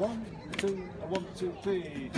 One, 0.00 0.24
two, 0.56 0.78
one, 1.10 1.26
two, 1.36 1.52
three. 1.62 2.10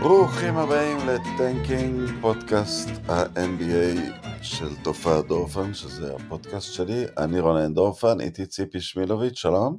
ברוכים 0.00 0.56
הבאים 0.56 0.98
לטנקינג, 1.08 2.10
פודקאסט 2.20 2.88
ה-NBA 3.08 3.98
של 4.42 4.76
תופעת 4.84 5.26
דורפן, 5.26 5.74
שזה 5.74 6.14
הפודקאסט 6.14 6.72
שלי. 6.72 7.04
אני 7.18 7.40
רונן 7.40 7.74
דורפן, 7.74 8.20
איתי 8.20 8.46
ציפי 8.46 8.80
שמילוביץ', 8.80 9.36
שלום. 9.36 9.78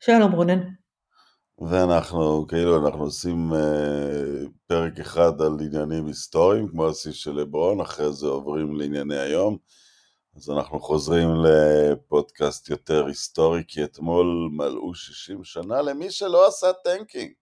שלום 0.00 0.32
רונן. 0.32 0.79
ואנחנו, 1.60 2.46
כאילו, 2.48 2.86
אנחנו 2.86 3.04
עושים 3.04 3.52
אה, 3.52 4.48
פרק 4.66 4.98
אחד 5.00 5.40
על 5.40 5.52
עניינים 5.60 6.06
היסטוריים, 6.06 6.68
כמו 6.68 6.88
השיא 6.88 7.12
של 7.12 7.32
לברון, 7.32 7.80
אחרי 7.80 8.12
זה 8.12 8.26
עוברים 8.26 8.76
לענייני 8.76 9.18
היום. 9.18 9.56
אז 10.36 10.50
אנחנו 10.50 10.80
חוזרים 10.80 11.28
לפודקאסט 11.44 12.68
יותר 12.68 13.06
היסטורי, 13.06 13.62
כי 13.68 13.84
אתמול 13.84 14.50
מלאו 14.52 14.94
60 14.94 15.44
שנה 15.44 15.82
למי 15.82 16.10
שלא 16.10 16.48
עשה 16.48 16.72
tanking. 16.84 17.32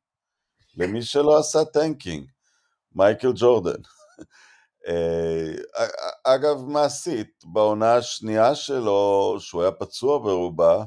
למי 0.77 1.03
שלא 1.03 1.39
עשה 1.39 1.65
tanking, 1.65 2.27
מייקל 2.95 3.33
ג'ורדן. 3.37 3.81
אה, 4.89 5.87
אגב, 6.25 6.65
מעשית, 6.67 7.45
בעונה 7.45 7.95
השנייה 7.95 8.55
שלו, 8.55 9.37
שהוא 9.41 9.63
היה 9.63 9.73
פצוע 9.73 10.19
ברובה, 10.19 10.85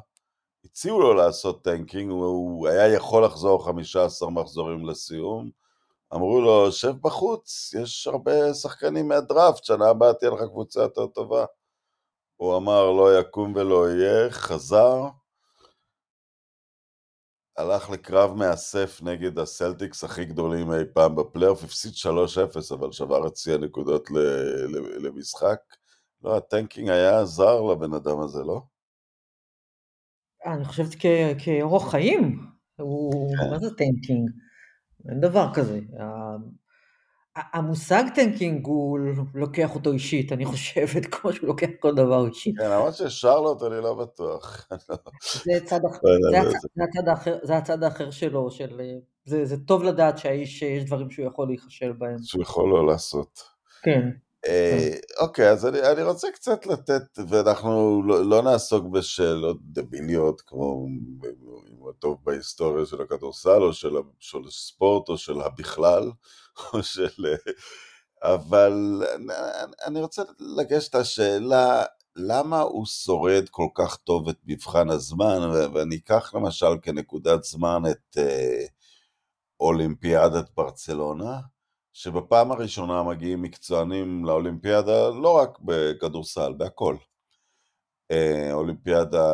הציעו 0.65 1.01
לו 1.01 1.13
לעשות 1.13 1.63
tanking, 1.63 2.11
הוא 2.11 2.67
היה 2.67 2.93
יכול 2.93 3.25
לחזור 3.25 3.65
15 3.65 4.29
מחזורים 4.29 4.85
לסיום. 4.85 5.49
אמרו 6.13 6.41
לו, 6.41 6.71
שב 6.71 6.93
בחוץ, 7.01 7.73
יש 7.73 8.07
הרבה 8.07 8.53
שחקנים 8.53 9.07
מהדראפט, 9.07 9.63
שנה 9.63 9.89
הבאה 9.89 10.13
תהיה 10.13 10.31
לך 10.31 10.41
קבוצה 10.41 10.81
יותר 10.81 11.07
טובה. 11.07 11.45
הוא 12.37 12.57
אמר, 12.57 12.91
לא 12.91 13.19
יקום 13.19 13.53
ולא 13.55 13.89
יהיה, 13.89 14.31
חזר, 14.31 15.01
הלך 17.57 17.89
לקרב 17.89 18.33
מאסף 18.33 18.99
נגד 19.03 19.39
הסלטיקס 19.39 20.03
הכי 20.03 20.25
גדולים 20.25 20.73
אי 20.73 20.83
פעם 20.93 21.15
בפלייאוף, 21.15 21.63
הפסיד 21.63 21.93
3-0, 21.93 22.73
אבל 22.73 22.91
שבר 22.91 23.27
את 23.27 23.37
שיא 23.37 23.53
הנקודות 23.53 24.09
למשחק. 24.99 25.59
לא, 26.23 26.37
ה 26.37 26.44
tanking 26.44 26.89
היה 26.89 27.25
זר 27.25 27.61
לבן 27.61 27.93
אדם 27.93 28.19
הזה, 28.21 28.43
לא? 28.43 28.61
אני 30.45 30.65
חושבת 30.65 30.95
כאורח 31.37 31.91
חיים, 31.91 32.39
הוא, 32.79 33.35
כן. 33.37 33.49
מה 33.49 33.59
זה 33.59 33.69
tanking? 33.69 34.29
אין 35.09 35.21
דבר 35.21 35.53
כזה. 35.53 35.79
המושג 37.35 38.03
tanking 38.15 38.65
הוא 38.65 38.99
לוקח 39.35 39.75
אותו 39.75 39.91
אישית, 39.91 40.31
אני 40.31 40.45
חושבת, 40.45 41.05
כמו 41.11 41.33
שהוא 41.33 41.47
לוקח 41.47 41.67
כל 41.79 41.95
דבר 41.95 42.27
אישית. 42.27 42.57
כן, 42.57 42.71
למרות 42.71 42.93
ששרלוט 42.93 43.63
אני 43.63 43.83
לא 43.83 43.93
בטוח. 43.93 44.67
זה 47.43 47.57
הצד 47.57 47.83
האחר 47.83 48.11
שלו, 48.11 48.51
של, 48.51 48.81
זה 49.25 49.57
טוב 49.65 49.83
לדעת 49.83 50.17
שהאיש, 50.17 50.61
יש 50.61 50.85
דברים 50.85 51.11
שהוא 51.11 51.27
יכול 51.27 51.47
להיכשל 51.47 51.91
בהם. 51.91 52.17
שהוא 52.23 52.41
יכול 52.41 52.69
לא 52.69 52.87
לעשות. 52.87 53.43
כן. 53.83 54.09
אה, 54.47 54.95
אוקיי, 55.19 55.49
אז 55.49 55.65
אני, 55.65 55.81
אני 55.81 56.03
רוצה 56.03 56.27
קצת 56.33 56.65
לתת, 56.65 57.03
ואנחנו 57.29 58.03
לא, 58.05 58.25
לא 58.25 58.41
נעסוק 58.41 58.85
בשאלות 58.85 59.57
דביליות, 59.61 60.41
כמו 60.41 60.87
אם 61.71 61.77
הוא 61.77 61.91
טוב 61.99 62.17
בהיסטוריה 62.23 62.85
של 62.85 63.01
הכדורסל, 63.01 63.63
או 63.63 63.73
של, 63.73 63.93
של 64.19 64.37
הספורט, 64.47 65.09
או 65.09 65.17
של 65.17 65.41
הבכלל. 65.41 66.11
או 66.73 66.83
של... 66.83 67.35
אבל 68.23 69.03
אני 69.85 70.01
רוצה 70.01 70.21
לגשת 70.39 70.95
לשאלה, 70.95 71.83
למה 72.15 72.61
הוא 72.61 72.85
שורד 72.85 73.49
כל 73.49 73.67
כך 73.75 73.97
טוב 73.97 74.29
את 74.29 74.37
מבחן 74.45 74.89
הזמן, 74.89 75.39
ואני 75.73 75.95
אקח 75.95 76.33
למשל 76.35 76.77
כנקודת 76.81 77.43
זמן 77.43 77.81
את 77.91 78.17
אה, 78.17 78.65
אולימפיאדת 79.59 80.49
ברצלונה, 80.57 81.39
שבפעם 81.93 82.51
הראשונה 82.51 83.03
מגיעים 83.03 83.41
מקצוענים 83.41 84.25
לאולימפיאדה 84.25 85.09
לא 85.09 85.37
רק 85.37 85.59
בכדורסל, 85.59 86.53
בהכל. 86.57 86.95
אה, 88.11 88.53
אולימפיאדה, 88.53 89.25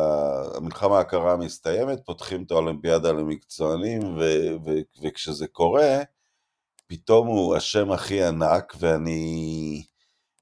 המלחמה 0.56 0.98
הקרה 1.00 1.36
מסתיימת, 1.36 2.00
פותחים 2.04 2.42
את 2.42 2.50
האולימפיאדה 2.50 3.12
למקצוענים, 3.12 4.02
ו- 4.02 4.56
ו- 4.64 5.02
וכשזה 5.02 5.46
קורה, 5.46 5.98
פתאום 6.86 7.26
הוא 7.26 7.56
השם 7.56 7.92
הכי 7.92 8.24
ענק, 8.24 8.74
ואני 8.78 9.82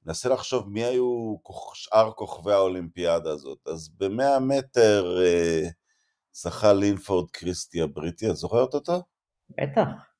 מנסה 0.06 0.28
לחשוב 0.28 0.69
מי 0.69 0.84
היו 0.84 1.37
שאר 1.75 2.12
כוכבי 2.12 2.53
האולימפיאדה 2.53 3.31
הזאת. 3.31 3.59
אז 3.66 3.88
במאה 3.88 4.41
מטר 4.41 5.22
אה, 5.22 5.69
זכה 6.33 6.72
לינפורד 6.72 7.31
קריסטי 7.31 7.83
הבריטי, 7.83 8.31
את 8.31 8.37
זוכרת 8.37 8.75
אותו? 8.75 9.03
בטח. 9.50 10.16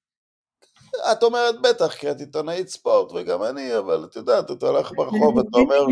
את 1.13 1.23
אומרת 1.23 1.55
בטח, 1.63 1.95
כי 1.95 2.11
את 2.11 2.21
עיתונאית 2.21 2.69
ספורט, 2.69 3.13
וגם 3.13 3.43
אני, 3.43 3.79
אבל 3.79 4.05
את 4.05 4.17
יודעת, 4.17 4.51
אתה 4.51 4.67
הולך 4.67 4.93
ברחוב, 4.97 5.39
אתה 5.39 5.59
אומר... 5.59 5.87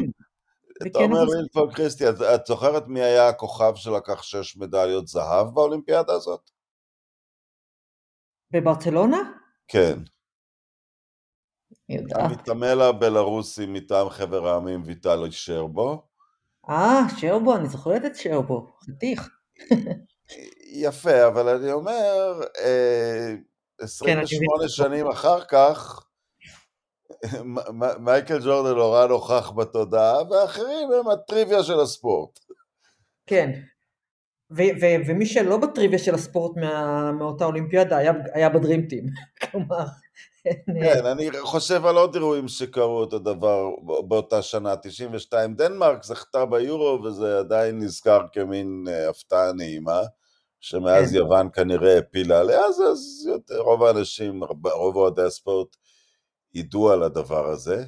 אתה 0.87 0.99
אומר 0.99 1.25
לינפורד 1.25 1.75
קריסטי, 1.75 2.09
את, 2.09 2.47
זוכרת 2.47 2.87
מי 2.87 3.03
היה 3.03 3.29
הכוכב 3.29 3.73
שלקח 3.75 4.23
שש 4.23 4.57
מדליות 4.57 5.09
זהב 5.09 5.55
באולימפיאדה 5.55 6.13
הזאת? 6.13 6.51
בברצלונה? 8.51 9.19
כן. 9.69 9.99
המתעמל 12.15 12.81
הבלארוסי 12.81 13.67
מטעם 13.67 14.11
חבר 14.11 14.49
העמים 14.49 14.83
ויטלי 14.85 15.33
שרבו. 15.33 16.03
אה, 16.69 17.01
שרבו, 17.17 17.57
אני 17.57 17.69
זוכרת 17.69 18.05
את 18.05 18.17
שרבו, 18.17 18.73
חתיך. 18.85 19.29
יפה, 20.87 21.27
אבל 21.27 21.49
אני 21.49 21.73
אומר, 21.73 22.41
28 23.81 24.63
כן, 24.63 24.69
שנים 24.69 25.07
אחר 25.07 25.45
כך, 25.45 26.05
מייקל 27.99 28.39
ג'ורדן 28.45 28.77
נורא 28.77 29.07
נוכח 29.07 29.51
בתודעה, 29.51 30.17
ואחרים 30.31 30.89
הם 30.93 31.09
הטריוויה 31.09 31.63
של 31.63 31.81
הספורט. 31.81 32.39
כן, 33.27 33.51
ומי 35.07 35.27
שלא 35.27 35.57
בטריוויה 35.57 35.99
של 35.99 36.15
הספורט 36.15 36.57
מאותה 37.19 37.45
אולימפיאדה 37.45 37.99
היה 38.35 38.49
בדרימטים. 38.49 39.07
כלומר, 39.51 39.85
כן, 40.83 41.07
אני 41.07 41.31
חושב 41.41 41.87
על 41.87 41.97
עוד 41.97 42.15
אירועים 42.15 42.49
שקרו 42.49 42.99
אותו 42.99 43.19
דבר 43.19 43.69
באותה 44.09 44.43
שנה, 44.43 44.77
92 44.77 45.55
דנמרק 45.55 46.05
זכתה 46.05 46.47
ביורו 46.47 47.03
וזה 47.03 47.39
עדיין 47.39 47.79
נזכר 47.79 48.21
כמין 48.33 48.85
אה, 48.89 49.09
הפתעה 49.09 49.53
נעימה, 49.53 50.01
שמאז 50.65 51.11
כן. 51.11 51.17
יוון 51.17 51.49
כנראה 51.53 51.99
הפילה 51.99 52.41
עליה, 52.41 52.61
אז, 52.61 52.83
אז 52.93 53.27
יותר, 53.27 53.59
רוב 53.59 53.83
האנשים, 53.83 54.45
רוב 54.75 54.97
אוהדי 54.97 55.23
הספורט 55.23 55.77
ידעו 56.55 56.91
על 56.91 57.03
הדבר 57.03 57.47
הזה, 57.47 57.85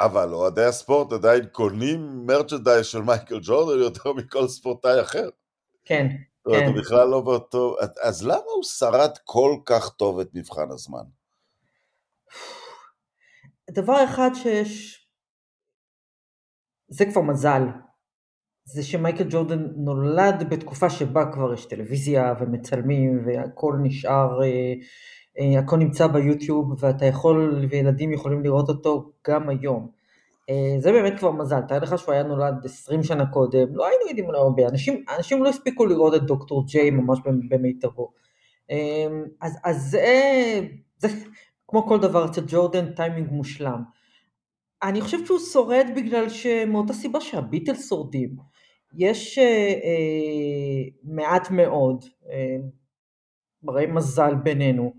אבל 0.00 0.34
אוהדי 0.34 0.64
הספורט 0.64 1.12
עדיין 1.12 1.46
קונים 1.52 2.26
מרצ'נדייז 2.26 2.86
של 2.86 2.98
מייקל 2.98 3.38
ג'ורדן 3.42 3.80
יותר 3.80 4.12
מכל 4.12 4.48
ספורטאי 4.48 5.00
אחר. 5.00 5.28
כן. 5.84 6.06
זאת 6.36 6.46
אומרת, 6.46 6.62
הוא 6.66 6.74
כן. 6.74 6.80
בכלל 6.80 7.08
לא 7.08 7.20
באותו... 7.20 7.76
אז 8.02 8.26
למה 8.26 8.50
הוא 8.54 8.64
שרד 8.64 9.18
כל 9.24 9.56
כך 9.64 9.90
טוב 9.90 10.20
את 10.20 10.28
מבחן 10.34 10.70
הזמן? 10.70 11.04
דבר 13.70 14.04
אחד 14.04 14.30
שיש, 14.34 15.06
זה 16.88 17.04
כבר 17.12 17.22
מזל, 17.22 17.62
זה 18.64 18.82
שמייקל 18.82 19.24
ג'ורדן 19.30 19.66
נולד 19.76 20.44
בתקופה 20.48 20.90
שבה 20.90 21.32
כבר 21.32 21.52
יש 21.54 21.66
טלוויזיה 21.66 22.34
ומצלמים 22.40 23.22
והכל 23.26 23.74
נשאר, 23.82 24.42
אה, 24.42 24.72
אה, 25.38 25.58
הכל 25.58 25.76
נמצא 25.76 26.06
ביוטיוב 26.06 26.84
ואתה 26.84 27.06
יכול, 27.06 27.66
וילדים 27.70 28.12
יכולים 28.12 28.42
לראות 28.42 28.68
אותו 28.68 29.12
גם 29.28 29.48
היום. 29.48 29.88
אה, 30.50 30.76
זה 30.78 30.92
באמת 30.92 31.18
כבר 31.18 31.30
מזל, 31.32 31.60
תאר 31.60 31.78
לך 31.78 31.98
שהוא 31.98 32.12
היה 32.12 32.22
נולד 32.22 32.64
20 32.64 33.02
שנה 33.02 33.26
קודם, 33.26 33.76
לא 33.76 33.86
היינו 33.86 34.06
יודעים 34.08 34.28
עליו 34.28 34.40
הרבה, 34.40 34.68
אנשים, 34.68 35.04
אנשים 35.16 35.44
לא 35.44 35.48
הספיקו 35.48 35.86
לראות 35.86 36.14
את 36.14 36.22
דוקטור 36.22 36.66
ג'יי 36.66 36.90
ממש 36.90 37.18
במיטבו. 37.48 38.12
אז, 39.40 39.58
אז 39.64 39.90
זה, 39.90 40.60
זה, 40.98 41.08
כמו 41.68 41.86
כל 41.86 42.00
דבר 42.00 42.24
אצל 42.24 42.42
ג'ורדן, 42.46 42.92
טיימינג 42.92 43.28
מושלם. 43.30 43.82
אני 44.82 45.00
חושבת 45.00 45.26
שהוא 45.26 45.38
שורד 45.52 45.86
בגלל 45.96 46.28
שמאותה 46.28 46.92
סיבה 46.92 47.20
שהביטלס 47.20 47.88
שורדים. 47.88 48.51
יש 48.94 49.38
אה, 49.38 49.44
אה, 49.84 50.90
מעט 51.02 51.50
מאוד, 51.50 52.04
אה, 52.30 52.56
ברי 53.62 53.86
מזל 53.86 54.34
בינינו, 54.34 54.92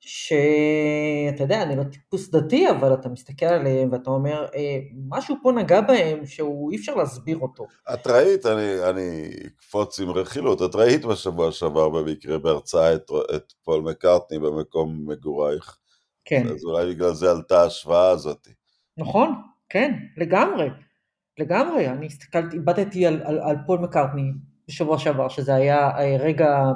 שאתה 0.00 1.42
יודע, 1.42 1.62
אני 1.62 1.76
לא 1.76 1.84
טיפוס 1.84 2.30
דתי, 2.30 2.70
אבל 2.70 2.94
אתה 2.94 3.08
מסתכל 3.08 3.46
עליהם 3.46 3.92
ואתה 3.92 4.10
אומר, 4.10 4.46
אה, 4.54 4.78
משהו 5.08 5.36
פה 5.42 5.52
נגע 5.52 5.80
בהם 5.80 6.26
שהוא 6.26 6.70
אי 6.72 6.76
אפשר 6.76 6.94
להסביר 6.94 7.38
אותו. 7.38 7.66
את 7.94 8.06
ראית, 8.06 8.46
אני, 8.46 8.90
אני 8.90 9.30
אקפוץ 9.46 10.00
עם 10.00 10.10
רכילות, 10.10 10.62
את 10.62 10.74
ראית 10.74 11.04
בשבוע 11.04 11.52
שעבר 11.52 11.88
במקרה 11.88 12.38
בהרצאה 12.38 12.94
את, 12.94 13.10
את 13.36 13.52
פול 13.64 13.80
מקארטני 13.80 14.38
במקום 14.38 15.04
מגורייך. 15.06 15.78
כן. 16.24 16.46
אז 16.46 16.64
אולי 16.64 16.94
בגלל 16.94 17.12
זה 17.12 17.30
עלתה 17.30 17.62
ההשוואה 17.62 18.10
הזאת. 18.10 18.48
נכון, 18.96 19.34
כן, 19.68 19.92
לגמרי. 20.16 20.68
לגמרי. 21.38 21.88
אני 21.88 22.06
הסתכלתי, 22.06 22.56
איבדתי 22.56 23.06
על, 23.06 23.22
על, 23.24 23.38
על 23.38 23.56
פול 23.66 23.78
מקארטני 23.78 24.32
בשבוע 24.68 24.98
שעבר, 24.98 25.28
שזה 25.28 25.54
היה 25.54 25.98
אה, 25.98 26.16
רגע 26.20 26.72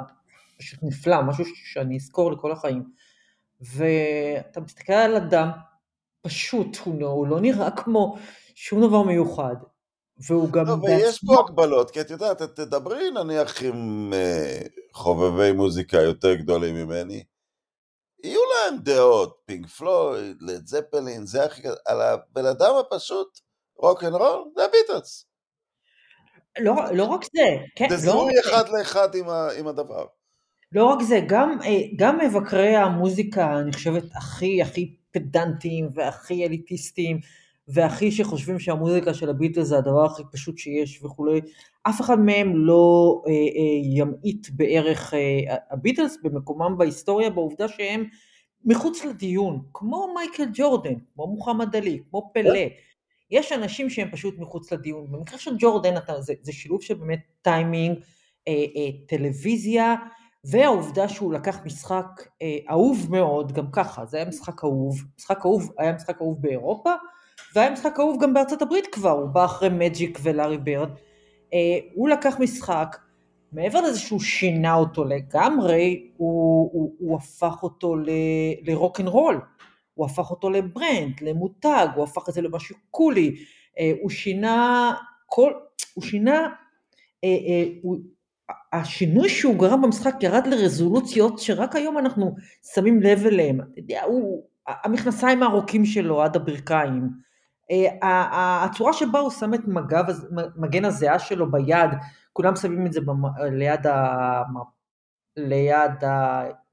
פשוט 0.57 0.79
נפלא, 0.83 1.21
משהו 1.21 1.45
שאני 1.45 1.95
אזכור 1.95 2.31
לכל 2.31 2.51
החיים. 2.51 2.83
ואתה 3.61 4.59
מסתכל 4.59 4.93
על 4.93 5.15
אדם 5.15 5.49
פשוט, 6.21 6.77
הוא 6.77 7.01
לא, 7.01 7.07
הוא 7.07 7.27
לא 7.27 7.39
נראה 7.39 7.71
כמו 7.71 8.17
שום 8.55 8.87
דבר 8.87 9.03
מיוחד. 9.03 9.55
והוא 10.27 10.49
גם 10.51 10.67
לא, 10.67 10.73
ויש 10.73 11.19
פה 11.25 11.39
הגבלות, 11.39 11.91
כי 11.91 12.01
את 12.01 12.09
יודעת, 12.09 12.41
תדברי 12.41 13.11
נניח 13.11 13.63
עם 13.63 14.13
אה, 14.13 14.61
חובבי 14.93 15.51
מוזיקה 15.51 15.97
יותר 15.97 16.35
גדולים 16.35 16.75
ממני, 16.75 17.23
יהיו 18.23 18.39
להם 18.41 18.79
דעות, 18.83 19.37
פינק 19.45 19.67
פלויד, 19.67 20.37
לד 20.41 20.67
זפלין, 20.67 21.25
זה 21.25 21.45
הכי 21.45 21.61
על 21.85 22.01
הבן 22.01 22.45
אדם 22.45 22.75
הפשוט, 22.79 23.39
רוק 23.81 24.03
אנד 24.03 24.13
רול, 24.13 24.51
זה 24.55 24.61
הביטלס. 24.65 25.25
לא, 26.59 26.75
לא 26.93 27.03
רק 27.03 27.23
זה, 27.23 27.57
כן, 27.75 27.89
זה 27.89 27.95
לא 27.95 28.01
זיהוי 28.01 28.33
זה. 28.33 28.49
אחד 28.49 28.69
לאחד 28.69 29.15
עם, 29.15 29.29
ה, 29.29 29.49
עם 29.59 29.67
הדבר. 29.67 30.05
לא 30.71 30.85
רק 30.85 31.01
זה, 31.01 31.19
גם, 31.27 31.57
אה, 31.63 31.81
גם 31.95 32.19
מבקרי 32.19 32.75
המוזיקה, 32.75 33.59
אני 33.59 33.73
חושבת, 33.73 34.03
הכי 34.15 34.61
הכי 34.61 34.95
פדנטים 35.11 35.89
והכי 35.93 36.45
אליטיסטים, 36.45 37.19
והכי 37.67 38.11
שחושבים 38.11 38.59
שהמוזיקה 38.59 39.13
של 39.13 39.29
הביטלס 39.29 39.67
זה 39.67 39.77
הדבר 39.77 40.05
הכי 40.05 40.23
פשוט 40.31 40.57
שיש 40.57 41.03
וכולי, 41.03 41.41
אף 41.83 42.01
אחד 42.01 42.19
מהם 42.19 42.65
לא 42.65 43.21
אה, 43.27 43.31
אה, 43.31 43.97
ימעיט 43.97 44.47
בערך 44.49 45.13
אה, 45.13 45.55
הביטלס 45.71 46.17
במקומם 46.23 46.77
בהיסטוריה, 46.77 47.29
בעובדה 47.29 47.67
שהם 47.67 48.05
מחוץ 48.65 49.05
לדיון, 49.05 49.61
כמו 49.73 50.13
מייקל 50.15 50.45
ג'ורדן, 50.53 50.93
כמו 51.13 51.27
מוחמד 51.27 51.75
עלי, 51.75 51.99
כמו 52.09 52.31
פלא. 52.33 52.59
יש 53.31 53.51
אנשים 53.51 53.89
שהם 53.89 54.11
פשוט 54.11 54.39
מחוץ 54.39 54.71
לדיון. 54.71 55.11
במקרה 55.11 55.39
של 55.39 55.51
ג'ורדן 55.59 55.97
אתה, 55.97 56.21
זה, 56.21 56.33
זה 56.41 56.51
שילוב 56.51 56.81
של 56.81 56.93
באמת 56.93 57.19
טיימינג, 57.41 57.97
אה, 58.47 58.53
אה, 58.53 58.89
טלוויזיה, 59.07 59.95
והעובדה 60.43 61.07
שהוא 61.07 61.33
לקח 61.33 61.59
משחק 61.65 62.05
אה, 62.41 62.57
אהוב 62.69 63.07
מאוד, 63.09 63.51
גם 63.51 63.71
ככה, 63.71 64.05
זה 64.05 64.17
היה 64.17 64.25
משחק 64.25 64.63
אהוב, 64.63 65.03
משחק 65.17 65.45
אהוב, 65.45 65.71
היה 65.77 65.93
משחק 65.93 66.21
אהוב 66.21 66.41
באירופה, 66.41 66.93
והיה 67.55 67.71
משחק 67.71 67.99
אהוב 67.99 68.23
גם 68.23 68.33
בארצות 68.33 68.61
הברית 68.61 68.87
כבר, 68.91 69.09
הוא 69.09 69.29
בא 69.29 69.45
אחרי 69.45 69.69
מג'יק 69.69 70.19
ולארי 70.21 70.57
ברד. 70.57 70.89
אה, 71.53 71.59
הוא 71.93 72.09
לקח 72.09 72.39
משחק, 72.39 72.97
מעבר 73.51 73.81
לזה 73.81 73.99
שהוא 73.99 74.19
שינה 74.19 74.75
אותו 74.75 75.05
לגמרי, 75.05 76.09
הוא, 76.17 76.69
הוא, 76.73 76.95
הוא 76.99 77.17
הפך 77.17 77.63
אותו 77.63 77.95
לרוק 78.61 78.99
אנד 78.99 79.07
רול. 79.07 79.41
הוא 79.93 80.05
הפך 80.05 80.31
אותו 80.31 80.49
ל 80.49 80.59
brand, 80.59 81.21
למותג, 81.21 81.87
הוא 81.95 82.03
הפך 82.03 82.29
את 82.29 82.33
זה 82.33 82.41
למשהו 82.41 82.75
קולי, 82.91 83.35
אה, 83.79 83.91
הוא 84.01 84.09
שינה 84.09 84.93
כל, 85.25 85.51
הוא 85.93 86.03
שינה, 86.03 86.47
אה, 87.23 87.29
אה, 87.29 87.63
הוא, 87.81 87.97
השינוי 88.73 89.29
שהוא 89.29 89.55
גרם 89.55 89.81
במשחק 89.81 90.15
ירד 90.21 90.47
לרזולוציות 90.47 91.39
שרק 91.39 91.75
היום 91.75 91.97
אנחנו 91.97 92.35
שמים 92.73 93.01
לב 93.01 93.25
אליהם. 93.25 93.59
הוא, 94.05 94.43
המכנסיים 94.67 95.43
הארוכים 95.43 95.85
שלו 95.85 96.21
עד 96.23 96.35
הברכיים, 96.35 97.09
הצורה 98.01 98.93
שבה 98.93 99.19
הוא 99.19 99.31
שם 99.31 99.53
את 99.53 99.67
מגב, 99.67 100.05
מגן 100.55 100.85
הזיעה 100.85 101.19
שלו 101.19 101.51
ביד, 101.51 101.89
כולם 102.33 102.55
שמים 102.55 102.85
את 102.85 102.93
זה 102.93 102.99
ליד, 103.51 103.87
ה, 103.87 104.43
ליד 105.37 106.03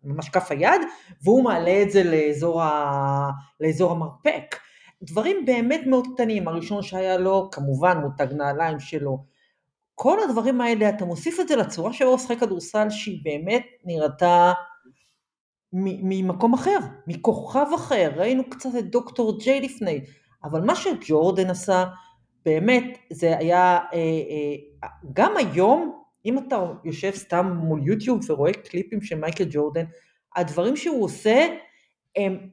ממש 0.04 0.28
כף 0.28 0.50
היד, 0.50 0.80
והוא 1.22 1.44
מעלה 1.44 1.82
את 1.82 1.90
זה 1.90 2.04
לאזור, 2.04 2.62
ה, 2.62 3.30
לאזור 3.60 3.92
המרפק. 3.92 4.56
דברים 5.02 5.44
באמת 5.44 5.80
מאוד 5.86 6.06
קטנים, 6.14 6.48
הראשון 6.48 6.82
שהיה 6.82 7.18
לו, 7.18 7.48
כמובן 7.52 7.98
מותג 7.98 8.32
נעליים 8.32 8.80
שלו. 8.80 9.24
כל 9.94 10.18
הדברים 10.22 10.60
האלה, 10.60 10.88
אתה 10.88 11.04
מוסיף 11.04 11.40
את 11.40 11.48
זה 11.48 11.56
לצורה 11.56 11.92
שבה 11.92 12.08
הוא 12.08 12.16
משחק 12.16 12.38
כדורסל, 12.40 12.90
שהיא 12.90 13.20
באמת 13.24 13.66
נראתה 13.84 14.52
ממקום 15.72 16.54
אחר, 16.54 16.78
מכוכב 17.06 17.66
אחר. 17.74 18.10
ראינו 18.16 18.50
קצת 18.50 18.70
את 18.78 18.90
דוקטור 18.90 19.38
ג'יי 19.38 19.60
לפני, 19.60 20.00
אבל 20.44 20.60
מה 20.60 20.74
שג'ורדן 20.76 21.50
עשה, 21.50 21.84
באמת, 22.44 22.98
זה 23.12 23.38
היה, 23.38 23.78
אה, 23.92 23.98
אה, 23.98 24.88
גם 25.12 25.36
היום, 25.36 26.02
אם 26.28 26.38
אתה 26.38 26.66
יושב 26.84 27.10
סתם 27.10 27.46
מול 27.46 27.80
יוטיוב 27.86 28.30
ורואה 28.30 28.52
קליפים 28.52 29.02
של 29.02 29.14
מייקל 29.14 29.44
ג'ורדן, 29.50 29.84
הדברים 30.36 30.76
שהוא 30.76 31.04
עושה 31.04 31.46
הם 32.16 32.48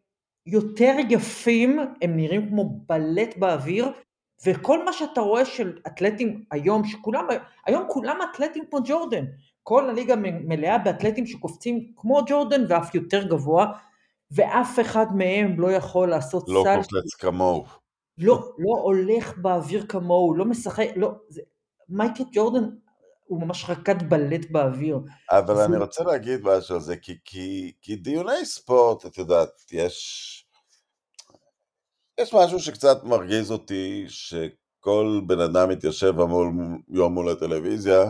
יותר 0.45 0.95
יפים, 1.09 1.79
הם 2.01 2.17
נראים 2.17 2.49
כמו 2.49 2.79
בלט 2.89 3.37
באוויר, 3.37 3.91
וכל 4.45 4.85
מה 4.85 4.93
שאתה 4.93 5.21
רואה 5.21 5.45
של 5.45 5.77
אתלטים 5.87 6.43
היום, 6.51 6.85
שכולם, 6.85 7.27
היום 7.65 7.83
כולם 7.89 8.17
אתלטים 8.31 8.63
כמו 8.69 8.79
ג'ורדן, 8.85 9.25
כל 9.63 9.89
הליגה 9.89 10.15
מלאה 10.17 10.77
באתלטים 10.77 11.25
שקופצים 11.25 11.91
כמו 11.95 12.21
ג'ורדן 12.27 12.65
ואף 12.69 12.95
יותר 12.95 13.27
גבוה, 13.27 13.71
ואף 14.31 14.79
אחד 14.79 15.05
מהם 15.15 15.59
לא 15.59 15.71
יכול 15.71 16.09
לעשות 16.09 16.45
לא 16.47 16.61
סל. 16.63 16.75
לא 16.75 16.81
קופץ 16.81 17.13
כמוהו. 17.13 17.63
לא, 18.17 18.53
לא 18.57 18.81
הולך 18.81 19.37
באוויר 19.37 19.85
כמוהו, 19.85 20.35
לא 20.35 20.45
משחק, 20.45 20.87
לא, 20.95 21.11
זה, 21.29 21.41
מייקל 21.89 22.23
ג'ורדן 22.31 22.63
הוא 23.27 23.41
ממש 23.41 23.69
רקד 23.69 24.09
בלט 24.09 24.51
באוויר. 24.51 24.99
אבל. 25.31 25.61
אני 25.61 25.77
רוצה 25.77 26.03
להגיד 26.03 26.41
משהו 26.43 26.75
על 26.75 26.81
זה, 26.81 26.97
כי, 26.97 27.17
כי, 27.25 27.71
כי 27.81 27.95
דיוני 27.95 28.45
ספורט, 28.45 29.05
את 29.05 29.17
יודעת, 29.17 29.49
יש... 29.71 30.31
יש 32.19 32.33
משהו 32.33 32.59
שקצת 32.59 33.03
מרגיז 33.03 33.51
אותי, 33.51 34.05
שכל 34.07 35.21
בן 35.27 35.39
אדם 35.39 35.69
מתיישב 35.69 36.19
המול, 36.19 36.47
יום 36.89 37.13
מול 37.13 37.29
הטלוויזיה, 37.29 38.09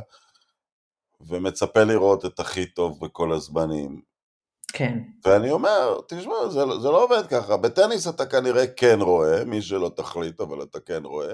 ומצפה 1.21 1.83
לראות 1.83 2.25
את 2.25 2.39
הכי 2.39 2.65
טוב 2.65 3.05
בכל 3.05 3.33
הזמנים. 3.33 4.01
כן. 4.73 4.99
ואני 5.25 5.51
אומר, 5.51 5.97
תשמע, 6.07 6.49
זה, 6.49 6.59
זה 6.81 6.89
לא 6.89 7.03
עובד 7.03 7.27
ככה. 7.27 7.57
בטניס 7.57 8.07
אתה 8.07 8.25
כנראה 8.25 8.67
כן 8.67 8.97
רואה, 9.01 9.45
מי 9.45 9.61
שלא 9.61 9.91
תחליט, 9.95 10.41
אבל 10.41 10.61
אתה 10.63 10.79
כן 10.79 11.05
רואה. 11.05 11.33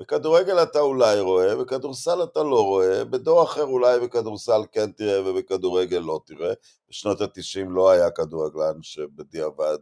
בכדורגל 0.00 0.62
אתה 0.62 0.80
אולי 0.80 1.20
רואה, 1.20 1.56
בכדורסל 1.56 2.22
אתה 2.22 2.42
לא 2.42 2.64
רואה, 2.64 3.04
בדור 3.04 3.42
אחר 3.42 3.64
אולי 3.64 4.00
בכדורסל 4.00 4.60
כן 4.72 4.92
תראה 4.92 5.30
ובכדורגל 5.30 5.98
לא 5.98 6.20
תראה. 6.26 6.52
בשנות 6.90 7.20
ה-90 7.20 7.68
לא 7.70 7.90
היה 7.90 8.10
כדורגלן 8.10 8.82
שבדיעבד 8.82 9.78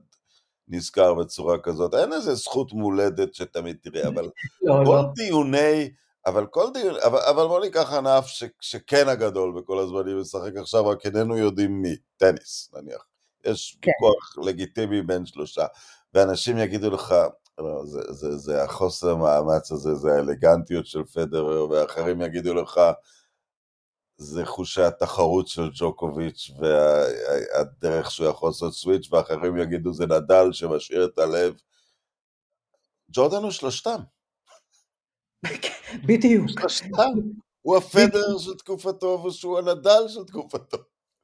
נזכר 0.69 1.15
בצורה 1.15 1.59
כזאת. 1.59 1.95
אין 1.95 2.13
איזה 2.13 2.35
זכות 2.35 2.73
מולדת 2.73 3.35
שתמיד 3.35 3.77
תראה, 3.83 4.09
אבל 4.09 4.25
לא, 4.63 4.75
כל 4.85 4.95
לא. 4.95 5.03
דיוני, 5.15 5.91
אבל 6.27 6.47
כל 6.47 6.67
דיון, 6.75 6.95
אבל, 7.05 7.19
אבל 7.19 7.47
בוא 7.47 7.61
ניקח 7.61 7.93
ענף 7.93 8.27
ש, 8.27 8.45
שכן 8.61 9.09
הגדול 9.09 9.61
בכל 9.61 9.79
הזמנים 9.79 10.21
משחק 10.21 10.57
עכשיו, 10.57 10.87
רק 10.87 11.07
איננו 11.07 11.39
יודעים 11.39 11.83
מי, 11.83 11.97
טניס 12.17 12.71
נניח. 12.75 13.07
יש 13.45 13.79
כן. 13.83 13.91
ויכוח 13.91 14.47
לגיטימי 14.47 15.03
בין 15.03 15.27
שלושה, 15.27 15.67
ואנשים 16.15 16.59
יגידו 16.59 16.91
לך, 16.91 17.15
לא, 17.61 17.87
זה, 17.87 18.01
זה, 18.13 18.37
זה 18.37 18.63
החוסר 18.63 19.17
מאמץ 19.17 19.73
הזה, 19.73 19.95
זה 19.95 20.13
האלגנטיות 20.13 20.87
של 20.87 21.05
פדרר, 21.05 21.71
ואחרים 21.71 22.21
יגידו 22.21 22.55
לך, 22.55 22.81
זה 24.17 24.47
חושי 24.47 24.83
התחרות 24.83 25.49
של 25.49 25.71
ג'וקוביץ' 25.75 26.51
והדרך 26.59 28.11
שהוא 28.11 28.29
יכול 28.29 28.49
לעשות 28.49 28.73
סוויץ', 28.75 29.13
ואחרים 29.13 29.57
יגידו 29.57 29.93
זה 29.93 30.07
נדל 30.07 30.53
שמשאיר 30.53 31.05
את 31.05 31.19
הלב. 31.19 31.55
ג'ורדן 33.13 33.43
הוא 33.43 33.51
שלושתם. 33.51 34.01
בדיוק. 36.07 36.51
שלושתם. 36.51 37.13
הוא 37.63 37.77
הפדר 37.77 38.39
של 38.39 38.55
תקופתו 38.55 39.25
ושהוא 39.27 39.59
הנדל 39.59 40.09
של 40.09 40.25
תקופתו. 40.25 40.79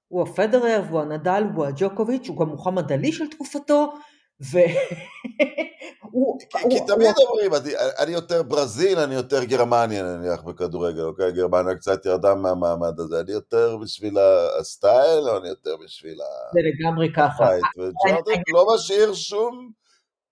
הוא 0.09 0.23
הפדרר 0.23 0.83
והוא 0.89 1.01
הנדל 1.01 1.43
והוא 1.55 1.67
הג'וקוביץ', 1.67 2.29
הוא 2.29 2.41
גם 2.41 2.49
מוחמד 2.49 2.93
עלי 2.93 3.13
של 3.13 3.31
תקופתו, 3.31 3.95
ו... 4.41 4.59
הוא, 6.13 6.39
כי, 6.41 6.59
הוא, 6.63 6.71
כי 6.71 6.79
הוא, 6.79 6.87
תמיד 6.87 7.15
אומרים, 7.29 7.55
אני, 7.55 7.73
אני 7.99 8.13
יותר 8.13 8.43
ברזיל, 8.43 8.99
אני 8.99 9.15
יותר 9.15 9.45
גרמניה 9.45 10.03
נניח 10.03 10.43
בכדורגל, 10.43 11.03
אוקיי? 11.03 11.33
גרמניה 11.33 11.75
קצת 11.75 12.07
ירדה 12.07 12.35
מהמעמד 12.35 13.01
הזה, 13.01 13.21
אני 13.21 13.33
יותר 13.33 13.77
בשביל 13.77 14.19
הסטייל, 14.61 15.29
או 15.29 15.39
אני 15.39 15.49
יותר 15.49 15.77
בשביל 15.85 16.21
ה... 16.21 16.25
זה 16.53 16.61
לגמרי 16.63 17.13
ככה. 17.17 17.49
וג'ורדן 17.79 18.43
לא 18.53 18.67
משאיר 18.75 19.15
שום 19.15 19.71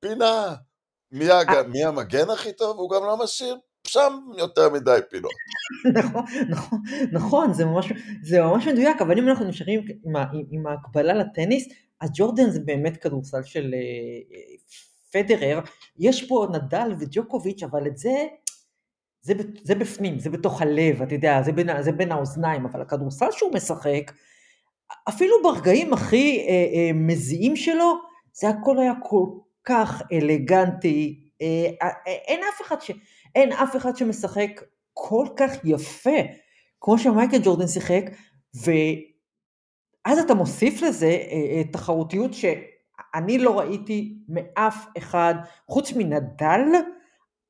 פינה. 0.01 0.55
מי, 1.13 1.31
הג... 1.31 1.67
מי 1.69 1.85
המגן 1.85 2.31
הכי 2.31 2.53
טוב? 2.53 2.77
הוא 2.79 2.91
גם 2.91 3.03
לא 3.05 3.17
משאיר 3.25 3.57
שם 3.87 4.19
יותר 4.39 4.71
מדי 4.71 4.99
פינות. 5.11 5.33
נכון, 5.99 6.25
נכון, 6.51 6.79
נכון, 7.13 7.53
זה 7.53 7.65
ממש, 7.65 7.93
זה 8.23 8.43
ממש 8.43 8.67
מדויק, 8.67 9.03
אבל 9.03 9.19
אם 9.19 9.29
אנחנו 9.29 9.45
נשארים 9.45 9.81
עם, 10.05 10.17
ה- 10.17 10.25
עם, 10.33 10.43
עם 10.51 10.67
ההקבלה 10.67 11.15
לטניס, 11.15 11.69
אז 12.01 12.11
ג'ורדן 12.15 12.51
זה 12.51 12.61
באמת 12.61 12.97
כדורסל 12.97 13.43
של 13.43 13.75
אה, 13.75 14.57
פדרר, 15.13 15.61
יש 15.99 16.29
פה 16.29 16.47
נדל 16.53 16.95
וג'וקוביץ', 16.99 17.63
אבל 17.63 17.87
את 17.87 17.99
זה, 17.99 18.27
זה, 19.23 19.35
זה 19.63 19.75
בפנים, 19.75 20.19
זה 20.19 20.31
בתוך 20.31 20.63
הלב, 20.63 21.03
אתה 21.03 21.15
יודע, 21.15 21.43
זה 21.43 21.53
בין, 21.53 21.83
זה 21.83 21.93
בין 21.93 22.13
האוזניים, 22.13 22.65
אבל 22.67 22.83
הכדורסל 22.83 23.31
שהוא 23.31 23.53
משחק, 23.55 24.13
אפילו 25.09 25.43
ברגעים 25.43 25.93
הכי 25.93 26.47
אה, 26.49 26.49
אה, 26.49 26.91
מזיעים 26.95 27.57
שלו, 27.57 27.95
זה 28.33 28.49
הכל 28.49 28.79
היה 28.79 28.93
כל 29.03 29.27
כך 29.65 30.03
אלגנטי, 30.13 31.31
אה, 31.43 31.71
אה, 31.83 31.89
אין 32.07 32.41
אף 32.55 32.61
אחד, 32.63 32.81
ש, 32.81 32.91
אין 33.35 33.53
אף 33.53 33.77
אחד 33.77 33.97
שמשחק 33.97 34.61
כל 34.93 35.27
כך 35.37 35.51
יפה, 35.65 36.21
כמו 36.81 36.99
שמייקל 36.99 37.39
ג'ורדן 37.45 37.67
שיחק, 37.67 38.05
ואז 40.07 40.19
אתה 40.19 40.35
מוסיף 40.35 40.83
לזה 40.83 41.07
אה, 41.07 41.63
תחרותיות 41.73 42.31
שאני 42.35 43.39
לא 43.39 43.59
ראיתי 43.59 44.19
מאף 44.29 44.87
אחד, 44.99 45.35
חוץ 45.69 45.93
מנדל, 45.93 46.61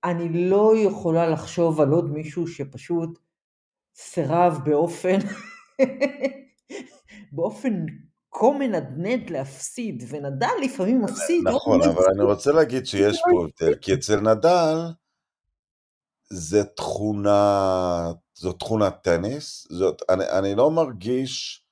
אני 0.05 0.49
לא 0.51 0.73
יכולה 0.77 1.29
לחשוב 1.29 1.81
על 1.81 1.91
עוד 1.91 2.11
מישהו 2.11 2.47
שפשוט 2.47 3.19
סירב 3.97 4.59
באופן, 4.65 5.19
באופן 7.33 7.87
כה 8.33 8.51
מנדנד 8.59 9.31
להפסיד, 9.31 10.05
ונדל 10.09 10.47
לפעמים 10.63 11.03
מפסיד. 11.03 11.49
נכון, 11.49 11.83
אבל 11.83 12.05
אני 12.15 12.25
רוצה 12.25 12.53
להגיד 12.53 12.87
שיש 12.87 13.21
פה 13.31 13.45
הבדל, 13.45 13.75
כי 13.75 13.95
אצל 13.95 14.21
נדל 14.21 14.77
זה 16.31 16.65
תכונה, 16.65 18.13
זו 18.35 18.53
תכונת 18.53 18.95
טניס, 19.03 19.67
זאת, 19.71 20.03
אני, 20.09 20.25
אני 20.31 20.55
לא 20.55 20.71
מרגיש 20.71 21.64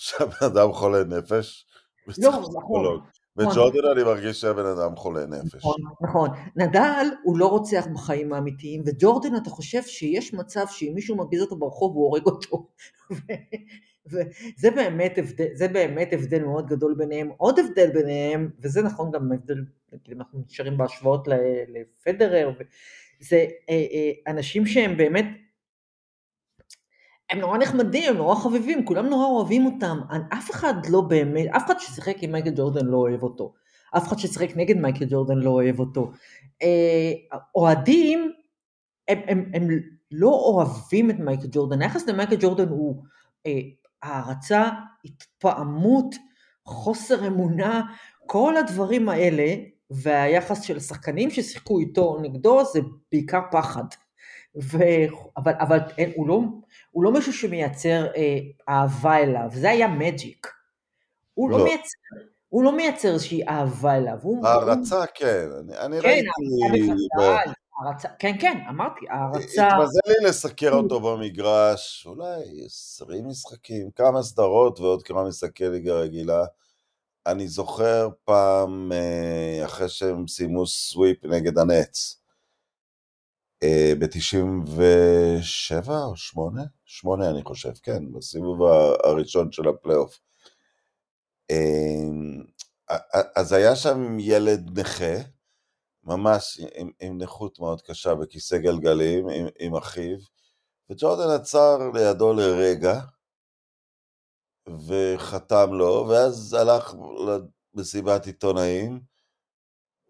שהבן 0.00 0.46
אדם 0.46 0.72
חולה 0.72 1.04
נפש, 1.04 1.66
לא, 2.18 2.30
נכון. 2.30 3.00
וג'ורדן 3.36 3.88
אני 3.92 4.02
מרגיש 4.02 4.40
שהבן 4.40 4.66
אדם 4.66 4.96
חולה 4.96 5.26
נפש. 5.26 5.54
נכון, 5.54 5.76
נכון. 6.02 6.28
נדל 6.56 7.06
הוא 7.22 7.38
לא 7.38 7.46
רוצח 7.46 7.86
בחיים 7.94 8.32
האמיתיים, 8.32 8.82
וג'ורדן 8.86 9.36
אתה 9.36 9.50
חושב 9.50 9.82
שיש 9.82 10.34
מצב 10.34 10.64
שאם 10.68 10.92
מישהו 10.94 11.16
מרגיז 11.16 11.40
אותו 11.42 11.56
ברחוב 11.56 11.94
הוא 11.94 12.04
הורג 12.04 12.26
אותו. 12.26 12.68
וזה 14.10 14.70
באמת 14.70 15.18
הבדל, 15.18 15.46
זה 15.54 15.68
באמת 15.68 16.12
הבדל 16.12 16.44
מאוד 16.44 16.66
גדול 16.66 16.94
ביניהם. 16.98 17.30
עוד 17.36 17.58
הבדל 17.58 17.90
ביניהם, 17.90 18.50
וזה 18.60 18.82
נכון 18.82 19.10
גם 19.10 19.32
הבדל, 19.32 19.64
אנחנו 20.16 20.40
נשארים 20.46 20.78
בהשוואות 20.78 21.28
לפדרר, 21.68 22.52
זה 23.20 23.46
אה, 23.70 23.86
אה, 23.92 24.32
אנשים 24.32 24.66
שהם 24.66 24.96
באמת 24.96 25.24
הם 27.30 27.38
נורא 27.38 27.58
נחמדים, 27.58 28.10
הם 28.10 28.16
נורא 28.16 28.34
חביבים, 28.34 28.84
כולם 28.84 29.06
נורא 29.06 29.26
אוהבים 29.26 29.66
אותם, 29.66 30.00
אף 30.32 30.50
אחד 30.50 30.74
לא 30.88 31.00
באמת, 31.00 31.46
אף 31.56 31.66
אחד 31.66 31.78
ששיחק 31.78 32.16
עם 32.22 32.32
מייקל 32.32 32.50
ג'ורדן 32.56 32.86
לא 32.86 32.96
אוהב 32.96 33.22
אותו, 33.22 33.52
אף 33.96 34.08
אחד 34.08 34.18
ששיחק 34.18 34.56
נגד 34.56 34.76
מייקל 34.76 35.04
ג'ורדן 35.08 35.38
לא 35.38 35.50
אוהב 35.50 35.80
אותו. 35.80 36.10
אה, 36.62 37.12
אוהדים, 37.54 38.32
הם, 39.08 39.18
הם, 39.28 39.50
הם 39.54 39.68
לא 40.10 40.28
אוהבים 40.28 41.10
את 41.10 41.18
מייקל 41.18 41.46
ג'ורדן, 41.52 41.82
היחס 41.82 42.06
למייקל 42.06 42.36
ג'ורדן 42.40 42.68
הוא 42.68 43.02
אה, 43.46 43.60
הערצה, 44.02 44.68
התפעמות, 45.04 46.14
חוסר 46.64 47.26
אמונה, 47.26 47.82
כל 48.26 48.56
הדברים 48.56 49.08
האלה, 49.08 49.54
והיחס 49.90 50.62
של 50.62 50.76
השחקנים 50.76 51.30
ששיחקו 51.30 51.80
איתו 51.80 52.02
או 52.02 52.20
נגדו 52.20 52.64
זה 52.64 52.80
בעיקר 53.12 53.40
פחד. 53.52 53.84
ו... 54.56 54.78
אבל, 55.36 55.52
אבל 55.58 55.78
אין, 55.98 56.12
הוא, 56.16 56.28
לא, 56.28 56.40
הוא 56.90 57.04
לא 57.04 57.12
מישהו 57.12 57.32
שמייצר 57.32 58.06
אה, 58.16 58.38
אהבה 58.68 59.16
אליו, 59.16 59.48
זה 59.52 59.70
היה 59.70 59.88
מג'יק. 59.88 60.46
הוא 61.34 61.50
לא, 61.50 61.58
לא 61.58 61.64
מייצר, 61.64 61.98
הוא 62.48 62.64
לא 62.64 62.76
מייצר 62.76 63.12
איזושהי 63.12 63.48
אהבה 63.48 63.96
אליו. 63.96 64.18
הערצה 64.44 64.96
הוא... 64.96 65.06
כן, 65.14 65.48
אני, 65.60 65.78
אני 65.78 66.00
כן, 66.00 66.08
ראיתי... 66.08 66.92
ב... 67.18 67.22
הרצה, 67.80 68.08
כן, 68.18 68.36
כן, 68.40 68.58
אמרתי, 68.68 69.06
הערצה... 69.10 69.68
התמזל 69.68 70.00
לי 70.06 70.28
לסקר 70.28 70.72
אותו 70.72 71.00
במגרש, 71.00 72.06
אולי 72.06 72.64
20 72.66 73.28
משחקים, 73.28 73.90
כמה 73.90 74.22
סדרות 74.22 74.80
ועוד 74.80 75.02
כמה 75.02 75.24
משחקי 75.24 75.68
ליגה 75.68 75.94
רגילה. 75.94 76.44
אני 77.26 77.48
זוכר 77.48 78.08
פעם, 78.24 78.92
אה, 78.92 79.64
אחרי 79.64 79.88
שהם 79.88 80.28
סיימו 80.28 80.66
סוויפ 80.66 81.24
נגד 81.24 81.58
הנץ, 81.58 82.19
ב-97 83.64 85.88
או 85.88 86.16
8? 86.16 86.62
8 86.84 87.30
אני 87.30 87.42
חושב, 87.44 87.72
כן, 87.82 88.12
בסיבוב 88.12 88.62
הראשון 89.04 89.52
של 89.52 89.68
הפלייאוף. 89.68 90.20
אמ, 91.50 92.42
אז 93.36 93.52
היה 93.52 93.76
שם 93.76 94.16
ילד 94.20 94.78
נכה, 94.78 95.14
ממש 96.04 96.60
עם, 96.74 96.90
עם 97.00 97.18
נכות 97.18 97.58
מאוד 97.58 97.82
קשה 97.82 98.14
בכיסא 98.14 98.58
גלגלים, 98.58 99.28
עם, 99.28 99.46
עם 99.58 99.76
אחיו, 99.76 100.18
וג'ורדן 100.90 101.40
עצר 101.40 101.78
לידו 101.94 102.32
לרגע, 102.32 103.00
וחתם 104.86 105.72
לו, 105.72 106.06
ואז 106.08 106.54
הלך 106.54 106.94
למסיבת 107.74 108.26
עיתונאים, 108.26 109.00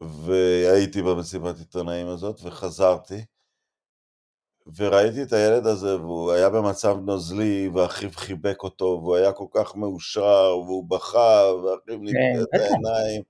והייתי 0.00 1.02
במסיבת 1.02 1.59
עיתונאים 1.59 2.07
הזאת, 2.07 2.40
וחזרתי, 2.42 3.25
וראיתי 4.76 5.23
את 5.23 5.33
הילד 5.33 5.67
הזה, 5.67 5.97
והוא 5.97 6.33
היה 6.33 6.50
במצב 6.50 6.97
נוזלי, 7.07 7.71
ואחיו 7.75 8.11
חיבק 8.14 8.62
אותו, 8.62 8.85
והוא 8.85 9.17
היה 9.17 9.33
כל 9.33 9.47
כך 9.55 9.76
מאושר, 9.76 10.59
והוא 10.67 10.85
בכה, 10.90 11.43
ואחיו 11.55 11.99
נקרא 11.99 12.21
כן, 12.21 12.43
את 12.43 12.61
העיניים, 12.61 13.23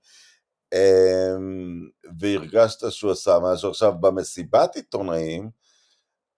אמ, 0.73 1.89
והרגשת 2.19 2.91
שהוא 2.91 3.11
עשה 3.11 3.37
משהו. 3.43 3.69
עכשיו, 3.69 3.93
במסיבת 3.99 4.75
עיתונאים, 4.75 5.49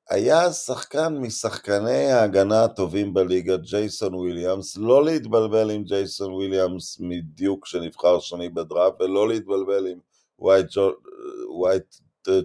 היה 0.10 0.52
שחקן 0.52 1.18
משחקני 1.18 2.12
ההגנה 2.12 2.64
הטובים 2.64 3.14
בליגה, 3.14 3.58
ג'ייסון 3.58 4.14
וויליאמס, 4.16 4.78
לא 4.78 5.06
להתבלבל 5.06 5.72
עם 5.72 5.84
ג'ייסון 5.84 6.34
וויליאמס 6.34 6.98
מדיוק 7.00 7.66
שנבחר 7.66 8.20
שני 8.20 8.50
בדראפט, 8.50 8.94
ולא 9.00 9.28
להתבלבל 9.28 9.88
עם 9.88 9.98
ווייט 10.40 11.96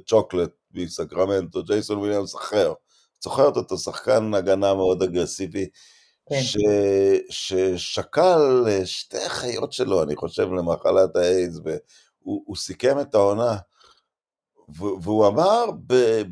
צ'וקלט 0.07 0.58
מסקרמנטו, 0.75 1.63
ג'ייסון 1.63 1.99
וויליאמס 1.99 2.35
אחר. 2.37 2.73
זוכרת 3.21 3.57
אותו, 3.57 3.79
שחקן 3.79 4.35
הגנה 4.35 4.75
מאוד 4.75 5.03
אגרסיבי, 5.03 5.69
כן. 6.29 6.43
ש... 6.43 6.57
ששכל 7.31 8.65
אה, 8.69 8.87
שתי 8.87 9.29
אחיות 9.29 9.73
שלו, 9.73 10.03
אני 10.03 10.17
חושב, 10.17 10.53
למחלת 10.53 11.17
האיידס, 11.17 11.59
והוא 11.65 12.57
סיכם 12.57 13.01
את 13.01 13.15
העונה. 13.15 13.57
והוא 15.03 15.27
אמר 15.27 15.65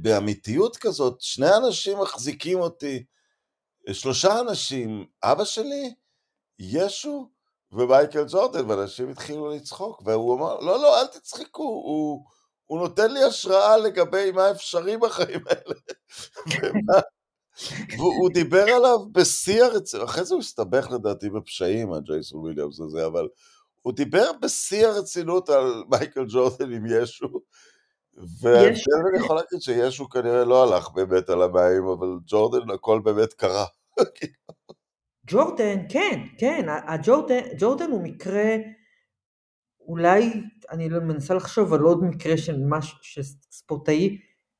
באמיתיות 0.00 0.76
כזאת, 0.76 1.21
שני 1.21 1.57
אנשים 1.57 1.99
מחזיקים 1.99 2.61
אותי, 2.61 3.05
שלושה 3.93 4.40
אנשים, 4.40 5.07
אבא 5.23 5.45
שלי, 5.45 5.95
ישו 6.59 7.31
ומייקל 7.73 8.25
ג'ורדן, 8.28 8.71
ואנשים 8.71 9.09
התחילו 9.11 9.50
לצחוק, 9.50 10.02
והוא 10.05 10.37
אמר, 10.37 10.61
לא, 10.61 10.83
לא, 10.83 11.00
אל 11.00 11.07
תצחקו, 11.07 11.62
הוא, 11.62 12.25
הוא 12.66 12.78
נותן 12.78 13.12
לי 13.12 13.25
השראה 13.25 13.76
לגבי 13.76 14.30
מה 14.30 14.50
אפשרי 14.50 14.96
בחיים 14.96 15.40
האלה. 15.46 15.75
והוא 17.96 18.30
דיבר 18.35 18.62
עליו 18.62 18.99
בשיא 19.12 19.64
הרצינות, 19.64 20.08
אחרי 20.08 20.25
זה 20.25 20.35
הוא 20.35 20.40
הסתבך 20.40 20.90
לדעתי 20.90 21.30
בפשעים, 21.30 21.92
הג'ייסון 21.92 22.40
וויליאמס 22.40 22.80
הזה, 22.80 23.06
אבל 23.06 23.28
הוא 23.82 23.92
דיבר 23.92 24.30
בשיא 24.42 24.87
הרצינות 24.87 25.49
על 25.49 25.85
מייקל 25.90 26.25
ג'ורדן 26.28 26.73
עם 26.73 26.87
ישו, 26.87 27.28
והבדל 28.40 29.06
אני 29.11 29.25
יכול 29.25 29.37
להגיד 29.37 29.61
שישו 29.61 30.08
כנראה 30.08 30.44
לא 30.44 30.62
הלך 30.62 30.90
באמת 30.90 31.30
על 31.30 31.42
המים, 31.42 31.87
אבל 31.87 32.08
ג'ורדן 32.26 32.70
הכל 32.70 33.00
באמת 33.04 33.32
קרה. 33.32 33.66
ג'ורדן, 35.26 35.78
כן, 35.88 36.20
כן, 36.38 36.66
הג'ורדן, 36.87 37.40
ג'ורדן 37.58 37.90
הוא 37.90 38.02
מקרה 38.02 38.56
אולי, 39.87 40.43
אני 40.71 40.88
מנסה 40.88 41.35
לחשוב 41.35 41.75
על 41.75 41.81
עוד 41.81 42.05
מקרה 42.05 42.37
של 42.37 42.57
משהו, 42.69 42.99
ספורטאי 43.50 44.19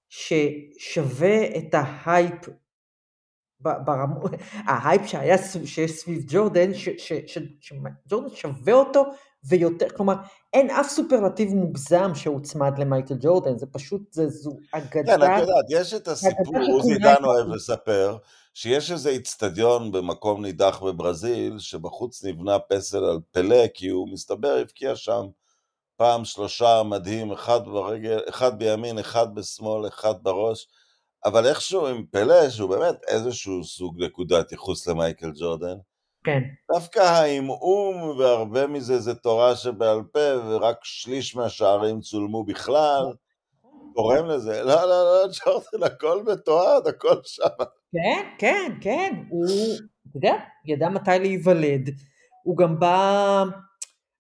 ששווה 0.09 1.59
את 1.59 1.75
ההייפ, 1.75 2.49
ברמ... 3.61 4.11
ההייפ 4.69 5.07
שהיה, 5.07 5.39
שיש 5.65 5.91
סביב 5.91 6.25
ג'ורדן, 6.29 6.71
שג'ורדן 6.75 8.29
שווה 8.35 8.73
אותו 8.73 9.05
ויותר, 9.49 9.87
כלומר 9.97 10.15
אין 10.53 10.71
אף 10.71 10.89
סופרלטיב 10.89 11.55
מוגזם 11.55 12.15
שהוצמד 12.15 12.79
למייקל 12.79 13.15
ג'ורדן, 13.21 13.59
זה 13.59 13.67
פשוט, 13.67 14.13
זה, 14.13 14.29
זו 14.29 14.51
אגדה. 14.73 15.17
כן, 15.17 15.23
את 15.23 15.41
יודעת, 15.41 15.65
יש 15.69 15.95
את 15.95 16.09
הסיפור, 16.09 16.55
עוזי 16.73 16.99
דן 16.99 17.25
אוהב 17.25 17.49
לספר, 17.49 18.17
שיש 18.55 18.93
איזה 18.93 19.11
איצטדיון 19.11 19.93
במקום 19.93 20.43
נידח 20.43 20.83
בברזיל, 20.83 21.59
שבחוץ 21.59 22.25
נבנה 22.25 22.59
פסל 22.59 23.05
על 23.05 23.19
פלא, 23.31 23.67
כי 23.75 23.89
הוא 23.89 24.09
מסתבר 24.13 24.57
הבקיע 24.61 24.97
שם 24.97 25.27
פעם 25.97 26.25
שלושה 26.25 26.83
מדהים, 26.83 27.33
אחד 27.33 27.65
ברגל, 27.65 28.19
אחד 28.29 28.59
בימין, 28.59 28.99
אחד 28.99 29.35
בשמאל, 29.35 29.89
אחד 29.89 30.15
בראש, 30.23 30.69
אבל 31.25 31.47
איכשהו 31.47 31.87
עם 31.87 32.05
פלא, 32.11 32.51
שהוא 32.51 32.71
באמת 32.71 32.97
איזשהו 33.09 33.65
סוג 33.65 34.03
נקודת 34.03 34.53
ייחוס 34.53 34.87
למייקל 34.87 35.31
ג'ורדן, 35.35 35.77
כן. 36.27 36.43
דווקא 36.73 36.99
האמאום 36.99 38.19
והרבה 38.19 38.67
מזה 38.67 38.99
זה 38.99 39.15
תורה 39.15 39.57
שבעל 39.57 40.03
פה, 40.13 40.37
ורק 40.49 40.77
שליש 40.83 41.37
מהשערים 41.37 42.01
צולמו 42.01 42.45
בכלל, 42.45 43.13
תורם 43.95 44.27
לזה. 44.27 44.63
לא, 44.63 44.75
לא, 44.75 44.87
לא, 44.87 45.29
ג'ורדן, 45.45 45.87
הכל 45.87 46.23
מתועד, 46.33 46.87
הכל 46.87 47.21
שם. 47.25 47.65
כן, 47.93 48.29
כן, 48.39 48.73
כן, 48.81 49.13
הוא, 49.29 49.47
אתה 50.11 50.17
יודע, 50.17 50.35
ידע 50.65 50.89
מתי 50.89 51.11
להיוולד. 51.19 51.91
הוא 52.43 52.57
גם 52.57 52.79
בא, 52.81 53.45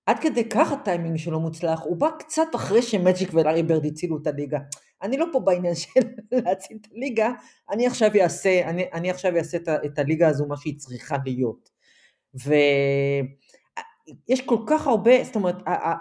עד 0.07 0.19
כדי 0.19 0.49
כך 0.49 0.73
הטיימינג 0.73 1.17
שלו 1.17 1.41
מוצלח, 1.41 1.81
הוא 1.83 1.97
בא 1.97 2.09
קצת 2.19 2.49
אחרי 2.55 2.83
שמג'יק 2.83 3.35
ולארי 3.35 3.63
ברד 3.63 3.85
הצילו 3.85 4.19
את 4.23 4.27
הליגה. 4.27 4.59
אני 5.03 5.17
לא 5.17 5.27
פה 5.33 5.41
בעניין 5.41 5.75
של 5.75 6.01
להציל 6.33 6.79
את 6.81 6.87
הליגה, 6.93 7.31
אני 7.71 7.87
עכשיו 7.87 8.11
אעשה, 8.21 8.69
אני, 8.69 8.85
אני 8.93 9.11
עכשיו 9.11 9.37
אעשה 9.37 9.57
את, 9.57 9.69
את 9.85 9.99
הליגה 9.99 10.29
הזו 10.29 10.47
מה 10.47 10.57
שהיא 10.57 10.79
צריכה 10.79 11.17
להיות. 11.25 11.76
ויש 12.45 14.41
כל 14.41 14.59
כך 14.67 14.87
הרבה, 14.87 15.25
זאת 15.25 15.37
אומרת, 15.37 15.57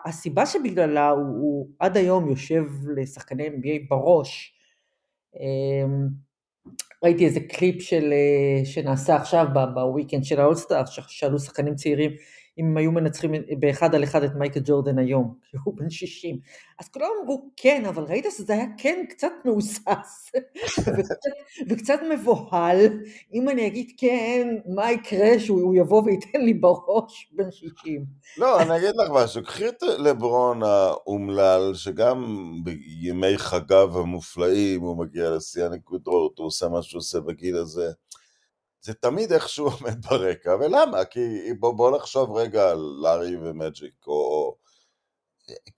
הסיבה 0.06 0.46
שבגללה 0.46 1.10
הוא, 1.10 1.26
הוא 1.26 1.68
עד 1.80 1.98
היום 1.98 2.30
יושב 2.30 2.64
לשחקני 2.96 3.48
NBA 3.48 3.88
בראש, 3.90 4.54
אמ, 5.40 6.08
ראיתי 7.04 7.26
איזה 7.26 7.40
קליפ 7.40 7.82
של, 7.82 8.14
אה, 8.14 8.66
שנעשה 8.66 9.16
עכשיו 9.16 9.46
ב 9.74 9.80
weekend 9.80 10.24
של 10.24 10.40
האולסטאר, 10.40 10.86
ששאלו 10.86 11.40
שחקנים 11.40 11.76
צעירים 11.76 12.12
אם 12.58 12.66
הם 12.66 12.78
היו 12.78 12.92
מנצחים 12.92 13.32
באחד 13.60 13.96
על 13.96 14.04
אחד 14.04 14.24
את 14.24 14.36
מייקל 14.36 14.60
ג'ורדן 14.64 15.00
היום, 15.00 15.36
שהוא 15.52 15.78
בן 15.78 15.90
60. 15.90 16.40
אז 16.80 16.90
כולם 16.90 17.08
אמרו 17.24 17.50
כן, 17.58 17.86
אבל 17.86 18.04
ראית 18.04 18.26
שזה 18.38 18.54
היה 18.54 18.66
כן 18.78 19.06
קצת 19.10 19.32
מהוסס, 19.46 20.32
וקצת, 20.98 21.16
וקצת 21.70 22.00
מבוהל. 22.14 22.78
אם 23.34 23.50
אני 23.50 23.68
אגיד 23.68 23.92
כן, 23.98 24.48
מה 24.76 24.92
יקרה 24.92 25.40
שהוא 25.40 25.76
יבוא 25.76 26.04
וייתן 26.04 26.42
לי 26.42 26.54
בראש 26.54 27.32
בן 27.32 27.52
60. 27.52 28.06
לא, 28.38 28.62
אני 28.62 28.78
אגיד 28.78 28.96
לך 28.96 29.10
משהו, 29.14 29.44
קחי 29.44 29.68
את 29.68 29.84
לברון 29.84 30.64
האומלל, 30.64 31.72
שגם 31.74 32.52
בימי 32.64 33.38
חגיו 33.38 34.00
המופלאים 34.00 34.82
הוא 34.82 34.98
מגיע 34.98 35.30
לשיא 35.30 35.66
הנקודות, 35.66 36.38
הוא 36.38 36.48
עושה 36.48 36.68
מה 36.70 36.82
שהוא 36.82 37.00
עושה 37.00 37.20
בגיל 37.20 37.56
הזה. 37.56 37.92
זה 38.86 38.94
תמיד 38.94 39.32
איכשהו 39.32 39.66
עומד 39.80 40.06
ברקע, 40.06 40.56
ולמה? 40.60 41.06
כי 41.06 41.54
בוא, 41.60 41.74
בוא 41.74 41.98
נחשוב 41.98 42.38
רגע 42.38 42.70
על 42.70 42.78
לארי 43.04 43.36
ומג'יק, 43.36 44.08
או, 44.08 44.14
או... 44.14 44.56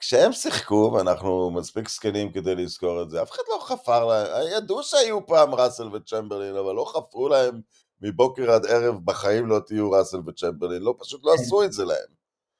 כשהם 0.00 0.32
שיחקו, 0.32 0.92
ואנחנו 0.94 1.50
מספיק 1.50 1.88
זקנים 1.88 2.32
כדי 2.32 2.54
לזכור 2.54 3.02
את 3.02 3.10
זה, 3.10 3.22
אף 3.22 3.30
אחד 3.30 3.42
לא 3.48 3.64
חפר 3.64 4.04
להם, 4.04 4.26
ידעו 4.56 4.82
שהיו 4.82 5.26
פעם 5.26 5.54
ראסל 5.54 5.96
וצ'מברלין, 5.96 6.56
אבל 6.56 6.74
לא 6.74 6.84
חפרו 6.84 7.28
להם 7.28 7.60
מבוקר 8.02 8.50
עד 8.50 8.66
ערב, 8.66 9.04
בחיים 9.04 9.46
לא 9.46 9.60
תהיו 9.66 9.90
ראסל 9.90 10.20
וצ'מברלין, 10.26 10.82
לא, 10.82 10.94
פשוט 10.98 11.24
לא 11.24 11.32
כן. 11.36 11.42
עשו 11.42 11.64
את 11.64 11.72
זה 11.72 11.84
להם. 11.84 12.08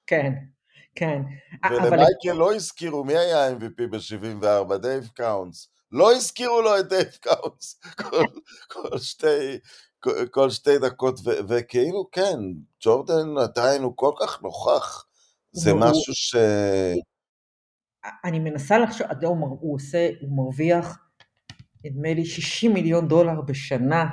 כן, 0.07 0.33
כן. 0.95 1.23
ולמייקל 1.71 2.31
אבל... 2.31 2.39
לא 2.39 2.55
הזכירו, 2.55 3.05
מי 3.05 3.17
היה 3.17 3.51
MVP 3.51 3.83
ב-74? 3.91 4.77
דייב 4.77 5.11
קאונס. 5.15 5.69
לא 5.93 6.13
הזכירו 6.13 6.63
לו 6.63 6.79
את 6.79 6.89
דייב 6.89 7.19
קאונס 7.21 7.81
כל, 8.01 8.25
כל 8.69 8.99
שתי, 8.99 9.59
כל 10.31 10.51
שתי 10.51 10.79
דקות, 10.79 11.21
ו- 11.25 11.49
וכאילו 11.49 12.09
כן, 12.13 12.39
ג'ורדן 12.85 13.39
עדיין 13.43 13.83
הוא 13.83 13.93
כל 13.97 14.13
כך 14.21 14.43
נוכח, 14.43 15.05
זה 15.53 15.71
הוא, 15.71 15.81
משהו 15.81 16.15
ש... 16.15 16.37
אני 18.25 18.39
מנסה 18.39 18.79
לחשוב, 18.79 19.07
הוא, 19.23 19.59
הוא 19.61 19.75
עושה, 19.75 20.11
הוא 20.21 20.37
מרוויח, 20.37 20.99
נדמה 21.85 22.15
לי 22.15 22.25
60 22.25 22.75
מיליון 22.75 23.09
דולר 23.09 23.41
בשנה 23.41 24.07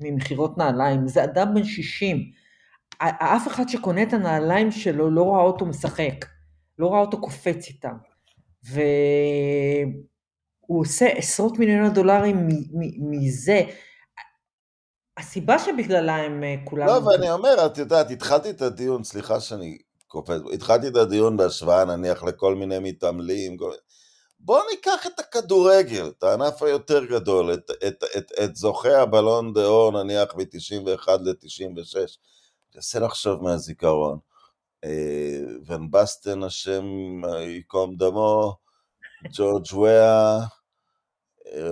ממכירות 0.00 0.58
נעליים, 0.58 1.08
זה 1.08 1.24
אדם 1.24 1.54
בן 1.54 1.64
60. 1.64 2.32
אף 2.98 3.48
אחד 3.48 3.68
שקונה 3.68 4.02
את 4.02 4.12
הנעליים 4.12 4.70
שלו 4.70 5.10
לא 5.10 5.32
ראה 5.32 5.42
אותו 5.42 5.66
משחק, 5.66 6.24
לא 6.78 6.92
ראה 6.92 7.00
אותו 7.00 7.20
קופץ 7.20 7.68
איתם. 7.68 7.94
והוא 8.64 8.80
עושה 10.80 11.06
עשרות 11.06 11.58
מיליוני 11.58 11.90
דולרים 11.90 12.48
מזה. 13.10 13.62
הסיבה 15.18 15.58
שבגללה 15.58 16.16
הם 16.16 16.44
אה, 16.44 16.54
כולם... 16.64 16.86
לא, 16.86 16.92
ואני 16.92 17.30
אומר, 17.30 17.66
את 17.66 17.78
יודעת, 17.78 18.10
התחלתי 18.10 18.50
את 18.50 18.62
הדיון, 18.62 19.04
סליחה 19.04 19.40
שאני 19.40 19.78
קופץ, 20.08 20.40
התחלתי 20.52 20.88
את 20.88 20.96
הדיון 20.96 21.36
בהשוואה 21.36 21.84
נניח 21.84 22.22
לכל 22.22 22.54
מיני 22.54 22.78
מתעמלים, 22.78 23.56
כל... 23.56 23.72
בואו 24.40 24.62
ניקח 24.70 25.06
את 25.06 25.20
הכדורגל, 25.20 26.12
את 26.18 26.22
הענף 26.22 26.62
היותר 26.62 27.04
גדול, 27.04 27.54
את, 27.54 27.70
את, 27.86 28.04
את, 28.16 28.32
את 28.44 28.56
זוכי 28.56 28.92
הבלון 28.92 29.52
דה 29.52 29.64
אור 29.64 30.02
נניח 30.02 30.34
מ-91 30.34 31.08
ל-96, 31.20 32.16
תנסה 32.72 33.00
לחשוב 33.00 33.42
מהזיכרון. 33.42 34.18
אה, 34.84 35.40
ון 35.66 35.90
בסטן 35.90 36.42
השם 36.42 36.84
ייקום 37.38 37.96
דמו, 37.96 38.56
ג'ורג' 39.32 39.66
וויה, 39.72 40.38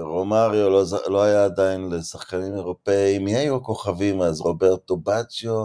רומריו 0.00 0.70
לא, 0.70 0.82
לא 1.06 1.22
היה 1.22 1.44
עדיין 1.44 1.90
לשחקנים 1.90 2.54
אירופאים, 2.54 3.24
מי 3.24 3.36
היו 3.36 3.56
הכוכבים 3.56 4.22
אז? 4.22 4.40
רוברטו 4.40 4.96
בצ'יו? 4.96 5.64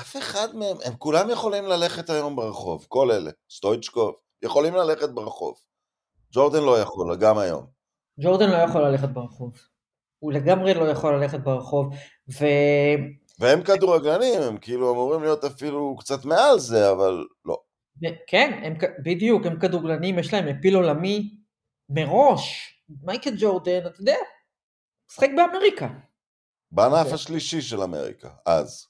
אף 0.00 0.16
אחד 0.16 0.48
מהם, 0.54 0.76
הם 0.84 0.92
כולם 0.98 1.30
יכולים 1.30 1.64
ללכת 1.64 2.10
היום 2.10 2.36
ברחוב, 2.36 2.86
כל 2.88 3.10
אלה, 3.10 3.30
סטויצ'קוב, 3.50 4.14
יכולים 4.42 4.74
ללכת 4.74 5.08
ברחוב. 5.08 5.54
ג'ורדן 6.32 6.62
לא 6.62 6.80
יכול, 6.80 7.16
גם 7.16 7.38
היום. 7.38 7.66
ג'ורדן 8.20 8.50
לא 8.50 8.56
יכול 8.56 8.82
ללכת 8.82 9.08
ברחוב. 9.08 9.52
הוא 10.18 10.32
לגמרי 10.32 10.74
לא 10.74 10.84
יכול 10.84 11.14
ללכת 11.14 11.40
ברחוב, 11.40 11.94
ו... 12.40 12.44
והם 13.38 13.62
כדורגלנים, 13.62 14.42
הם 14.42 14.58
כאילו 14.58 14.92
אמורים 14.92 15.22
להיות 15.22 15.44
אפילו 15.44 15.96
קצת 15.98 16.24
מעל 16.24 16.58
זה, 16.58 16.90
אבל 16.90 17.24
לא. 17.44 17.56
כן, 18.26 18.60
הם, 18.64 18.74
בדיוק, 19.04 19.46
הם 19.46 19.60
כדורגלנים, 19.60 20.18
יש 20.18 20.34
להם 20.34 20.48
אפיל 20.48 20.74
עולמי 20.74 21.34
מראש. 21.88 22.71
מייקל 23.02 23.34
ג'ורדן, 23.38 23.86
אתה 23.86 24.00
יודע, 24.00 24.16
משחק 25.10 25.28
באמריקה. 25.36 25.88
בענף 26.70 27.12
השלישי 27.12 27.62
של 27.62 27.80
אמריקה, 27.80 28.28
אז. 28.46 28.88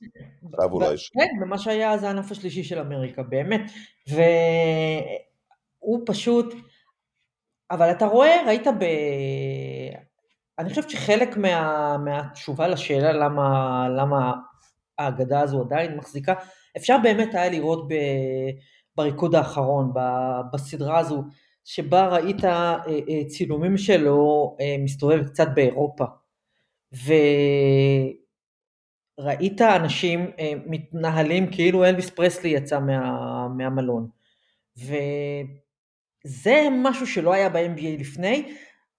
עכשיו 0.53 0.73
אולי 0.73 0.99
ש... 0.99 1.11
כן, 1.11 1.41
במה 1.41 1.59
שהיה 1.59 1.93
אז 1.93 2.03
הענף 2.03 2.31
השלישי 2.31 2.65
של 2.65 2.79
אמריקה, 2.79 3.23
באמת. 3.23 3.61
והוא 4.09 6.03
פשוט... 6.07 6.55
אבל 7.71 7.91
אתה 7.91 8.07
רואה, 8.07 8.43
ראית 8.47 8.67
ב... 8.67 8.85
אני 10.59 10.69
חושבת 10.69 10.91
שחלק 10.91 11.37
מה... 11.37 11.97
מהתשובה 11.99 12.69
לשאלה 12.69 13.13
למה, 13.13 13.87
למה 13.97 14.33
ההגדה 14.99 15.41
הזו 15.41 15.61
עדיין 15.61 15.97
מחזיקה, 15.97 16.35
אפשר 16.77 16.97
באמת 17.03 17.35
היה 17.35 17.49
לראות 17.49 17.89
ב... 17.89 17.95
בריקוד 18.97 19.35
האחרון, 19.35 19.93
ב... 19.95 19.99
בסדרה 20.53 20.99
הזו, 20.99 21.25
שבה 21.65 22.09
ראית 22.09 22.45
אה, 22.45 22.77
אה, 23.09 23.25
צילומים 23.29 23.77
שלו 23.77 24.57
אה, 24.61 24.77
מסתובב 24.79 25.27
קצת 25.27 25.49
באירופה, 25.55 26.05
וראית 29.21 29.61
אנשים 29.61 30.31
מתנהלים 30.67 31.53
כאילו 31.53 31.85
אלוויס 31.85 32.11
פרסלי 32.11 32.49
יצא 32.49 32.81
מה, 32.81 33.49
מהמלון. 33.49 34.09
וזה 34.77 36.69
משהו 36.71 37.07
שלא 37.07 37.35
היה 37.35 37.49
ב-NBA 37.49 38.01
לפני, 38.01 38.55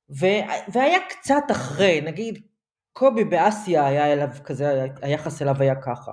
והיה 0.10 1.00
קצת 1.10 1.44
אחרי, 1.52 2.02
נגיד 2.02 2.42
קובי 2.94 3.24
באסיה 3.24 3.86
היה 3.86 4.14
אליו 4.14 4.30
כזה, 4.44 4.86
היחס 5.02 5.42
אליו 5.42 5.56
היה 5.60 5.76
ככה. 5.76 6.12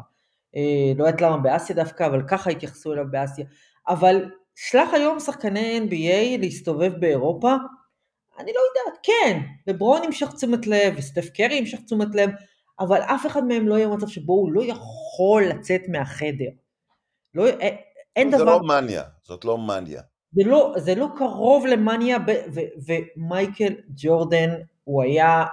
לא 0.96 1.04
יודעת 1.04 1.20
למה 1.20 1.36
באסיה 1.36 1.76
דווקא, 1.76 2.06
אבל 2.06 2.22
ככה 2.28 2.50
התייחסו 2.50 2.92
אליו 2.92 3.04
באסיה. 3.10 3.44
אבל 3.88 4.30
שלח 4.62 4.94
היום 4.94 5.20
שחקני 5.20 5.80
NBA 5.88 6.40
להסתובב 6.40 6.92
באירופה? 7.00 7.54
אני 8.38 8.52
לא 8.52 8.60
יודעת, 8.60 9.00
כן, 9.02 9.40
לברון 9.66 10.04
ימשך 10.04 10.32
תשומת 10.34 10.66
לב, 10.66 10.94
וסטף 10.96 11.28
קרי 11.28 11.54
ימשך 11.54 11.78
תשומת 11.80 12.14
לב, 12.14 12.30
אבל 12.80 13.00
אף 13.02 13.26
אחד 13.26 13.44
מהם 13.44 13.68
לא 13.68 13.74
יהיה 13.74 13.88
במצב 13.88 14.08
שבו 14.08 14.32
הוא 14.32 14.52
לא 14.52 14.62
יכול 14.64 15.44
לצאת 15.44 15.80
מהחדר. 15.88 16.50
לא, 17.34 17.46
אה, 17.46 17.76
אין 18.16 18.30
זה 18.30 18.36
דבר... 18.36 18.44
זה 18.44 18.50
לא 18.50 18.62
מניה, 18.62 19.02
זאת 19.22 19.44
לא 19.44 19.58
מניה. 19.58 20.02
זה 20.32 20.42
לא, 20.44 20.74
זה 20.76 20.94
לא 20.94 21.08
קרוב 21.16 21.66
למניה, 21.66 22.18
ומייקל 22.86 23.74
ג'ורדן, 23.96 24.50
הוא 24.84 25.02
היה, 25.02 25.44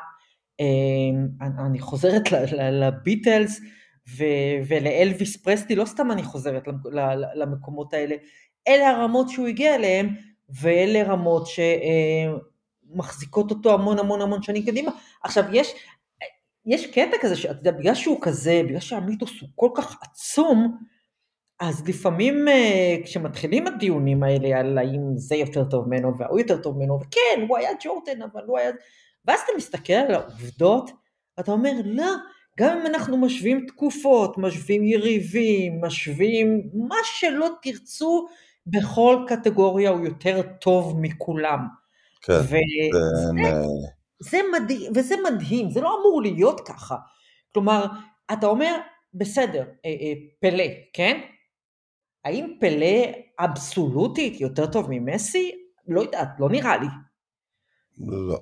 אה, 0.60 1.46
אני 1.65 1.80
חוזרת 1.80 2.24
לביטלס, 2.72 3.60
ולאלוויס 4.67 5.38
פרסטי, 5.38 5.76
לא 5.76 5.86
סתם 5.86 6.12
אני 6.12 6.24
חוזרת 6.24 6.63
למקומות 7.36 7.93
האלה, 7.93 8.15
אלה 8.67 8.89
הרמות 8.89 9.30
שהוא 9.30 9.47
הגיע 9.47 9.75
אליהן, 9.75 10.15
ואלה 10.49 11.03
רמות 11.03 11.47
שמחזיקות 12.88 13.51
אותו 13.51 13.73
המון 13.73 13.99
המון 13.99 14.21
המון 14.21 14.43
שנים 14.43 14.65
קדימה. 14.65 14.91
עכשיו, 15.23 15.43
יש, 15.51 15.73
יש 16.65 16.88
קטע 16.88 17.17
כזה, 17.21 17.36
שאתה 17.36 17.60
יודע, 17.60 17.71
בגלל 17.71 17.95
שהוא 17.95 18.17
כזה, 18.21 18.62
בגלל 18.65 18.80
שהמיתוס 18.80 19.41
הוא 19.41 19.49
כל 19.56 19.69
כך 19.75 19.97
עצום, 20.01 20.77
אז 21.60 21.88
לפעמים 21.88 22.47
אה, 22.47 22.95
כשמתחילים 23.03 23.67
הדיונים 23.67 24.23
האלה 24.23 24.60
על 24.60 24.77
האם 24.77 25.01
זה 25.15 25.36
יותר 25.36 25.63
טוב 25.63 25.88
ממנו 25.88 26.17
והוא 26.17 26.39
יותר 26.39 26.58
טוב 26.58 26.77
ממנו, 26.77 26.99
וכן, 27.01 27.45
הוא 27.47 27.58
היה 27.58 27.69
ג'ורדן, 27.84 28.21
אבל 28.21 28.41
הוא 28.45 28.58
היה... 28.58 28.71
ואז 29.25 29.39
אתה 29.39 29.51
מסתכל 29.58 29.93
על 29.93 30.13
העובדות, 30.13 30.91
ואתה 31.38 31.51
אומר, 31.51 31.71
לא, 31.86 32.13
גם 32.60 32.77
אם 32.77 32.86
אנחנו 32.86 33.17
משווים 33.17 33.65
תקופות, 33.67 34.38
משווים 34.38 34.84
יריבים, 34.84 35.82
משווים 35.82 36.62
מה 36.73 36.95
שלא 37.03 37.49
תרצו, 37.62 38.27
בכל 38.67 39.25
קטגוריה 39.27 39.89
הוא 39.89 40.06
יותר 40.06 40.41
טוב 40.62 40.99
מכולם. 40.99 41.67
כן. 42.21 42.34
וזה 42.34 42.58
אה, 43.45 43.51
זה 44.19 44.38
מדהים, 44.53 44.91
וזה 44.95 45.15
מדהים, 45.25 45.69
זה 45.69 45.82
לא 45.82 45.99
אמור 45.99 46.21
להיות 46.21 46.67
ככה. 46.67 46.95
כלומר, 47.53 47.86
אתה 48.34 48.47
אומר, 48.47 48.75
בסדר, 49.13 49.65
אה, 49.86 49.89
אה, 49.89 50.13
פלא, 50.41 50.63
כן? 50.93 51.21
האם 52.25 52.58
פלא 52.60 53.12
אבסולוטית 53.39 54.41
יותר 54.41 54.65
טוב 54.65 54.88
ממסי? 54.89 55.51
לא 55.88 56.01
יודעת, 56.01 56.30
לא 56.39 56.49
נראה 56.49 56.77
לי. 56.77 56.88
לא. 57.97 58.39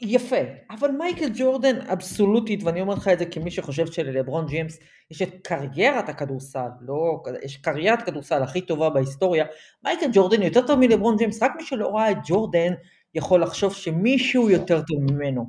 יפה, 0.00 0.36
אבל 0.70 0.90
מייקל 0.90 1.28
ג'ורדן 1.34 1.80
אבסולוטית, 1.80 2.62
ואני 2.62 2.80
אומר 2.80 2.94
לך 2.94 3.08
את 3.08 3.18
זה 3.18 3.26
כמי 3.26 3.50
שחושב 3.50 3.86
שללברון 3.86 4.46
ג'יימס 4.46 4.78
יש 5.10 5.22
את 5.22 5.28
קריירת 5.42 6.08
הכדורסל, 6.08 6.68
לא, 6.80 7.22
יש 7.42 7.56
קריירת 7.56 8.02
כדורסל 8.02 8.42
הכי 8.42 8.60
טובה 8.60 8.90
בהיסטוריה, 8.90 9.44
מייקל 9.84 10.06
ג'ורדן 10.12 10.42
יותר 10.42 10.66
טוב 10.66 10.78
מלברון 10.78 11.16
ג'יימס, 11.16 11.42
רק 11.42 11.52
מי 11.56 11.64
שלא 11.64 11.88
ראה 11.88 12.10
את 12.10 12.16
ג'ורדן 12.26 12.72
יכול 13.14 13.42
לחשוב 13.42 13.74
שמישהו 13.74 14.50
יותר 14.50 14.82
טוב 14.82 15.12
ממנו. 15.12 15.46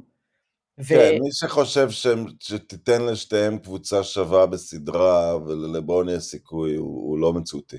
ו... 0.80 0.84
כן, 0.84 1.18
מי 1.22 1.32
שחושב 1.32 1.90
ש... 1.90 2.08
שתיתן 2.40 3.06
לשתיהם 3.06 3.58
קבוצה 3.58 4.04
שווה 4.04 4.46
בסדרה 4.46 5.38
וללברון 5.38 6.10
יש 6.10 6.24
סיכוי, 6.24 6.76
הוא, 6.76 7.10
הוא 7.10 7.20
לא 7.20 7.34
מציאותי. 7.34 7.78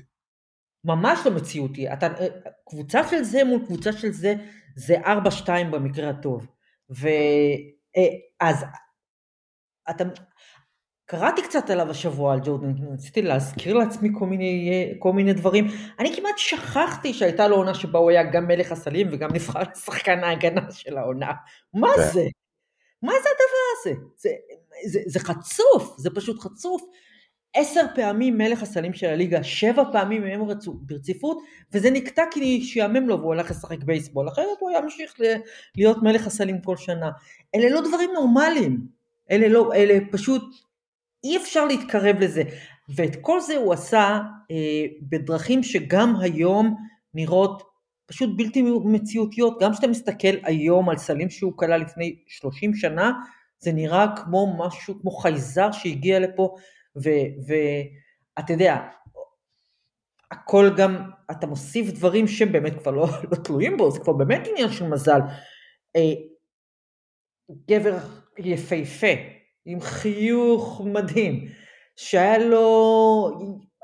ממש 0.83 1.19
לא 1.25 1.31
מציאותי. 1.31 1.93
אתה, 1.93 2.07
קבוצה 2.69 3.07
של 3.09 3.23
זה 3.23 3.43
מול 3.43 3.65
קבוצה 3.65 3.93
של 3.93 4.11
זה, 4.11 4.35
זה 4.75 4.95
4-2 4.99 5.47
במקרה 5.71 6.09
הטוב. 6.09 6.47
ואז 6.91 8.65
אתה, 9.89 10.03
קראתי 11.05 11.41
קצת 11.41 11.69
עליו 11.69 11.89
השבוע 11.89 12.33
על 12.33 12.39
ג'ורדן, 12.43 12.73
רציתי 12.93 13.21
להזכיר 13.21 13.73
לעצמי 13.77 14.09
כל 14.19 14.25
מיני, 14.25 14.93
כל 14.99 15.13
מיני 15.13 15.33
דברים. 15.33 15.67
אני 15.99 16.15
כמעט 16.15 16.37
שכחתי 16.37 17.13
שהייתה 17.13 17.47
לו 17.47 17.55
עונה 17.55 17.73
שבה 17.73 17.99
הוא 17.99 18.09
היה 18.09 18.23
גם 18.23 18.47
מלך 18.47 18.71
הסלים 18.71 19.07
וגם 19.11 19.29
נבחר 19.33 19.61
לשחקן 19.71 20.23
ההגנה 20.23 20.71
של 20.71 20.97
העונה. 20.97 21.31
מה 21.73 21.87
כן. 21.95 22.01
זה? 22.13 22.27
מה 23.01 23.11
זה 23.23 23.29
הדבר 23.29 23.93
הזה? 23.93 24.05
זה, 24.17 24.29
זה, 24.85 24.99
זה 25.05 25.19
חצוף, 25.19 25.97
זה 25.97 26.09
פשוט 26.15 26.39
חצוף. 26.39 26.81
עשר 27.53 27.85
פעמים 27.95 28.37
מלך 28.37 28.63
הסלים 28.63 28.93
של 28.93 29.07
הליגה, 29.07 29.43
שבע 29.43 29.83
פעמים 29.91 30.21
מהם 30.21 30.43
רצו 30.43 30.73
ברציפות, 30.73 31.41
וזה 31.73 31.91
נקטע 31.91 32.23
כי 32.31 32.63
שיאמם 32.63 33.07
לו 33.07 33.19
והוא 33.19 33.33
הלך 33.33 33.51
לשחק 33.51 33.83
בייסבול, 33.83 34.27
אחרת 34.27 34.57
הוא 34.59 34.69
היה 34.69 34.81
ממשיך 34.81 35.15
להיות 35.75 35.97
מלך 36.03 36.27
הסלים 36.27 36.61
כל 36.61 36.77
שנה. 36.77 37.09
אלה 37.55 37.69
לא 37.69 37.81
דברים 37.87 38.09
נורמליים, 38.13 38.87
אלה 39.31 39.47
לא, 39.47 39.73
אלה 39.73 39.99
פשוט, 40.11 40.43
אי 41.23 41.37
אפשר 41.37 41.65
להתקרב 41.65 42.15
לזה. 42.19 42.43
ואת 42.95 43.15
כל 43.21 43.39
זה 43.39 43.57
הוא 43.57 43.73
עשה 43.73 44.19
אה, 44.51 44.85
בדרכים 45.01 45.63
שגם 45.63 46.15
היום 46.21 46.75
נראות 47.13 47.63
פשוט 48.05 48.29
בלתי 48.37 48.61
מציאותיות. 48.85 49.61
גם 49.61 49.73
כשאתה 49.73 49.87
מסתכל 49.87 50.35
היום 50.43 50.89
על 50.89 50.97
סלים 50.97 51.29
שהוא 51.29 51.53
כלל 51.55 51.81
לפני 51.81 52.15
30 52.27 52.75
שנה, 52.75 53.11
זה 53.59 53.71
נראה 53.71 54.05
כמו 54.15 54.55
משהו, 54.57 55.01
כמו 55.01 55.11
חייזר 55.11 55.71
שהגיע 55.71 56.19
לפה 56.19 56.55
ואתה 56.95 58.53
יודע, 58.53 58.77
הכל 60.31 60.69
גם, 60.77 61.09
אתה 61.31 61.47
מוסיף 61.47 61.91
דברים 61.91 62.27
שהם 62.27 62.51
באמת 62.51 62.79
כבר 62.81 62.91
לא, 62.91 63.07
לא 63.31 63.35
תלויים 63.35 63.77
בו, 63.77 63.91
זה 63.91 63.99
כבר 63.99 64.13
באמת 64.13 64.47
עניין 64.47 64.71
של 64.71 64.87
מזל. 64.87 65.19
אה, 65.95 66.13
גבר 67.69 67.97
יפהפה, 68.37 69.07
עם 69.65 69.81
חיוך 69.81 70.81
מדהים, 70.85 71.47
שהיה 71.95 72.37
לו, 72.37 73.29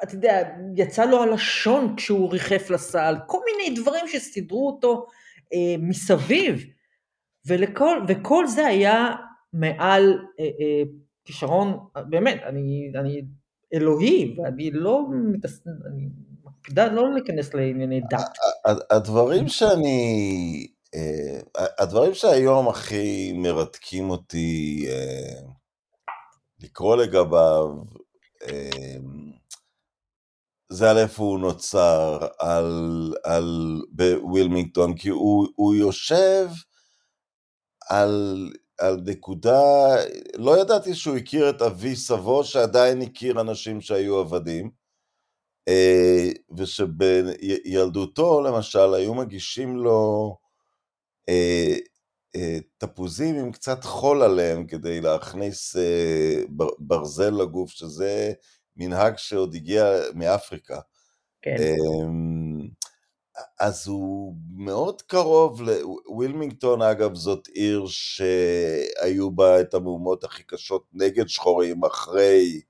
אתה 0.04 0.15
יודע, 0.15 0.50
יצא 0.76 1.06
לו 1.06 1.24
הלשון 1.24 1.96
כשהוא 1.98 2.32
ריחף 2.32 2.70
לסל, 2.70 3.15
כל 3.28 3.38
מיני 3.46 3.80
דברים 3.82 4.08
שסידרו 4.08 4.67
אותו 4.67 5.08
אה, 5.54 5.76
מסביב, 5.80 6.65
ולכל, 7.48 8.02
וכל 8.08 8.48
זה 8.48 8.67
היה 8.67 9.15
מעל 9.54 10.20
אה, 10.39 10.46
אה, 10.46 10.84
כישרון, 11.28 11.80
באמת, 12.10 12.42
אני, 12.46 12.92
אני 13.00 13.22
אלוהי, 13.74 14.36
ואני 14.38 14.72
לא 14.72 15.06
מתעס... 15.34 15.62
אני 15.68 16.10
מקפידה 16.44 16.88
לא 16.88 17.13
להיכנס 17.13 17.54
לענייני 17.54 18.02
דת. 18.02 18.38
הדברים 18.90 19.48
שאני... 19.48 20.68
אה, 20.96 21.66
הדברים 21.80 22.13
שהיום 22.13 22.68
הכי 22.68 23.34
מרתקים 23.36 24.10
אותי 24.10 24.86
אה, 24.90 25.40
לקרוא 26.60 26.96
לגביו, 26.96 27.68
אה, 28.44 28.98
זה 30.70 30.90
על 30.90 30.98
איפה 30.98 31.24
הוא 31.24 31.40
נוצר, 31.40 32.20
על, 32.40 33.13
על 33.24 33.82
בווילמינגטון, 33.92 34.98
כי 34.98 35.10
הוא, 35.10 35.48
הוא 35.56 35.76
יושב 35.76 36.48
על 37.90 38.50
על 38.78 39.02
נקודה, 39.06 39.96
לא 40.36 40.62
ידעתי 40.62 40.96
שהוא 40.96 41.18
הכיר 41.18 41.50
את 41.50 41.62
אבי 41.62 41.96
סבו 41.96 42.44
שעדיין 42.44 43.02
הכיר 43.02 43.42
אנשים 43.42 43.82
שהיו 43.82 44.18
עבדים 44.20 44.72
אה, 45.68 46.30
ושבילדותו 46.58 48.42
למשל 48.42 48.94
היו 48.94 49.13
מגישים 49.13 49.78
לו 49.78 50.38
אה, 51.30 51.76
אה, 52.36 52.58
תפוזים 52.78 53.36
עם 53.36 53.52
קצת 53.52 53.84
חול 53.84 54.24
עליהם 54.24 54.68
כדי 54.68 55.02
להכניס 55.02 55.76
ברזל 56.80 57.30
לגוף 57.30 57.72
שזה 57.72 58.34
מנהג 58.76 59.18
שעוד 59.18 59.56
הגיע 59.56 59.86
מאפריקה. 60.13 60.80
כן. 61.42 61.56
אז 63.60 63.88
הוא 63.88 64.36
מאוד 64.56 65.02
קרוב, 65.02 65.62
ווילמינגטון 66.08 66.82
אגב 66.82 67.15
זאת 67.15 67.47
עיר 67.47 67.86
שהיו 67.88 69.32
בה 69.32 69.62
את 69.62 69.73
המהומות 69.73 70.23
הכי 70.23 70.43
קשות 70.43 70.84
נגד 70.93 71.28
שחורים 71.28 71.86
אחרי, 71.86 72.62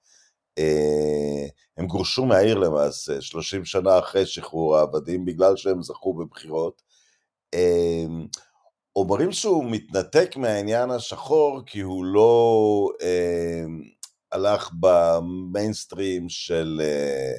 אה, 0.57 1.47
הם 1.77 1.87
גורשו 1.87 2.25
מהעיר 2.25 2.57
למעשה, 2.57 3.21
30 3.21 3.65
שנה 3.65 3.99
אחרי 3.99 4.25
שחרור 4.25 4.77
העבדים 4.77 5.25
בגלל 5.25 5.55
שהם 5.55 5.81
זכו 5.81 6.13
בבחירות. 6.13 6.81
אה, 7.53 8.05
אומרים 8.95 9.31
שהוא 9.31 9.65
מתנתק 9.71 10.37
מהעניין 10.37 10.91
השחור 10.91 11.61
כי 11.65 11.79
הוא 11.79 12.05
לא 12.05 12.89
אה, 13.01 13.63
הלך 14.31 14.71
במיינסטרים 14.79 16.29
של 16.29 16.81
אה, 16.83 17.33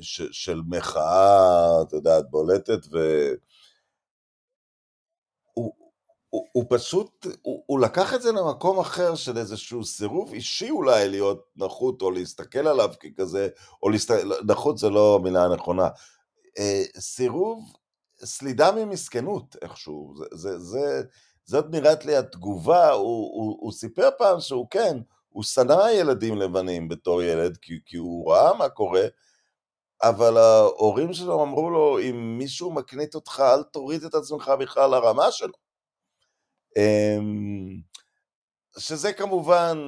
ש, 0.00 0.22
של 0.32 0.60
מחאה, 0.68 1.82
את 1.82 1.92
יודעת, 1.92 2.30
בולטת, 2.30 2.80
והוא 2.90 3.36
הוא, 6.30 6.46
הוא 6.52 6.64
פשוט, 6.68 7.26
הוא, 7.42 7.62
הוא 7.66 7.80
לקח 7.80 8.14
את 8.14 8.22
זה 8.22 8.32
למקום 8.32 8.80
אחר 8.80 9.14
של 9.14 9.38
איזשהו 9.38 9.84
סירוב 9.84 10.32
אישי 10.32 10.70
אולי 10.70 11.08
להיות 11.08 11.44
נחות, 11.56 12.02
או 12.02 12.10
להסתכל 12.10 12.66
עליו 12.66 12.90
ככזה, 13.00 13.48
או 13.82 13.88
להסתכל, 13.88 14.30
נחות 14.46 14.78
זה 14.78 14.90
לא 14.90 15.16
המילה 15.16 15.44
הנכונה, 15.44 15.88
אה, 16.58 16.82
סירוב, 16.98 17.72
סלידה 18.24 18.72
ממסכנות 18.72 19.56
איכשהו, 19.62 20.14
זה, 20.16 20.24
זה, 20.32 20.58
זה, 20.58 21.02
זאת 21.44 21.64
נראית 21.70 22.04
לי 22.04 22.16
התגובה, 22.16 22.90
הוא, 22.90 23.30
הוא, 23.34 23.56
הוא 23.60 23.72
סיפר 23.72 24.08
פעם 24.18 24.40
שהוא 24.40 24.66
כן, 24.70 24.98
הוא 25.28 25.42
שנא 25.42 25.90
ילדים 25.92 26.38
לבנים 26.38 26.88
בתור 26.88 27.22
ילד, 27.22 27.56
כי, 27.56 27.78
כי 27.86 27.96
הוא 27.96 28.32
ראה 28.32 28.54
מה 28.54 28.68
קורה, 28.68 29.04
אבל 30.02 30.36
ההורים 30.36 31.12
שלו 31.12 31.42
אמרו 31.42 31.70
לו, 31.70 31.98
אם 31.98 32.38
מישהו 32.38 32.72
מקנית 32.72 33.14
אותך, 33.14 33.40
אל 33.40 33.62
תוריד 33.62 34.04
את 34.04 34.14
עצמך 34.14 34.52
בכלל 34.60 34.90
לרמה 34.90 35.32
שלו. 35.32 35.52
אמ, 36.76 37.80
שזה 38.78 39.12
כמובן 39.12 39.78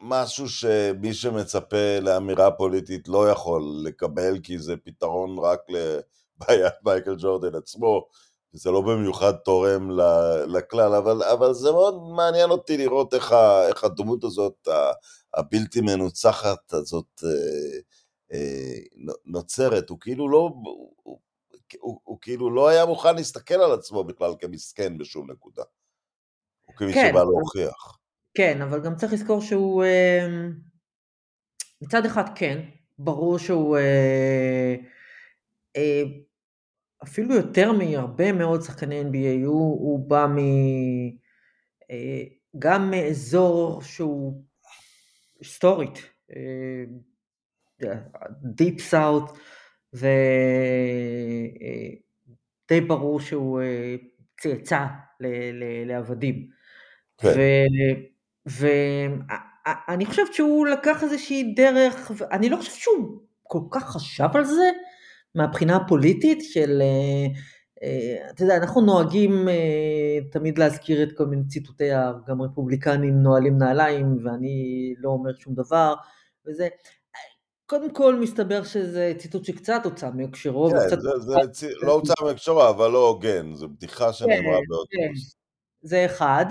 משהו 0.00 0.48
שמי 0.48 1.14
שמצפה 1.14 1.98
לאמירה 2.00 2.50
פוליטית 2.50 3.08
לא 3.08 3.30
יכול 3.30 3.62
לקבל, 3.84 4.38
כי 4.42 4.58
זה 4.58 4.74
פתרון 4.84 5.38
רק 5.38 5.60
לבעיית 5.68 6.74
מייקל 6.84 7.14
ג'ורדן 7.18 7.54
עצמו, 7.54 8.06
וזה 8.54 8.70
לא 8.70 8.80
במיוחד 8.80 9.32
תורם 9.32 9.90
לכלל, 10.46 10.94
אבל, 10.94 11.22
אבל 11.22 11.54
זה 11.54 11.72
מאוד 11.72 12.02
מעניין 12.16 12.50
אותי 12.50 12.76
לראות 12.76 13.14
איך, 13.14 13.32
איך 13.68 13.84
הדמות 13.84 14.24
הזאת, 14.24 14.68
הבלתי 15.34 15.80
מנוצחת 15.80 16.72
הזאת, 16.72 17.22
אה, 17.24 17.78
נוצרת, 19.24 19.90
הוא 19.90 20.00
כאילו 20.00 20.28
לא, 20.28 20.54
הוא, 20.64 21.20
הוא, 21.80 22.00
הוא 22.04 22.18
כאילו 22.20 22.54
לא 22.54 22.68
היה 22.68 22.86
מוכן 22.86 23.16
להסתכל 23.16 23.54
על 23.54 23.72
עצמו 23.72 24.04
בכלל 24.04 24.34
כמסכן 24.38 24.98
בשום 24.98 25.30
נקודה. 25.30 25.62
הוא 26.64 26.76
כמי 26.76 26.92
כן, 26.92 27.08
שבא 27.10 27.20
להוכיח. 27.20 27.98
כן, 28.34 28.62
אבל 28.62 28.80
גם 28.84 28.96
צריך 28.96 29.12
לזכור 29.12 29.40
שהוא, 29.40 29.84
אה, 29.84 30.26
מצד 31.82 32.06
אחד 32.06 32.24
כן, 32.34 32.60
ברור 32.98 33.38
שהוא 33.38 33.78
אה, 35.76 36.02
אפילו 37.02 37.34
יותר 37.34 37.72
מהרבה 37.72 38.32
מאוד 38.32 38.62
שחקני 38.62 39.02
NBA, 39.02 39.46
הוא, 39.46 39.80
הוא 39.80 40.08
בא 40.08 40.26
מ... 40.26 40.38
גם 42.58 42.90
מאזור 42.90 43.82
שהוא 43.82 44.42
היסטורית, 45.38 45.98
דיפ 48.42 48.80
סאוט, 48.80 49.30
ודי 49.92 50.10
ברור 52.86 53.20
שהוא 53.20 53.60
אה, 53.60 53.94
צאצא 54.40 54.84
לעבדים. 55.86 56.48
כן. 57.18 57.28
ואני 58.46 60.06
חושבת 60.06 60.34
שהוא 60.34 60.66
לקח 60.66 61.02
איזושהי 61.02 61.54
דרך, 61.56 62.10
אני 62.30 62.48
לא 62.48 62.56
חושבת 62.56 62.74
שהוא 62.74 63.20
כל 63.42 63.60
כך 63.70 63.90
חשב 63.90 64.28
על 64.34 64.44
זה 64.44 64.70
מהבחינה 65.34 65.76
הפוליטית 65.76 66.38
של, 66.42 66.82
אה, 66.82 67.26
אה, 67.82 68.30
אתה 68.30 68.42
יודע, 68.42 68.56
אנחנו 68.56 68.80
נוהגים 68.80 69.48
אה, 69.48 70.18
תמיד 70.32 70.58
להזכיר 70.58 71.02
את 71.02 71.08
כל 71.16 71.26
מיני 71.26 71.46
ציטוטי 71.48 71.88
גם 72.26 72.42
רפובליקנים 72.42 73.22
נועלים 73.22 73.58
נעליים 73.58 74.18
ואני 74.24 74.94
לא 74.98 75.08
אומר 75.08 75.34
שום 75.34 75.54
דבר 75.54 75.94
וזה. 76.46 76.68
קודם 77.74 77.90
כל 77.90 78.20
מסתבר 78.20 78.64
שזה 78.64 79.12
ציטוט 79.18 79.44
שקצת 79.44 79.80
הוצא 79.84 80.10
מהקשרו. 80.14 80.70
כן, 80.70 80.76
וקצת... 80.76 81.00
זה, 81.00 81.10
זה 81.18 81.48
צי... 81.52 81.66
לא 81.82 81.92
הוצא 81.92 82.14
מהקשרו, 82.24 82.68
אבל 82.68 82.90
לא 82.90 83.08
הוגן, 83.08 83.54
זו 83.54 83.68
בדיחה 83.68 84.12
שנאמרה 84.12 84.58
כן, 84.58 84.62
באוטובוס. 84.68 85.36
זה 85.82 86.04
אחד. 86.06 86.46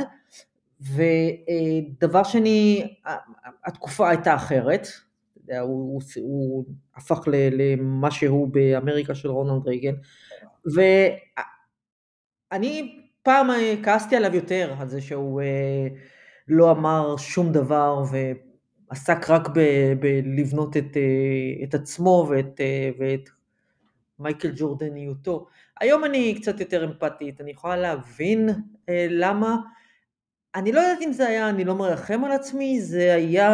ודבר 0.82 2.24
שני, 2.24 2.88
התקופה 3.66 4.10
הייתה 4.10 4.36
אחרת, 4.36 4.88
הוא, 5.48 5.58
הוא, 5.62 6.02
הוא 6.22 6.66
הפך 6.96 7.20
למה 7.28 8.12
שהוא 8.12 8.48
באמריקה 8.48 9.16
של 9.16 9.30
רונלד 9.30 9.68
רייגן, 9.68 9.94
ואני 12.52 13.00
פעם 13.24 13.48
כעסתי 13.84 14.16
עליו 14.16 14.36
יותר, 14.36 14.76
על 14.80 14.90
זה 14.90 15.02
שהוא 15.02 15.42
אה, 15.42 15.88
לא 16.48 16.72
אמר 16.72 17.18
שום 17.18 17.52
דבר 17.52 18.04
ועסק 18.94 19.30
רק 19.30 19.48
בלבנות 20.00 20.78
את, 20.78 20.98
אה, 20.98 21.64
את 21.64 21.74
עצמו 21.74 22.28
ואת, 22.30 22.62
אה, 22.62 22.90
ואת 23.00 23.30
מייקל 24.20 24.52
ג'ורדניותו. 24.56 25.48
היום 25.80 26.06
אני 26.06 26.36
קצת 26.42 26.60
יותר 26.60 26.86
אמפתית, 26.86 27.42
אני 27.42 27.52
יכולה 27.52 27.78
להבין 27.78 28.50
למה, 29.10 29.56
אני 30.56 30.72
לא 30.72 30.80
יודעת 30.80 31.02
אם 31.02 31.12
זה 31.12 31.28
היה, 31.28 31.50
אני 31.50 31.64
לא 31.64 31.76
מרחם 31.76 32.24
על 32.24 32.32
עצמי, 32.32 32.82
זה 32.82 33.14
היה... 33.14 33.50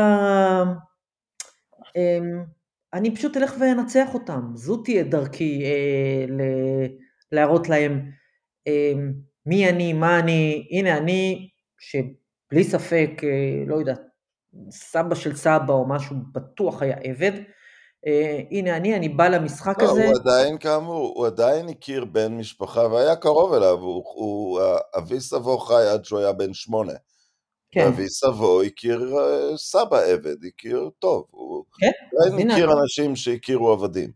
אמ, 1.95 2.43
אני 2.93 3.15
פשוט 3.15 3.38
אלך 3.38 3.56
ואנצח 3.60 4.13
אותם. 4.13 4.52
זו 4.54 4.78
תהיה 4.78 5.04
דרכי 5.04 5.63
אה, 5.65 6.25
ל- 6.28 6.88
להראות 7.32 7.69
להם 7.69 8.12
אה, 8.67 8.93
מי 9.45 9.69
אני, 9.69 9.93
מה 9.93 10.19
אני, 10.19 10.67
הנה 10.71 10.97
אני, 10.97 11.49
שבלי 11.80 12.63
ספק, 12.63 13.10
אה, 13.23 13.63
לא 13.67 13.75
יודעת, 13.75 14.08
סבא 14.71 15.15
של 15.15 15.35
סבא 15.35 15.73
או 15.73 15.88
משהו 15.88 16.15
בטוח 16.31 16.81
היה 16.81 16.95
עבד. 17.03 17.31
אה, 18.07 18.41
הנה 18.51 18.77
אני, 18.77 18.95
אני 18.95 19.09
בא 19.09 19.27
למשחק 19.27 19.81
לא, 19.81 19.91
הזה. 19.91 20.05
הוא 20.05 20.15
עדיין, 20.21 20.57
כאמור, 20.57 21.13
הוא 21.15 21.27
עדיין 21.27 21.69
הכיר 21.69 22.05
בן 22.05 22.38
משפחה 22.38 22.88
והיה 22.88 23.15
קרוב 23.15 23.53
אליו, 23.53 23.77
הוא, 23.77 24.03
הוא, 24.15 24.62
אבי 24.97 25.19
סבו 25.19 25.57
חי 25.57 25.88
עד 25.93 26.05
שהוא 26.05 26.19
היה 26.19 26.33
בן 26.33 26.53
שמונה. 26.53 26.93
כן. 27.71 27.88
אבי 27.88 28.09
סבו 28.09 28.62
הכיר 28.62 29.17
אה, 29.17 29.57
סבא 29.57 29.97
עבד, 29.97 30.45
הכיר 30.47 30.89
טוב, 30.99 31.25
הוא 31.29 31.65
כן? 31.79 31.91
עדיין 32.27 32.51
הכיר 32.51 32.69
אנשים 32.81 33.15
שהכירו 33.15 33.71
עבדים. 33.71 34.12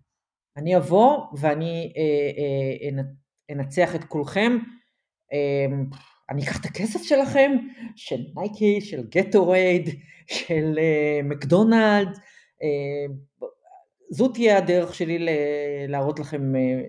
אני 0.57 0.77
אבוא 0.77 1.17
ואני 1.37 1.93
אה, 1.97 2.99
אה, 2.99 3.03
אנצח 3.51 3.95
את 3.95 4.03
כולכם, 4.03 4.57
אה, 5.33 5.65
אני 6.29 6.43
אקח 6.43 6.59
את 6.61 6.65
הכסף 6.65 7.03
שלכם, 7.03 7.51
של 7.95 8.19
נייקי, 8.35 8.81
של 8.81 9.03
גטורייד, 9.09 9.89
של 10.27 10.75
אה, 10.77 11.19
מקדונלד, 11.23 12.17
אה, 12.63 13.13
זו 14.11 14.27
תהיה 14.27 14.57
הדרך 14.57 14.95
שלי 14.95 15.25
להראות 15.87 16.19
לכם, 16.19 16.55
אה, 16.55 16.81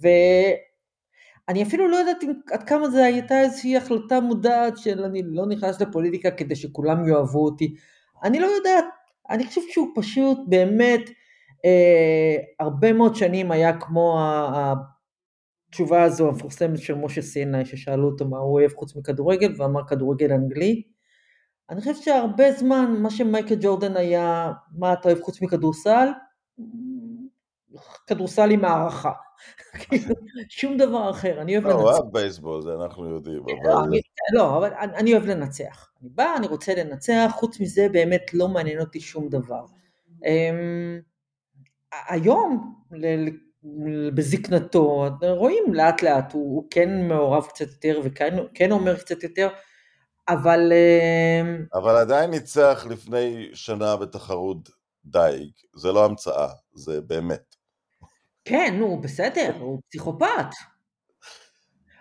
ואני 0.00 1.62
אפילו 1.62 1.88
לא 1.88 1.96
יודעת 1.96 2.16
עד 2.52 2.62
כמה 2.62 2.90
זו 2.90 2.98
הייתה 2.98 3.40
איזושהי 3.40 3.76
החלטה 3.76 4.20
מודעת 4.20 4.78
של 4.78 5.04
אני 5.04 5.22
לא 5.24 5.46
נכנס 5.46 5.80
לפוליטיקה 5.80 6.30
כדי 6.30 6.56
שכולם 6.56 7.08
יאהבו 7.08 7.44
אותי, 7.44 7.74
אני 8.24 8.40
לא 8.40 8.46
יודעת, 8.46 8.84
אני 9.30 9.46
חושבת 9.46 9.64
שהוא 9.70 9.88
פשוט 9.94 10.38
באמת 10.48 11.10
אה, 11.64 12.36
הרבה 12.60 12.92
מאוד 12.92 13.14
שנים 13.14 13.50
היה 13.50 13.78
כמו 13.80 14.18
התשובה 15.70 16.02
הזו 16.02 16.28
המפורסמת 16.28 16.78
של 16.78 16.94
משה 16.94 17.22
סיני 17.22 17.64
ששאלו 17.64 18.08
אותו 18.08 18.28
מה 18.28 18.38
הוא 18.38 18.60
אוהב 18.60 18.70
חוץ 18.74 18.96
מכדורגל 18.96 19.52
ואמר 19.56 19.86
כדורגל 19.86 20.32
אנגלי 20.32 20.82
אני 21.70 21.80
חושבת 21.80 21.96
שהרבה 21.96 22.52
זמן 22.52 22.94
מה 22.98 23.10
שמייקל 23.10 23.54
ג'ורדן 23.60 23.96
היה 23.96 24.52
מה 24.78 24.92
אתה 24.92 25.08
אוהב 25.08 25.20
חוץ 25.22 25.42
מכדורסל 25.42 26.08
כדורסל 28.06 28.50
עם 28.50 28.64
הערכה. 28.64 29.12
כאילו, 29.80 30.14
שום 30.48 30.76
דבר 30.76 31.10
אחר, 31.10 31.40
אני 31.40 31.56
אוהב 31.56 31.64
לנצח. 31.64 31.76
לא, 31.76 31.82
הוא 31.82 31.90
אוהב 31.90 32.12
בייסבול, 32.12 32.62
זה 32.62 32.74
אנחנו 32.74 33.10
יודעים, 33.10 33.42
אבל... 33.42 33.98
לא, 34.34 34.58
אבל 34.58 34.70
אני 34.74 35.12
אוהב 35.12 35.24
לנצח. 35.24 35.90
אני 36.00 36.08
בא, 36.08 36.34
אני 36.36 36.46
רוצה 36.46 36.74
לנצח, 36.74 37.30
חוץ 37.34 37.60
מזה 37.60 37.88
באמת 37.92 38.34
לא 38.34 38.48
מעניין 38.48 38.80
אותי 38.80 39.00
שום 39.00 39.28
דבר. 39.28 39.64
אמ, 40.26 41.00
היום, 42.08 42.74
בזקנתו, 44.14 45.06
רואים 45.22 45.74
לאט 45.74 46.02
לאט, 46.02 46.32
הוא 46.32 46.66
כן 46.70 47.08
מעורב 47.08 47.46
קצת 47.46 47.70
יותר 47.70 48.00
וכן 48.04 48.36
כן 48.54 48.72
אומר 48.72 48.96
קצת 48.98 49.22
יותר, 49.22 49.48
אבל... 50.28 50.72
אמ, 50.72 51.64
אבל 51.74 51.96
עדיין 51.96 52.30
ניצח 52.30 52.86
לפני 52.90 53.50
שנה 53.54 53.96
בתחרות 53.96 54.70
דייג, 55.04 55.50
זה 55.74 55.92
לא 55.92 56.04
המצאה, 56.04 56.48
זה 56.72 57.00
באמת. 57.00 57.56
כן, 58.44 58.76
נו, 58.78 59.00
בסדר, 59.00 59.56
הוא 59.60 59.80
פסיכופת. 59.88 60.46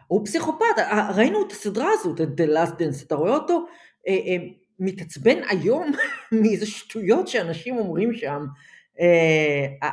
הוא 0.08 0.26
פסיכופת, 0.26 0.66
ראינו 1.16 1.48
את 1.48 1.52
הסדרה 1.52 1.90
הזאת, 1.94 2.22
את 2.22 2.28
The 2.28 2.50
Last 2.54 2.72
Dance, 2.72 3.06
אתה 3.06 3.16
רואה 3.16 3.34
אותו 3.34 3.66
אה, 4.08 4.14
אה, 4.14 4.38
מתעצבן 4.80 5.38
היום 5.50 5.92
מאיזה 6.42 6.66
שטויות 6.66 7.28
שאנשים 7.28 7.78
אומרים 7.78 8.14
שם, 8.14 8.46
אה, 9.00 9.88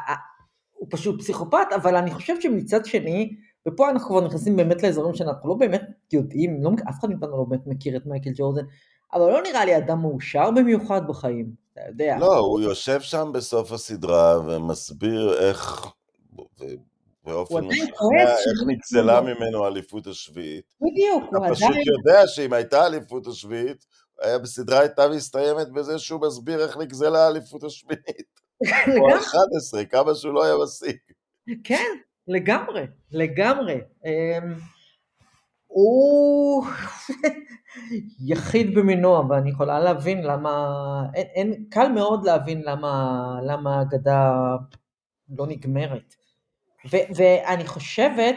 הוא 0.79 0.89
פשוט 0.91 1.21
פסיכופת, 1.21 1.67
אבל 1.75 1.97
אני 1.97 2.11
חושב 2.11 2.41
שמצד 2.41 2.85
שני, 2.85 3.37
ופה 3.69 3.91
אנחנו 3.91 4.09
כבר 4.09 4.21
נכנסים 4.21 4.57
באמת 4.57 4.83
לאזורים 4.83 5.15
שאנחנו 5.15 5.49
לא 5.49 5.55
באמת 5.55 5.83
יודעים, 6.13 6.63
לא, 6.63 6.71
אף 6.89 7.01
אחד 7.01 7.09
מאיתנו 7.09 7.37
לא 7.37 7.45
באמת 7.49 7.67
מכיר 7.67 7.97
את 7.97 8.07
מייקל 8.07 8.31
ג'ורדן, 8.35 8.65
אבל 9.13 9.33
לא 9.33 9.43
נראה 9.43 9.65
לי 9.65 9.77
אדם 9.77 10.03
מאושר 10.03 10.51
במיוחד 10.51 11.09
בחיים, 11.09 11.51
אתה 11.73 11.81
יודע. 11.89 12.17
לא, 12.21 12.37
הוא 12.37 12.61
יושב 12.61 13.01
שם 13.01 13.31
בסוף 13.35 13.73
הסדרה 13.73 14.41
ומסביר 14.47 15.35
איך 15.39 15.87
באופן 17.25 17.65
משכנע 17.65 18.23
איך 18.23 18.63
נגזלה 18.67 19.21
ממנו 19.21 19.65
האליפות 19.65 20.07
השביעית. 20.07 20.75
בדיוק, 20.81 21.23
הוא 21.31 21.37
עדיין... 21.37 21.53
אתה 21.53 21.55
פשוט 21.55 21.77
יודע 21.87 22.27
שאם 22.27 22.53
הייתה 22.53 22.83
האליפות 22.83 23.27
השביעית, 23.27 23.87
בסדרה 24.43 24.81
הייתה 24.81 25.09
מסתיימת 25.09 25.73
בזה 25.73 25.99
שהוא 25.99 26.21
מסביר 26.21 26.63
איך 26.63 26.77
נגזלה 26.77 27.25
האליפות 27.27 27.65
השמינית. 27.65 28.46
או 29.01 29.17
11, 29.17 29.85
כמה 29.85 30.15
שהוא 30.15 30.35
לא 30.35 30.45
היה 30.45 30.55
משיג. 30.65 30.97
כן, 31.65 31.97
לגמרי, 32.29 32.87
לגמרי. 33.11 33.81
אמ, 34.05 34.55
הוא 35.67 36.67
יחיד 38.29 38.75
במינו, 38.75 39.29
ואני 39.29 39.51
יכולה 39.51 39.81
להבין 39.81 40.25
למה, 40.25 40.73
אין, 41.15 41.27
אין, 41.35 41.65
קל 41.71 41.93
מאוד 41.93 42.25
להבין 42.25 42.63
למה, 42.65 43.39
למה 43.43 43.79
האגדה 43.79 44.33
לא 45.29 45.47
נגמרת. 45.47 46.15
ו- 46.93 47.15
ואני 47.17 47.67
חושבת, 47.67 48.37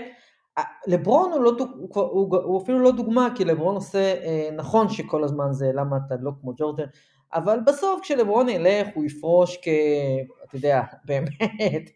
לברון 0.88 1.32
הוא, 1.32 1.42
לא 1.44 1.52
הוא, 1.60 1.90
הוא, 2.02 2.38
הוא 2.38 2.62
אפילו 2.64 2.80
לא 2.80 2.92
דוגמה, 2.92 3.28
כי 3.36 3.46
לברון 3.46 3.76
עושה, 3.76 4.14
אה, 4.24 4.50
נכון 4.56 4.90
שכל 4.90 5.24
הזמן 5.24 5.52
זה 5.52 5.72
למה 5.74 5.98
אתה 6.08 6.16
לא 6.22 6.32
כמו 6.42 6.54
ג'ורדן, 6.58 6.86
אבל 7.34 7.60
בסוף 7.66 8.02
כשלברון 8.02 8.50
ילך 8.50 8.88
הוא 8.94 9.06
יפרוש 9.06 9.58
כ... 9.62 9.68
אתה 10.48 10.56
יודע, 10.56 10.82
באמת, 11.06 11.90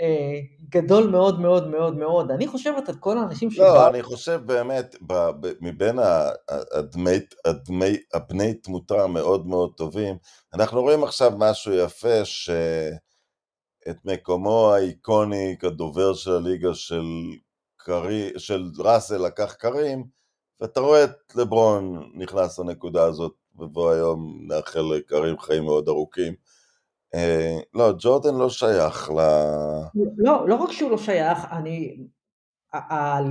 אה, 0.00 0.40
גדול 0.68 1.10
מאוד 1.10 1.40
מאוד 1.40 1.68
מאוד 1.68 1.96
מאוד. 1.96 2.30
אני 2.30 2.46
חושבת 2.46 2.88
על 2.88 2.94
כל 2.94 3.18
האנשים 3.18 3.50
שבאו... 3.50 3.66
לא, 3.66 3.88
אני 3.88 4.02
חושב 4.02 4.40
באמת, 4.46 4.96
ב, 5.06 5.12
ב, 5.40 5.52
מבין 5.60 5.98
הדמי, 6.72 7.18
הדמי, 7.44 7.96
הבני 8.14 8.54
תמותה 8.54 9.02
המאוד 9.02 9.46
מאוד 9.46 9.72
טובים, 9.76 10.16
אנחנו 10.54 10.82
רואים 10.82 11.04
עכשיו 11.04 11.32
משהו 11.38 11.72
יפה, 11.72 12.24
ש... 12.24 12.50
את 13.90 13.96
מקומו 14.04 14.72
האיקוני 14.72 15.56
כדובר 15.60 16.14
של 16.14 16.30
הליגה 16.30 16.74
של, 16.74 17.04
קרי, 17.76 18.30
של 18.36 18.70
ראסל 18.78 19.26
לקח 19.26 19.54
קרים, 19.54 20.04
ואתה 20.60 20.80
רואה 20.80 21.04
את 21.04 21.34
לברון 21.34 22.12
נכנס 22.14 22.58
לנקודה 22.58 23.04
הזאת, 23.04 23.32
ובוא 23.58 23.90
היום 23.90 24.46
נאחל 24.48 24.82
לקרים 24.96 25.38
חיים 25.38 25.64
מאוד 25.64 25.88
ארוכים. 25.88 26.34
אה, 27.14 27.58
לא, 27.74 27.92
ג'ורדן 27.98 28.34
לא 28.34 28.50
שייך 28.50 29.10
ל... 29.10 29.20
לא, 30.18 30.48
לא 30.48 30.54
רק 30.54 30.72
שהוא 30.72 30.90
לא 30.90 30.98
שייך, 30.98 31.38
אני... 31.52 31.96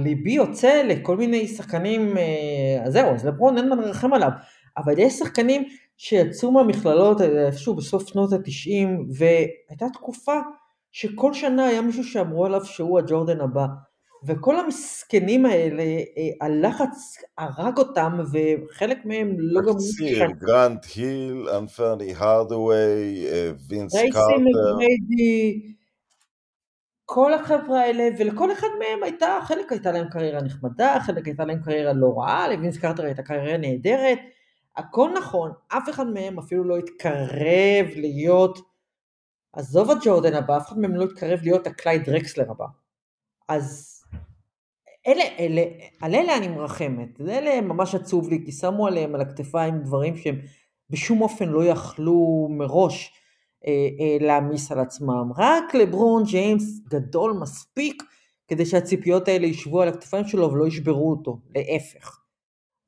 ליבי 0.04 0.32
יוצא 0.32 0.84
לכל 0.84 1.18
מיני 1.18 1.48
שחקנים, 1.48 2.18
אה, 2.18 2.84
אז 2.86 2.94
זהו, 2.94 3.14
אז 3.14 3.26
לברון 3.26 3.58
אין 3.58 3.70
מה 3.70 3.76
לרחם 3.76 4.14
עליו, 4.14 4.30
אבל 4.78 5.00
יש 5.00 5.14
שחקנים 5.14 5.64
שיצאו 5.98 6.52
מהמכללות 6.52 7.22
איפשהו 7.22 7.76
בסוף 7.76 8.08
שנות 8.08 8.34
התשעים, 8.34 9.08
והייתה 9.18 9.86
תקופה 9.94 10.40
שכל 10.92 11.34
שנה 11.34 11.66
היה 11.66 11.82
מישהו 11.82 12.04
שאמרו 12.04 12.46
עליו 12.46 12.66
שהוא 12.66 13.00
הג'ורדן 13.00 13.42
הבא. 13.42 13.66
וכל 14.28 14.60
המסכנים 14.60 15.46
האלה, 15.46 15.84
אה, 15.84 16.46
הלחץ 16.46 17.18
הרג 17.38 17.78
אותם, 17.78 18.20
וחלק 18.32 19.06
מהם 19.06 19.36
לא 19.40 19.62
גמרו... 19.62 19.74
תקציר, 19.74 20.26
גרנט 20.38 20.86
היל, 20.96 21.50
אנפרני 21.50 22.14
הרדווי, 22.18 23.26
וינס 23.70 23.94
קארטר. 24.14 24.38
מגריידי, 24.38 25.62
כל 27.10 27.34
החבר'ה 27.34 27.80
האלה, 27.80 28.04
ולכל 28.20 28.52
אחד 28.52 28.68
מהם 28.80 29.04
הייתה, 29.04 29.40
חלק 29.44 29.72
הייתה 29.72 29.92
להם 29.92 30.10
קריירה 30.10 30.42
נחמדה, 30.42 30.98
חלק 31.06 31.26
הייתה 31.26 31.46
להם 31.46 31.64
קריירה 31.64 31.94
לא 31.94 32.14
רעה, 32.18 32.48
לווינס 32.48 32.78
קארטר 32.78 33.06
הייתה 33.06 33.24
קריירה 33.24 33.58
נהדרת, 33.58 34.20
הכל 34.78 35.10
נכון, 35.18 35.52
אף 35.68 35.90
אחד 35.90 36.08
מהם 36.08 36.40
אפילו 36.40 36.64
לא 36.64 36.78
התקרב 36.78 37.86
להיות, 37.96 38.60
עזוב 39.54 39.92
הג'ורדן 39.92 40.34
הבא, 40.34 40.58
אף 40.58 40.68
אחד 40.68 40.80
מהם 40.80 40.96
לא 40.96 41.04
התקרב 41.04 41.40
להיות 41.44 41.68
הקלייד 41.68 42.04
דרקסלר 42.04 42.52
הבא. 42.52 42.66
אז 43.48 43.87
אלה, 45.08 45.24
אלה, 45.40 45.62
על 46.02 46.16
אלה 46.16 46.38
אני 46.38 46.48
מרחמת, 46.48 47.22
אלה 47.22 47.62
ממש 47.62 47.96
עצוב 47.96 48.30
לי, 48.30 48.46
כי 48.46 48.52
שמו 48.52 48.88
עליהם 48.88 49.16
על 49.16 49.22
הכתפיים 49.22 49.80
דברים 49.80 50.18
שהם 50.18 50.40
בשום 50.90 51.22
אופן 51.22 51.50
לא 51.50 51.66
יכלו 51.66 52.48
מראש 52.52 53.12
אה, 53.68 53.72
אה, 54.00 54.26
להעמיס 54.26 54.72
על 54.72 54.80
עצמם. 54.80 55.32
רק 55.38 55.76
לברון 55.76 56.24
ג'יימס 56.24 56.80
גדול 56.90 57.38
מספיק 57.42 58.04
כדי 58.48 58.66
שהציפיות 58.66 59.28
האלה 59.28 59.48
ישבו 59.48 59.82
על 59.82 59.88
הכתפיים 59.88 60.28
שלו 60.28 60.52
ולא 60.52 60.68
ישברו 60.68 61.12
אותו, 61.12 61.40
להפך. 61.56 62.20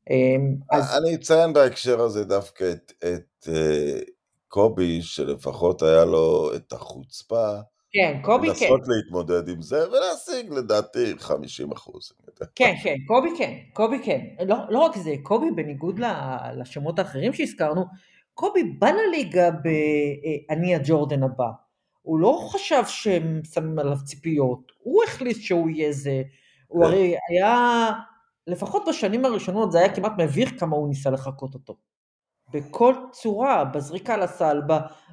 אה, 0.09 0.35
אז 0.71 0.97
אני 0.97 1.15
אציין 1.15 1.53
בהקשר 1.53 2.01
הזה 2.01 2.23
דווקא 2.23 2.71
את, 2.71 2.93
את 2.99 3.47
אה, 3.49 3.99
קובי, 4.47 5.01
שלפחות 5.01 5.81
היה 5.81 6.05
לו 6.05 6.55
את 6.55 6.73
החוצפה 6.73 7.59
כן, 7.91 8.19
קובי 8.23 8.47
כן. 8.47 8.65
לנסות 8.65 8.87
להתמודד 8.87 9.49
עם 9.49 9.61
זה 9.61 9.89
ולהשיג 9.89 10.53
לדעתי 10.53 11.13
50 11.17 11.71
אחוז. 11.71 12.11
כן, 12.55 12.73
כן, 12.83 12.95
קובי 13.07 13.29
כן, 13.37 13.53
קובי 13.73 13.99
כן. 14.03 14.19
לא, 14.47 14.55
לא 14.69 14.79
רק 14.79 14.97
זה, 14.97 15.15
קובי 15.23 15.51
בניגוד 15.51 15.99
לשמות 16.55 16.99
האחרים 16.99 17.33
שהזכרנו, 17.33 17.85
קובי 18.33 18.63
בא 18.63 18.89
לליגה 18.89 19.51
ב"אני 19.51 20.75
הג'ורדן 20.75 21.23
הבא". 21.23 21.49
הוא 22.01 22.19
לא 22.19 22.47
חשב 22.51 22.83
שהם 22.87 23.41
שמים 23.53 23.79
עליו 23.79 23.97
ציפיות, 24.05 24.71
הוא 24.83 25.03
החליט 25.03 25.37
שהוא 25.41 25.69
יהיה 25.69 25.91
זה. 25.91 26.21
הוא 26.67 26.83
כן. 26.83 26.91
הרי 26.91 27.15
היה, 27.29 27.91
לפחות 28.47 28.83
בשנים 28.89 29.25
הראשונות 29.25 29.71
זה 29.71 29.79
היה 29.79 29.95
כמעט 29.95 30.11
מביך 30.17 30.59
כמה 30.59 30.75
הוא 30.75 30.89
ניסה 30.89 31.09
לחקות 31.09 31.53
אותו. 31.53 31.75
בכל 32.53 32.93
צורה, 33.11 33.65
בזריקה 33.65 34.17
לסל, 34.17 34.61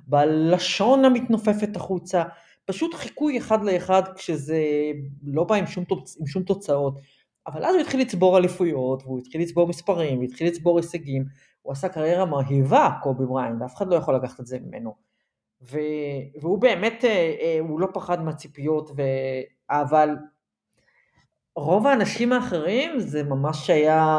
בלשון 0.07 1.05
המתנופפת 1.05 1.77
החוצה, 1.77 2.23
פשוט 2.67 2.95
חיקוי 2.95 3.39
אחד 3.39 3.65
לאחד 3.65 4.03
כשזה 4.17 4.63
לא 5.25 5.45
בא 5.45 5.55
עם 5.55 5.67
שום, 5.67 5.85
תוצ... 5.85 6.17
עם 6.21 6.27
שום 6.27 6.43
תוצאות. 6.43 6.99
אבל 7.47 7.65
אז 7.65 7.75
הוא 7.75 7.81
התחיל 7.83 8.01
לצבור 8.01 8.39
אליפויות, 8.39 9.03
והוא 9.03 9.19
התחיל 9.19 9.41
לצבור 9.41 9.69
מספרים, 9.69 10.21
והתחיל 10.21 10.47
לצבור 10.47 10.77
הישגים. 10.79 11.25
הוא 11.63 11.73
עשה 11.73 11.89
קריירה 11.89 12.25
מרהיבה, 12.25 12.91
קובי 13.03 13.27
בריינט, 13.27 13.63
אף 13.63 13.75
אחד 13.75 13.89
לא 13.89 13.97
יכול 13.97 14.17
לקחת 14.17 14.41
את 14.41 14.47
זה 14.47 14.59
ממנו. 14.59 14.95
ו... 15.63 15.79
והוא 16.41 16.59
באמת, 16.59 17.05
אה, 17.05 17.35
אה, 17.41 17.59
הוא 17.61 17.81
לא 17.81 17.89
פחד 17.95 18.23
מהציפיות, 18.23 18.91
ו... 18.91 19.03
אבל 19.71 20.09
רוב 21.57 21.87
האנשים 21.87 22.33
האחרים 22.33 23.01
זה 23.01 23.23
ממש 23.23 23.71
היה... 23.71 24.19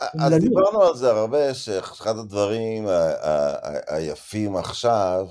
אז. 0.00 0.32
דיברנו 0.40 0.82
על 0.82 0.96
זה 0.96 1.10
הרבה, 1.10 1.54
שאחד 1.54 2.18
הדברים 2.18 2.86
היפים 3.88 4.56
עכשיו, 4.56 5.26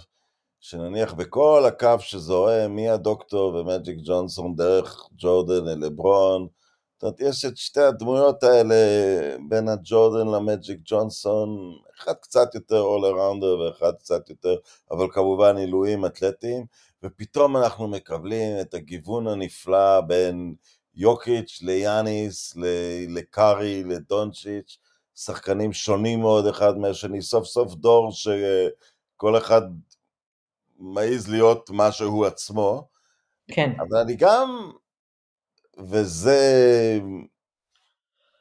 שנניח 0.60 1.14
בכל 1.14 1.64
הקו 1.68 1.96
שזורם 2.00 2.76
מהדוקטור 2.76 3.56
ומג'יק 3.56 3.98
ג'ונסון 4.04 4.56
דרך 4.56 5.10
ג'ורדן 5.18 5.66
ללברון, 5.66 6.48
זאת 6.94 7.04
אומרת, 7.04 7.20
יש 7.20 7.46
את 7.46 7.58
שתי 7.58 7.82
הדמויות 7.82 8.44
האלה 8.44 8.76
בין 9.50 9.70
הג'ורדן 9.70 10.28
למג'יק 10.28 10.80
ג'ונסון, 10.86 11.50
אחד 12.00 12.14
קצת 12.14 12.56
יותר 12.56 12.84
all 12.84 13.04
arounder 13.14 13.60
ואחד 13.60 13.94
קצת 14.00 14.30
יותר, 14.30 14.56
אבל 14.92 15.08
כמובן 15.12 15.58
עילויים 15.58 16.06
אתלטיים, 16.06 16.66
ופתאום 17.04 17.58
אנחנו 17.58 17.88
מקבלים 17.88 18.62
את 18.62 18.74
הגיוון 18.74 19.28
הנפלא 19.28 20.02
בין 20.02 20.56
יוקיץ' 20.98 21.60
ליאניס, 21.62 22.54
לקארי, 23.08 23.84
לדונצ'יץ', 23.84 24.78
שחקנים 25.16 25.74
שונים 25.74 26.20
מאוד 26.20 26.48
אחד 26.48 26.78
מהשני, 26.78 27.22
סוף 27.22 27.46
סוף 27.46 27.74
דור 27.74 28.12
שכל 28.12 29.38
אחד 29.38 29.62
מעז 30.80 31.30
להיות 31.30 31.70
מה 31.70 31.92
שהוא 31.92 32.26
עצמו, 32.26 32.88
כן, 33.52 33.72
אבל 33.80 33.98
אני 33.98 34.16
גם, 34.16 34.72
וזה 35.80 36.40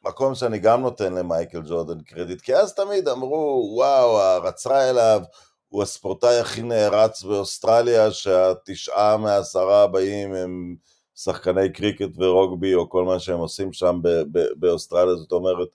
מקום 0.05 0.35
שאני 0.35 0.59
גם 0.59 0.81
נותן 0.81 1.15
למייקל 1.15 1.63
ג'ורדן 1.69 2.01
קרדיט, 2.01 2.41
כי 2.41 2.57
אז 2.57 2.75
תמיד 2.75 3.09
אמרו, 3.09 3.71
וואו, 3.77 4.21
ההערצה 4.21 4.91
אליו, 4.91 5.23
הוא 5.69 5.83
הספורטאי 5.83 6.39
הכי 6.39 6.63
נערץ 6.63 7.23
באוסטרליה, 7.23 8.11
שהתשעה 8.11 9.17
מהעשרה 9.17 9.83
הבאים 9.83 10.35
הם 10.35 10.77
שחקני 11.17 11.73
קריקט 11.73 12.09
ורוגבי, 12.17 12.75
או 12.75 12.91
כל 12.91 13.05
מה 13.05 13.19
שהם 13.19 13.39
עושים 13.39 13.73
שם 13.73 13.99
ב- 14.03 14.39
ב- 14.39 14.53
באוסטרליה, 14.57 15.17
זאת 15.17 15.33
אומרת, 15.33 15.69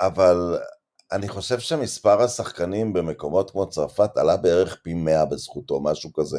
אבל 0.00 0.58
אני 1.12 1.28
חושב 1.28 1.60
שמספר 1.60 2.22
השחקנים 2.22 2.92
במקומות 2.92 3.50
כמו 3.50 3.68
צרפת 3.68 4.16
עלה 4.16 4.36
בערך 4.36 4.78
פי 4.82 4.94
100 4.94 5.24
בזכותו, 5.24 5.80
משהו 5.80 6.12
כזה. 6.12 6.38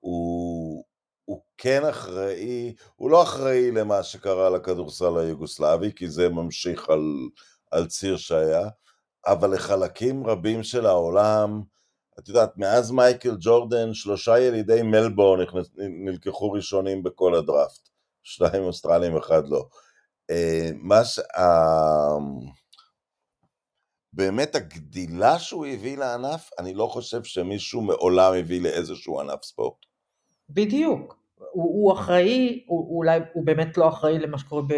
הוא, 0.00 0.84
הוא 1.24 1.42
כן 1.58 1.84
אחראי, 1.84 2.74
הוא 2.96 3.10
לא 3.10 3.22
אחראי 3.22 3.70
למה 3.70 4.02
שקרה 4.02 4.50
לכדורסל 4.50 5.18
היוגוסלבי, 5.18 5.92
כי 5.96 6.10
זה 6.10 6.28
ממשיך 6.28 6.88
על, 6.88 7.00
על 7.70 7.86
ציר 7.86 8.16
שהיה, 8.16 8.68
אבל 9.26 9.54
לחלקים 9.54 10.26
רבים 10.26 10.62
של 10.62 10.86
העולם, 10.86 11.62
את 12.18 12.28
יודעת, 12.28 12.56
מאז 12.56 12.90
מייקל 12.90 13.36
ג'ורדן, 13.40 13.94
שלושה 13.94 14.38
ילידי 14.38 14.82
מלבורן 14.82 15.44
נלקחו 16.04 16.52
ראשונים 16.52 17.02
בכל 17.02 17.34
הדראפט. 17.34 17.88
שניים 18.22 18.62
אוסטרלים, 18.62 19.16
אחד 19.16 19.48
לא. 19.48 19.64
אה, 20.30 20.70
מה 20.74 21.04
ש... 21.04 21.18
ה- 21.18 22.52
באמת 24.12 24.54
הגדילה 24.54 25.38
שהוא 25.38 25.66
הביא 25.66 25.98
לענף, 25.98 26.50
אני 26.58 26.74
לא 26.74 26.86
חושב 26.86 27.24
שמישהו 27.24 27.80
מעולם 27.80 28.32
הביא 28.34 28.62
לאיזשהו 28.62 29.20
ענף 29.20 29.42
ספורט. 29.42 29.78
בדיוק. 30.50 31.22
הוא, 31.36 31.64
הוא 31.64 31.92
אחראי, 31.92 32.64
הוא, 32.66 32.96
אולי 32.96 33.20
הוא 33.32 33.46
באמת 33.46 33.76
לא 33.76 33.88
אחראי 33.88 34.18
למה 34.18 34.38
שקורה 34.38 34.62
ב, 34.62 34.74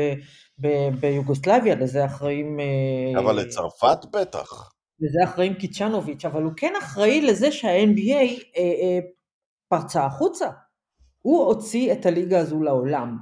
ב, 0.58 0.68
ביוגוסלביה, 1.00 1.74
לזה 1.74 2.04
אחראים... 2.04 2.60
אה, 2.60 3.20
אבל 3.20 3.36
לצרפת 3.40 3.98
בטח. 4.12 4.73
לזה 5.00 5.24
אחראים 5.24 5.54
קיצ'נוביץ', 5.54 6.24
אבל 6.24 6.42
הוא 6.42 6.52
כן 6.56 6.72
אחראי 6.82 7.20
לזה 7.20 7.52
שה-NBA 7.52 8.12
אה, 8.56 8.62
אה, 8.62 8.98
פרצה 9.68 10.04
החוצה. 10.04 10.48
הוא 11.22 11.44
הוציא 11.44 11.92
את 11.92 12.06
הליגה 12.06 12.40
הזו 12.40 12.62
לעולם. 12.62 13.16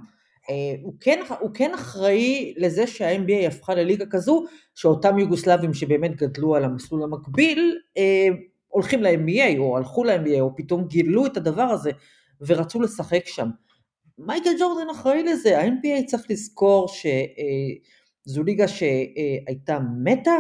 אה, 0.50 0.74
הוא, 0.82 0.94
כן, 1.00 1.20
הוא 1.40 1.50
כן 1.54 1.74
אחראי 1.74 2.54
לזה 2.56 2.87
שה-NBA 2.87 3.46
הפכה 3.46 3.74
לליגה 3.74 4.04
כזו, 4.11 4.44
שאותם 4.74 5.18
יוגוסלבים 5.18 5.74
שבאמת 5.74 6.16
גדלו 6.16 6.56
על 6.56 6.64
המסלול 6.64 7.02
המקביל, 7.02 7.78
אה, 7.96 8.28
הולכים 8.68 9.02
ל-NBA 9.02 9.58
או 9.58 9.76
הלכו 9.76 10.04
ל-NBA 10.04 10.40
או 10.40 10.56
פתאום 10.56 10.85
גילו 10.85 11.26
את 11.26 11.37
הדבר 11.37 11.62
הזה 11.62 11.90
ורצו 12.46 12.80
לשחק 12.80 13.26
שם. 13.26 13.48
מייקל 14.18 14.50
ג'ורדן 14.61 14.90
אחראי 14.90 15.22
לזה, 15.22 15.58
ה-NBA 15.58 16.06
צריך 16.06 16.22
לזכור 16.30 16.88
שזו 16.88 18.42
ליגה 18.42 18.68
שהייתה 18.68 19.78
מתה, 20.04 20.38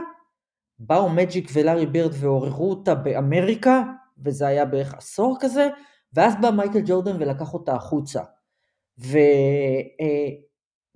באו 0.78 1.08
מג'יק 1.08 1.50
ולארי 1.52 1.86
בירד 1.86 2.12
ועוררו 2.14 2.70
אותה 2.70 2.94
באמריקה, 2.94 3.82
וזה 4.24 4.46
היה 4.46 4.64
בערך 4.64 4.94
עשור 4.94 5.36
כזה, 5.40 5.68
ואז 6.12 6.34
בא 6.40 6.50
מייקל 6.50 6.80
ג'ורדן 6.86 7.16
ולקח 7.22 7.54
אותה 7.54 7.74
החוצה. 7.74 8.20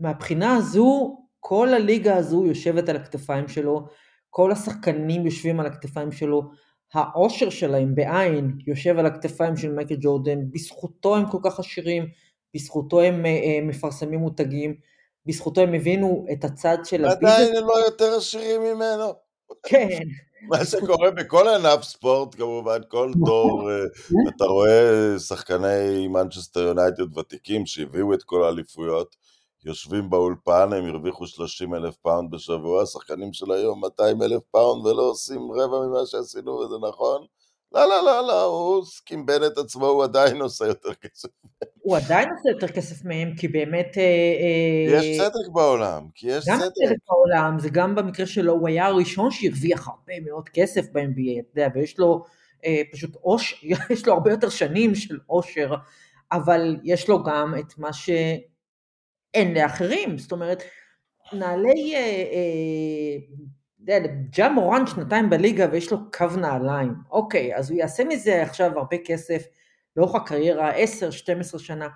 ומהבחינה 0.01 0.55
הזו, 0.55 1.19
כל 1.41 1.69
הליגה 1.75 2.17
הזו 2.17 2.47
יושבת 2.47 2.89
על 2.89 2.97
הכתפיים 2.97 3.49
שלו, 3.49 3.87
כל 4.31 4.53
השחקנים 4.53 5.27
יושבים 5.27 5.61
על 5.61 5.67
הכתפיים 5.67 6.13
שלו, 6.13 6.43
העושר 6.95 7.51
שלהם 7.51 7.95
בעין 7.95 8.59
יושב 8.67 8.99
על 8.99 9.07
הכתפיים 9.07 9.57
של 9.57 9.73
מייקל 9.73 9.97
ג'ורדן, 10.01 10.51
בזכותו 10.51 11.17
הם 11.17 11.31
כל 11.31 11.39
כך 11.45 11.59
עשירים, 11.59 12.07
בזכותו 12.55 13.01
הם 13.01 13.27
אה, 13.27 13.31
אה, 13.31 13.59
מפרסמים 13.63 14.21
מותגים, 14.21 14.75
בזכותו 15.27 15.61
הם 15.61 15.75
הבינו 15.75 16.27
את 16.33 16.45
הצד 16.45 16.79
של 16.85 17.05
ה 17.05 17.08
business. 17.08 17.33
עדיין 17.33 17.57
הם 17.57 17.65
לא 17.65 17.79
יותר 17.87 18.17
עשירים 18.17 18.61
ממנו. 18.63 19.26
כן, 19.69 19.99
מה 20.49 20.65
שקורה 20.65 21.11
בכל 21.11 21.49
ענף 21.49 21.83
ספורט, 21.83 22.35
כמובן, 22.35 22.81
כל 22.89 23.13
דור, 23.17 23.71
אה, 23.71 23.77
אתה 24.37 24.45
רואה 24.45 25.15
שחקני 25.19 26.09
מנצ'סטר 26.09 26.61
יונייטד 26.61 27.19
ותיקים 27.19 27.67
שהביאו 27.67 28.15
את 28.15 28.23
כל 28.23 28.45
האליפויות, 28.45 29.17
יושבים 29.65 30.11
באולפן, 30.11 30.73
הם 30.73 30.85
הרוויחו 30.85 31.27
30 31.27 31.75
אלף 31.75 31.97
פאונד 31.97 32.31
בשבוע, 32.31 32.83
השחקנים 32.83 33.33
של 33.33 33.53
היום 33.53 33.81
200 33.81 34.23
אלף 34.23 34.43
פאונד 34.51 34.87
ולא 34.87 35.03
עושים 35.03 35.53
רבע 35.53 35.87
ממה 35.87 36.07
שעשינו, 36.07 36.53
וזה 36.53 36.75
נכון. 36.89 37.27
לא, 37.77 37.89
לא, 37.89 38.05
לא, 38.05 38.27
לא, 38.27 38.45
הוא 38.45 38.85
קימבן 39.05 39.45
את 39.47 39.59
עצמו, 39.59 39.87
הוא 39.87 40.05
עדיין 40.05 40.41
עושה 40.41 40.67
יותר 40.67 40.95
כסף. 40.95 41.29
הוא 41.79 41.97
עדיין 41.97 42.29
עושה 42.31 42.49
יותר 42.51 42.69
כסף 42.69 43.05
מהם, 43.05 43.35
כי 43.37 43.49
באמת... 43.49 43.99
אה, 43.99 44.99
יש 44.99 45.19
צדק 45.19 45.49
בעולם, 45.53 46.09
כי 46.15 46.29
יש 46.29 46.45
גם 46.49 46.59
צדק. 46.59 46.73
צדק 46.87 46.97
בעולם, 47.09 47.59
זה 47.59 47.69
גם 47.69 47.95
במקרה 47.95 48.27
שלו, 48.27 48.53
הוא 48.53 48.69
היה 48.69 48.87
הראשון 48.87 49.31
שהרוויח 49.31 49.89
הרבה 49.89 50.15
מאוד 50.25 50.49
כסף 50.49 50.87
ב-NBA, 50.93 51.41
אתה 51.41 51.61
יודע, 51.61 51.69
ויש 51.75 51.99
לו 51.99 52.25
אה, 52.65 52.83
פשוט 52.93 53.17
עושר, 53.21 53.57
יש 53.91 54.07
לו 54.07 54.13
הרבה 54.13 54.31
יותר 54.31 54.49
שנים 54.49 54.95
של 54.95 55.19
עושר, 55.27 55.75
אבל 56.33 56.77
יש 56.85 57.09
לו 57.09 57.23
גם 57.23 57.55
את 57.59 57.79
מה 57.79 57.93
שאין 57.93 59.55
לאחרים, 59.55 60.19
זאת 60.19 60.33
אומרת, 60.33 60.63
נעלי, 61.33 61.95
אה, 61.95 62.01
אה, 62.01 63.17
ג'ה 64.31 64.49
מורן 64.49 64.87
שנתיים 64.87 65.31
בליגה 65.31 65.67
ויש 65.73 65.93
לו 65.93 65.99
קו 66.11 66.27
נעליים, 66.41 66.95
אוקיי, 67.11 67.57
אז 67.57 67.71
הוא 67.71 67.79
יעשה 67.79 68.05
מזה 68.05 68.43
עכשיו 68.43 68.79
הרבה 68.79 68.97
כסף 69.05 69.43
לאורך 69.97 70.15
הקריירה, 70.15 70.73
10-12 71.55 71.59
שנה, 71.59 71.89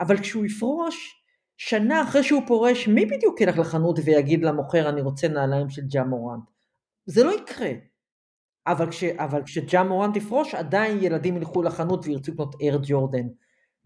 אבל 0.00 0.18
כשהוא 0.18 0.44
יפרוש, 0.44 1.22
שנה 1.56 2.02
אחרי 2.02 2.22
שהוא 2.22 2.42
פורש, 2.46 2.88
מי 2.88 3.06
בדיוק 3.06 3.40
ילך 3.40 3.58
לחנות 3.58 3.98
ויגיד 4.04 4.44
למוכר 4.44 4.88
אני 4.88 5.00
רוצה 5.00 5.28
נעליים 5.28 5.70
של 5.70 5.82
ג'ה 5.88 6.04
מורן? 6.04 6.38
זה 7.06 7.24
לא 7.24 7.32
יקרה. 7.32 7.70
אבל, 8.66 8.90
כש, 8.90 9.04
אבל 9.04 9.42
כשג'ה 9.42 9.82
מורן 9.82 10.10
תפרוש, 10.14 10.54
עדיין 10.54 10.98
ילדים 11.02 11.36
ילכו 11.36 11.62
לחנות 11.62 12.06
וירצו 12.06 12.32
לקנות 12.32 12.54
אייר 12.60 12.80
ג'ורדן. 12.82 13.26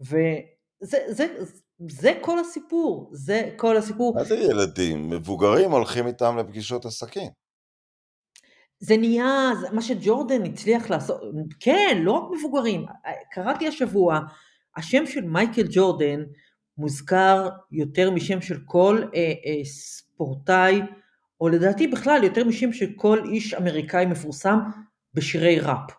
וזה 0.01 0.99
זה, 1.07 1.25
זה 1.89 2.13
כל 2.21 2.39
הסיפור, 2.39 3.09
זה 3.13 3.49
כל 3.57 3.77
הסיפור. 3.77 4.15
מה 4.15 4.23
זה 4.23 4.35
ילדים? 4.35 5.09
מבוגרים 5.09 5.71
הולכים 5.71 6.07
איתם 6.07 6.37
לפגישות 6.37 6.85
עסקים. 6.85 7.40
זה 8.81 8.97
נהיה, 8.97 9.51
מה 9.71 9.81
שג'ורדן 9.81 10.45
הצליח 10.45 10.89
לעשות, 10.89 11.21
כן, 11.59 12.01
לא 12.03 12.11
רק 12.11 12.23
מבוגרים, 12.37 12.85
קראתי 13.31 13.67
השבוע, 13.67 14.19
השם 14.75 15.05
של 15.05 15.21
מייקל 15.21 15.67
ג'ורדן 15.71 16.23
מוזכר 16.77 17.49
יותר 17.71 18.11
משם 18.11 18.41
של 18.41 18.57
כל 18.65 19.03
אה, 19.15 19.19
אה, 19.19 19.65
ספורטאי, 19.65 20.81
או 21.41 21.49
לדעתי 21.49 21.87
בכלל 21.87 22.23
יותר 22.23 22.43
משם 22.45 22.73
של 22.73 22.89
כל 22.95 23.19
איש 23.25 23.53
אמריקאי 23.53 24.05
מפורסם 24.05 24.59
בשירי 25.13 25.59
ראפ. 25.59 25.91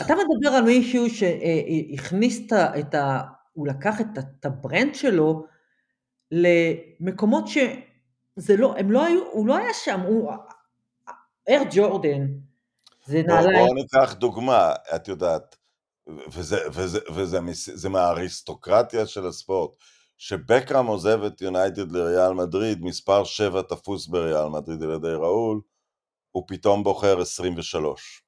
אתה 0.00 0.14
מדבר 0.14 0.56
על 0.56 0.64
מישהו 0.64 1.10
שהכניס 1.10 2.40
את 2.52 2.94
ה... 2.94 3.20
הוא 3.52 3.66
לקח 3.66 4.00
את 4.00 4.44
ה 4.44 4.52
brand 4.52 4.94
שלו 4.94 5.46
למקומות 6.30 7.44
שזה 7.48 8.56
לא, 8.56 8.74
הם 8.78 8.90
לא 8.90 9.04
היו, 9.04 9.22
הוא 9.32 9.46
לא 9.46 9.56
היה 9.56 9.74
שם, 9.74 10.00
הוא... 10.00 10.30
אר 11.48 11.62
ג'ורדן, 11.70 12.26
זה 13.04 13.22
נעליים. 13.22 13.58
בואו 13.58 13.74
ניקח 13.74 14.12
דוגמה, 14.12 14.72
את 14.94 15.08
יודעת, 15.08 15.56
וזה, 16.06 16.56
וזה, 16.68 16.98
וזה, 17.12 17.40
וזה 17.42 17.76
זה 17.76 17.88
מהאריסטוקרטיה 17.88 19.06
של 19.06 19.26
הספורט, 19.26 19.70
שבקראם 20.18 20.86
עוזב 20.86 21.22
את 21.22 21.40
יונייטד 21.40 21.92
לריאל 21.92 22.32
מדריד, 22.32 22.82
מספר 22.82 23.24
7 23.24 23.62
תפוס 23.62 24.06
בריאל 24.06 24.48
מדריד 24.48 24.82
על 24.82 24.90
ידי 24.90 25.12
ראול, 25.12 25.60
הוא 26.30 26.44
פתאום 26.48 26.84
בוחר 26.84 27.20
23. 27.20 28.22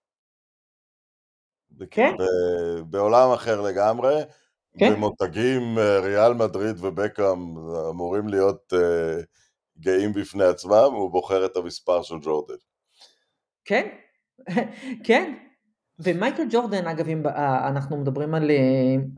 כן. 1.90 2.12
בעולם 2.90 3.32
אחר 3.32 3.60
לגמרי, 3.60 4.14
כן. 4.78 4.92
במותגים 4.92 5.78
אה, 5.78 6.00
ריאל 6.00 6.34
מדריד 6.34 6.76
ובקראם 6.78 7.56
אמורים 7.90 8.28
להיות 8.28 8.72
uh, 8.72 9.24
גאים 9.78 10.12
בפני 10.12 10.44
עצמם, 10.44 10.90
הוא 10.92 11.10
בוחר 11.10 11.46
את 11.46 11.56
המספר 11.56 12.02
של 12.02 12.14
ג'ורדן. 12.22 12.54
כן, 13.64 13.88
כן. 15.06 15.34
ומייקל 15.98 16.42
ג'ורדן, 16.50 16.86
אגב, 16.86 17.08
אם 17.08 17.26
אה, 17.26 17.68
אנחנו 17.68 17.96
מדברים 17.96 18.34
על 18.34 18.50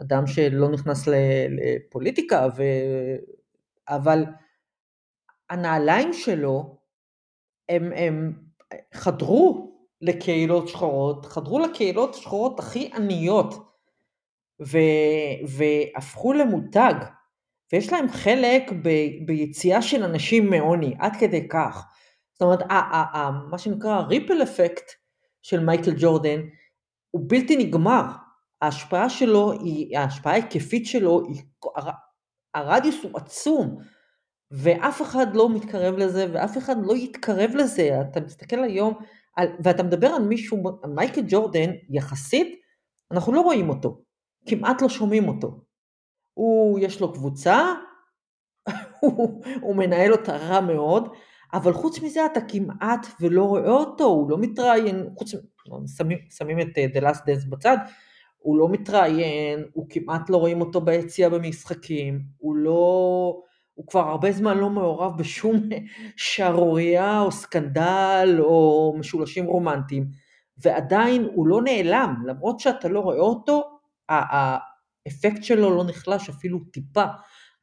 אדם 0.00 0.26
שלא 0.26 0.68
נכנס 0.68 1.08
לפוליטיקה, 1.48 2.48
ו... 2.56 2.62
אבל 3.88 4.24
הנעליים 5.50 6.12
שלו, 6.12 6.76
הם, 7.68 7.92
הם 7.92 8.32
חדרו 8.94 9.74
לקהילות 10.00 10.68
שחורות, 10.68 11.26
חדרו 11.26 11.58
לקהילות 11.58 12.14
שחורות 12.14 12.58
הכי 12.58 12.90
עניות, 12.94 13.54
ו, 14.62 14.78
והפכו 15.48 16.32
למותג, 16.32 16.94
ויש 17.72 17.92
להם 17.92 18.08
חלק 18.08 18.72
ב, 18.82 18.88
ביציאה 19.26 19.82
של 19.82 20.04
אנשים 20.04 20.50
מעוני, 20.50 20.94
עד 20.98 21.12
כדי 21.20 21.48
כך. 21.48 21.84
אומרת, 22.44 22.62
ה, 22.62 22.74
ה, 22.74 23.18
ה, 23.18 23.30
מה 23.30 23.58
שנקרא 23.58 24.00
ריפל 24.00 24.42
אפקט 24.42 24.90
של 25.42 25.60
מייקל 25.60 25.94
ג'ורדן 25.98 26.40
הוא 27.10 27.22
בלתי 27.26 27.56
נגמר. 27.56 28.04
ההשפעה 28.62 29.10
שלו, 29.10 29.52
היא, 29.52 29.98
ההשפעה 29.98 30.32
ההיקפית 30.32 30.86
שלו, 30.86 31.22
היא, 31.28 31.42
הרדיוס 32.54 33.02
הוא 33.02 33.10
עצום, 33.14 33.78
ואף 34.50 35.02
אחד 35.02 35.26
לא 35.36 35.48
מתקרב 35.48 35.94
לזה, 35.94 36.26
ואף 36.32 36.58
אחד 36.58 36.76
לא 36.82 36.96
יתקרב 36.96 37.50
לזה. 37.54 37.90
אתה 38.00 38.20
מסתכל 38.20 38.64
היום, 38.64 38.94
על, 39.36 39.48
ואתה 39.64 39.82
מדבר 39.82 40.06
על 40.06 40.22
מישהו, 40.22 40.62
מייקל 40.94 41.20
ג'ורדן, 41.28 41.70
יחסית, 41.90 42.60
אנחנו 43.12 43.32
לא 43.32 43.40
רואים 43.40 43.68
אותו, 43.68 44.02
כמעט 44.48 44.82
לא 44.82 44.88
שומעים 44.88 45.28
אותו. 45.28 45.60
הוא, 46.34 46.78
יש 46.78 47.00
לו 47.00 47.12
קבוצה, 47.12 47.58
הוא, 49.00 49.44
הוא 49.60 49.76
מנהל 49.76 50.12
אותה 50.12 50.36
רע 50.36 50.60
מאוד, 50.60 51.08
אבל 51.54 51.72
חוץ 51.72 52.00
מזה 52.00 52.26
אתה 52.26 52.40
כמעט 52.40 53.06
ולא 53.20 53.44
רואה 53.44 53.70
אותו, 53.70 54.04
הוא 54.04 54.30
לא 54.30 54.38
מתראיין, 54.38 55.08
חוץ, 55.18 55.34
שמים, 55.96 56.18
שמים 56.30 56.60
את 56.60 56.78
אה, 56.78 56.86
The 56.94 57.02
Last 57.02 57.18
Dance 57.20 57.48
בצד, 57.48 57.76
הוא 58.38 58.58
לא 58.58 58.68
מתראיין, 58.68 59.64
הוא 59.72 59.86
כמעט 59.90 60.30
לא 60.30 60.36
רואים 60.36 60.60
אותו 60.60 60.80
ביציע 60.80 61.28
במשחקים, 61.28 62.20
הוא 62.38 62.56
לא, 62.56 63.40
הוא 63.74 63.86
כבר 63.86 64.00
הרבה 64.00 64.32
זמן 64.32 64.58
לא 64.58 64.70
מעורב 64.70 65.18
בשום 65.18 65.56
שערורייה 66.16 67.20
או 67.20 67.32
סקנדל 67.32 68.36
או 68.40 68.94
משולשים 68.98 69.44
רומנטיים, 69.44 70.06
ועדיין 70.58 71.28
הוא 71.34 71.46
לא 71.46 71.62
נעלם, 71.62 72.14
למרות 72.26 72.60
שאתה 72.60 72.88
לא 72.88 73.00
רואה 73.00 73.18
אותו, 73.18 73.62
האפקט 74.08 75.42
שלו 75.42 75.76
לא 75.76 75.84
נחלש 75.84 76.28
אפילו 76.28 76.58
טיפה. 76.72 77.04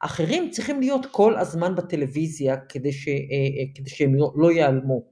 אחרים 0.04 0.50
צריכים 0.50 0.80
להיות 0.80 1.06
כל 1.10 1.36
הזמן 1.36 1.74
בטלוויזיה 1.74 2.56
כדי, 2.68 2.92
ש, 2.92 3.08
אה, 3.08 3.12
אה, 3.14 3.74
כדי 3.74 3.90
שהם 3.90 4.14
לא, 4.14 4.32
לא 4.36 4.50
ייעלמו. 4.50 5.02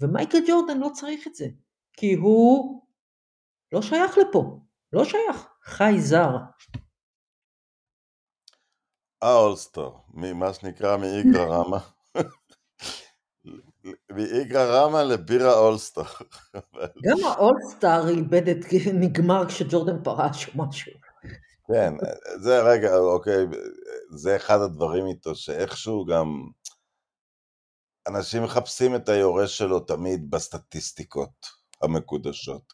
ומייקל 0.00 0.38
ג'ורדן 0.48 0.78
לא 0.78 0.88
צריך 0.94 1.26
את 1.26 1.34
זה, 1.34 1.46
כי 1.92 2.14
הוא 2.14 2.82
לא 3.72 3.82
שייך 3.82 4.18
לפה, 4.18 4.60
לא 4.92 5.04
שייך, 5.04 5.46
חי 5.64 5.94
זר. 5.98 6.30
האולסטר, 9.22 9.90
מה 10.14 10.54
שנקרא 10.54 10.96
מאיגרא 10.96 11.44
רמה. 11.54 11.78
מאיגרא 14.10 14.84
רמה 14.84 15.04
לבירה 15.04 15.58
אולסטר. 15.58 16.02
גם 16.84 17.16
האולסטר 17.24 18.08
איבד 18.08 18.48
את 18.48 18.64
נגמר 18.94 19.48
כשג'ורדן 19.48 20.04
פרש 20.04 20.48
או 20.48 20.52
משהו. 20.56 21.05
כן, 21.66 21.94
זה 22.40 22.62
רגע, 22.62 22.96
אוקיי, 22.96 23.46
זה 24.10 24.36
אחד 24.36 24.60
הדברים 24.60 25.06
איתו, 25.06 25.34
שאיכשהו 25.34 26.04
גם 26.04 26.48
אנשים 28.08 28.42
מחפשים 28.42 28.94
את 28.94 29.08
היורש 29.08 29.58
שלו 29.58 29.80
תמיד 29.80 30.30
בסטטיסטיקות 30.30 31.46
המקודשות. 31.82 32.72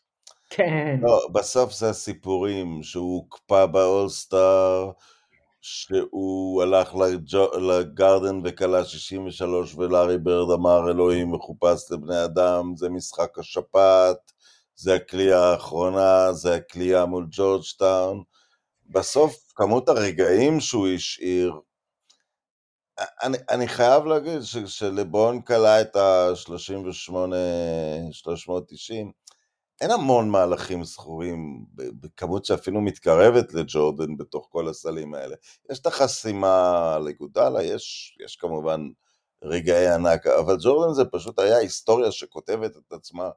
כן. 0.51 1.01
לא, 1.03 1.29
בסוף 1.33 1.73
זה 1.73 1.91
הסיפורים 1.91 2.83
שהוא 2.83 3.17
הוקפא 3.17 3.67
באולסטאר, 3.67 4.91
שהוא 5.61 6.63
הלך 6.63 6.95
לגרדן 7.61 8.41
וכלה 8.45 8.85
63 8.85 9.75
ולארי 9.75 10.19
ברד 10.19 10.51
אמר 10.55 10.91
אלוהים 10.91 11.33
מחופש 11.33 11.91
לבני 11.91 12.25
אדם, 12.25 12.73
זה 12.77 12.89
משחק 12.89 13.39
השפעת, 13.39 14.33
זה 14.75 14.95
הכלייה 14.95 15.41
האחרונה, 15.41 16.33
זה 16.33 16.55
הכלייה 16.55 17.05
מול 17.05 17.27
ג'ורג'טאון. 17.31 18.23
בסוף 18.93 19.53
כמות 19.55 19.89
הרגעים 19.89 20.61
שהוא 20.61 20.89
השאיר, 20.89 21.61
אני, 23.23 23.39
אני 23.51 23.69
חייב 23.69 24.05
להגיד 24.05 24.43
שלברון 24.67 25.43
כלה 25.43 25.81
את 25.81 25.97
ה-38, 25.97 27.13
390, 28.13 29.13
אין 29.81 29.91
המון 29.91 30.29
מהלכים 30.31 30.85
זכורים 30.85 31.65
בכמות 31.75 32.45
שאפילו 32.45 32.81
מתקרבת 32.81 33.55
לג'ורדן 33.55 34.17
בתוך 34.17 34.49
כל 34.51 34.69
הסלים 34.69 35.15
האלה. 35.15 35.37
יש 35.71 35.79
את 35.79 35.87
החסימה 35.87 36.99
לגודלה, 37.05 37.63
יש, 37.63 38.17
יש 38.25 38.37
כמובן 38.37 38.81
רגעי 39.45 39.89
ענק, 39.89 40.27
אבל 40.27 40.57
ג'ורדן 40.63 40.95
זה 40.95 41.05
פשוט 41.05 41.39
היה 41.39 41.57
היסטוריה 41.57 42.13
שכותבת 42.13 42.77
את 42.77 42.93
עצמה. 42.93 43.31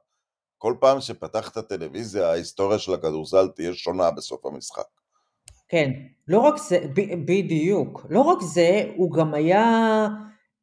כל 0.58 0.74
פעם 0.80 1.00
שפתחת 1.00 1.58
טלוויזיה, 1.58 2.30
ההיסטוריה 2.30 2.78
של 2.78 2.94
הכדורסל 2.94 3.48
תהיה 3.48 3.74
שונה 3.74 4.10
בסוף 4.10 4.46
המשחק. 4.46 5.05
כן, 5.68 5.90
לא 6.28 6.38
רק 6.38 6.54
זה, 6.56 6.78
בדיוק, 7.26 8.06
לא 8.10 8.20
רק 8.20 8.38
זה, 8.40 8.92
הוא 8.96 9.12
גם 9.12 9.34
היה, 9.34 9.64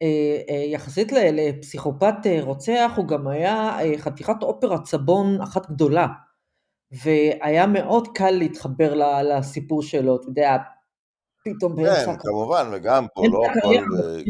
אה, 0.01 0.41
אה, 0.49 0.63
יחסית 0.67 1.11
לפסיכופת 1.11 2.15
אה, 2.25 2.39
רוצח, 2.41 2.91
הוא 2.95 3.07
גם 3.07 3.27
היה 3.27 3.77
חתיכת 3.97 4.43
אופרת 4.43 4.85
סבון 4.85 5.41
אחת 5.41 5.69
גדולה. 5.69 6.07
והיה 7.03 7.67
מאוד 7.67 8.07
קל 8.15 8.31
להתחבר 8.31 9.21
לסיפור 9.23 9.83
שלו, 9.83 10.15
אתה 10.15 10.27
יודע, 10.27 10.57
פתאום 11.45 11.75
באמצע... 11.75 12.05
כן, 12.05 12.19
כמובן, 12.19 12.69
וגם 12.73 13.05
פה 13.13 13.23
לא 13.27 13.45
הכל, 13.45 13.75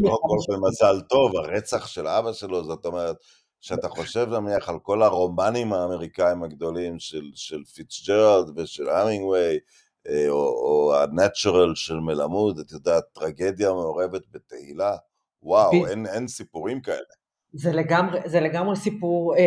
הכל 0.06 0.54
במזל 0.54 1.00
טוב, 1.08 1.36
הרצח 1.36 1.86
של 1.86 2.06
אבא 2.06 2.32
שלו, 2.32 2.64
זאת 2.64 2.86
אומרת, 2.86 3.16
כשאתה 3.60 3.88
חושב 3.88 4.28
נניח 4.28 4.68
על 4.68 4.78
כל 4.78 5.02
הרומנים 5.02 5.72
האמריקאים 5.72 6.42
הגדולים 6.42 6.98
של, 6.98 7.30
של 7.34 7.64
פיצג'רלד 7.74 8.58
ושל 8.58 8.88
המינגווי, 8.88 9.40
אה, 9.40 9.56
או, 10.28 10.36
או 10.36 10.94
הנטשרל 10.96 11.74
של 11.74 11.94
מלמוד, 11.94 12.58
את 12.58 12.72
יודעת, 12.72 13.04
טרגדיה 13.12 13.72
מעורבת 13.72 14.22
בתהילה, 14.30 14.96
וואו, 15.42 15.82
ב- 15.82 15.84
אין, 15.84 16.06
אין 16.06 16.28
סיפורים 16.28 16.80
כאלה. 16.80 17.14
זה 17.56 17.72
לגמרי, 17.72 18.20
זה 18.24 18.40
לגמרי 18.40 18.76
סיפור, 18.76 19.36
אה, 19.36 19.40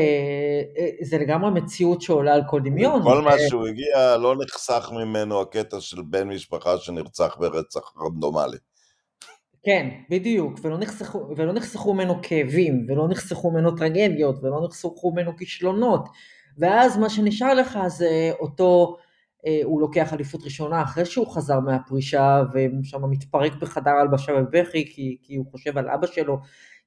אה, 0.77 0.89
זה 1.01 1.17
לגמרי 1.17 1.51
מציאות 1.51 2.01
שעולה 2.01 2.33
על 2.33 2.41
כל 2.49 2.61
דמיון. 2.61 3.03
כל 3.03 3.21
מה 3.21 3.31
שהוא 3.47 3.67
הגיע, 3.67 4.17
לא 4.17 4.35
נחסך 4.43 4.91
ממנו 4.93 5.41
הקטע 5.41 5.79
של 5.79 6.01
בן 6.01 6.27
משפחה 6.27 6.77
שנרצח 6.77 7.37
ברצח 7.39 7.93
רנדומלי. 8.01 8.57
כן, 9.63 9.89
בדיוק, 10.09 10.59
ולא 10.61 10.77
נחסכו, 10.77 11.27
ולא 11.37 11.53
נחסכו 11.53 11.93
ממנו 11.93 12.15
כאבים, 12.21 12.85
ולא 12.89 13.07
נחסכו 13.07 13.51
ממנו 13.51 13.71
טרגדיות, 13.75 14.43
ולא 14.43 14.61
נחסכו 14.65 15.11
ממנו 15.11 15.37
כישלונות, 15.37 16.09
ואז 16.57 16.97
מה 16.97 17.09
שנשאר 17.09 17.53
לך 17.53 17.79
זה 17.87 18.31
אותו, 18.39 18.97
הוא 19.63 19.81
לוקח 19.81 20.13
אליפות 20.13 20.43
ראשונה 20.43 20.83
אחרי 20.83 21.05
שהוא 21.05 21.27
חזר 21.27 21.59
מהפרישה, 21.59 22.41
ושם 22.53 23.09
מתפרק 23.09 23.55
בחדר 23.55 23.91
הלבשה 23.91 24.31
בבכי, 24.33 24.93
כי, 24.93 25.17
כי 25.23 25.35
הוא 25.35 25.45
חושב 25.51 25.77
על 25.77 25.89
אבא 25.89 26.07
שלו. 26.07 26.37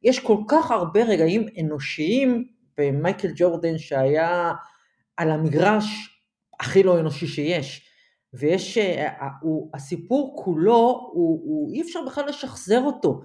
יש 0.03 0.19
כל 0.19 0.37
כך 0.49 0.71
הרבה 0.71 1.03
רגעים 1.03 1.47
אנושיים 1.61 2.45
במייקל 2.79 3.29
ג'ורדן 3.37 3.79
שהיה 3.79 4.53
על 5.17 5.31
המגרש 5.31 5.85
הכי 6.61 6.83
לא 6.83 7.01
אנושי 7.01 7.27
שיש. 7.27 7.87
ויש, 8.35 8.79
אה, 8.79 9.29
הוא, 9.41 9.71
הסיפור 9.75 10.43
כולו, 10.45 11.11
הוא, 11.13 11.41
הוא, 11.45 11.73
אי 11.73 11.83
אפשר 11.83 12.01
בכלל 12.07 12.29
לשחזר 12.29 12.81
אותו. 12.81 13.21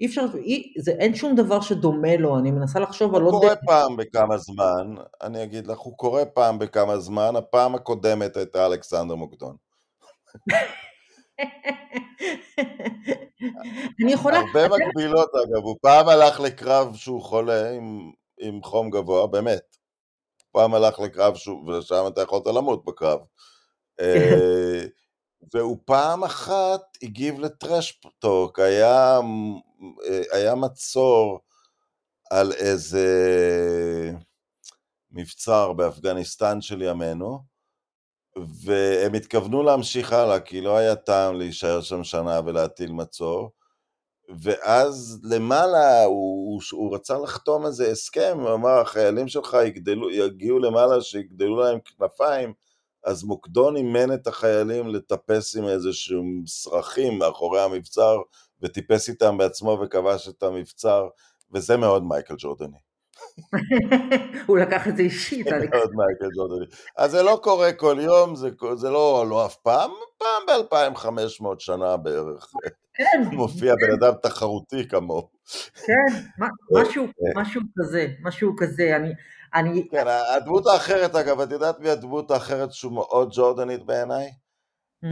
אי 0.00 0.06
אפשר, 0.06 0.26
אי, 0.34 0.74
זה, 0.78 0.90
אין 0.90 1.14
שום 1.14 1.34
דבר 1.34 1.60
שדומה 1.60 2.16
לו, 2.16 2.38
אני 2.38 2.50
מנסה 2.50 2.80
לחשוב 2.80 3.14
על 3.14 3.22
הוא 3.22 3.30
עוד... 3.32 3.42
קורה 3.42 3.56
פעם 3.56 3.96
בכמה 3.96 4.38
זמן, 4.38 4.94
אני 5.22 5.42
אגיד 5.42 5.66
לך, 5.66 5.78
הוא 5.78 5.96
קורה 5.96 6.24
פעם 6.24 6.58
בכמה 6.58 6.98
זמן, 6.98 7.36
הפעם 7.36 7.74
הקודמת 7.74 8.36
הייתה 8.36 8.66
אלכסנדר 8.66 9.14
מוקדון. 9.14 9.56
אני 14.02 14.12
יכולה... 14.12 14.38
הרבה 14.38 14.68
מקבילות 14.68 15.30
אגב, 15.34 15.62
הוא 15.64 15.76
פעם 15.82 16.08
הלך 16.08 16.40
לקרב 16.40 16.94
שהוא 16.94 17.22
חולה 17.22 17.70
עם, 17.70 18.10
עם 18.40 18.62
חום 18.62 18.90
גבוה, 18.90 19.26
באמת. 19.26 19.76
פעם 20.52 20.74
הלך 20.74 21.00
לקרב 21.00 21.34
שהוא, 21.34 21.72
ושם 21.72 22.04
אתה 22.08 22.22
יכולת 22.22 22.46
למות 22.46 22.84
בקרב. 22.84 23.20
אה, 25.42 25.48
והוא 25.54 25.78
פעם 25.84 26.24
אחת 26.24 26.82
הגיב 27.02 27.40
לטרשטוק, 27.40 28.58
היה, 28.58 29.20
היה 30.32 30.54
מצור 30.54 31.40
על 32.30 32.52
איזה 32.52 33.06
מבצר 35.10 35.72
באפגניסטן 35.72 36.60
של 36.60 36.82
ימינו, 36.82 37.40
והם 38.36 39.14
התכוונו 39.14 39.62
להמשיך 39.62 40.12
הלאה, 40.12 40.40
כי 40.40 40.60
לא 40.60 40.76
היה 40.76 40.96
טעם 40.96 41.38
להישאר 41.38 41.80
שם 41.80 42.04
שנה 42.04 42.40
ולהטיל 42.44 42.92
מצור. 42.92 43.50
ואז 44.40 45.20
למעלה 45.22 46.04
הוא, 46.04 46.60
הוא 46.72 46.94
רצה 46.94 47.18
לחתום 47.18 47.66
איזה 47.66 47.90
הסכם, 47.90 48.38
הוא 48.40 48.54
אמר, 48.54 48.80
החיילים 48.80 49.28
שלך 49.28 49.56
יגדלו, 49.66 50.10
יגיעו 50.10 50.58
למעלה 50.58 51.00
שיגדלו 51.00 51.56
להם 51.56 51.78
כנפיים, 51.80 52.52
אז 53.06 53.24
מוקדון 53.24 53.76
אימן 53.76 54.14
את 54.14 54.26
החיילים 54.26 54.88
לטפס 54.88 55.56
עם 55.56 55.68
איזשהם 55.68 56.42
סרחים 56.46 57.18
מאחורי 57.18 57.60
המבצר, 57.60 58.18
וטיפס 58.62 59.08
איתם 59.08 59.38
בעצמו 59.38 59.78
וכבש 59.82 60.28
את 60.28 60.42
המבצר, 60.42 61.08
וזה 61.54 61.76
מאוד 61.76 62.04
מייקל 62.04 62.34
ג'ורדני. 62.38 62.78
הוא 64.46 64.58
לקח 64.58 64.88
את 64.88 64.96
זה 64.96 65.02
אישית. 65.02 65.46
מאוד 65.72 65.90
מייקל 65.94 66.28
ג'ורדני. 66.36 66.66
אז 66.96 67.10
זה 67.10 67.22
לא 67.22 67.40
קורה 67.42 67.72
כל 67.72 67.96
יום, 68.00 68.36
זה, 68.36 68.48
זה 68.74 68.90
לא, 68.90 69.24
לא 69.28 69.46
אף 69.46 69.56
פעם, 69.56 69.90
פעם 70.18 70.66
ב-2500 70.70 71.44
שנה 71.58 71.96
בערך. 71.96 72.50
כן. 72.94 73.22
מופיע 73.36 73.74
בן 73.74 73.92
אדם 73.92 74.12
תחרותי 74.22 74.88
כמוהו. 74.88 75.28
כן, 75.86 76.20
משהו, 76.72 77.06
משהו 77.36 77.60
כזה, 77.78 78.06
משהו 78.22 78.52
כזה, 78.58 78.96
אני... 78.96 79.12
אני... 79.56 79.88
כן, 79.88 80.04
הדמות 80.36 80.66
האחרת, 80.66 81.14
אגב, 81.14 81.40
את 81.40 81.50
יודעת 81.50 81.78
מי 81.80 81.90
הדמות 81.90 82.30
האחרת 82.30 82.72
שהוא 82.72 82.92
מאוד 82.92 83.28
ג'ורדנית 83.32 83.82
בעיניי? 83.86 84.30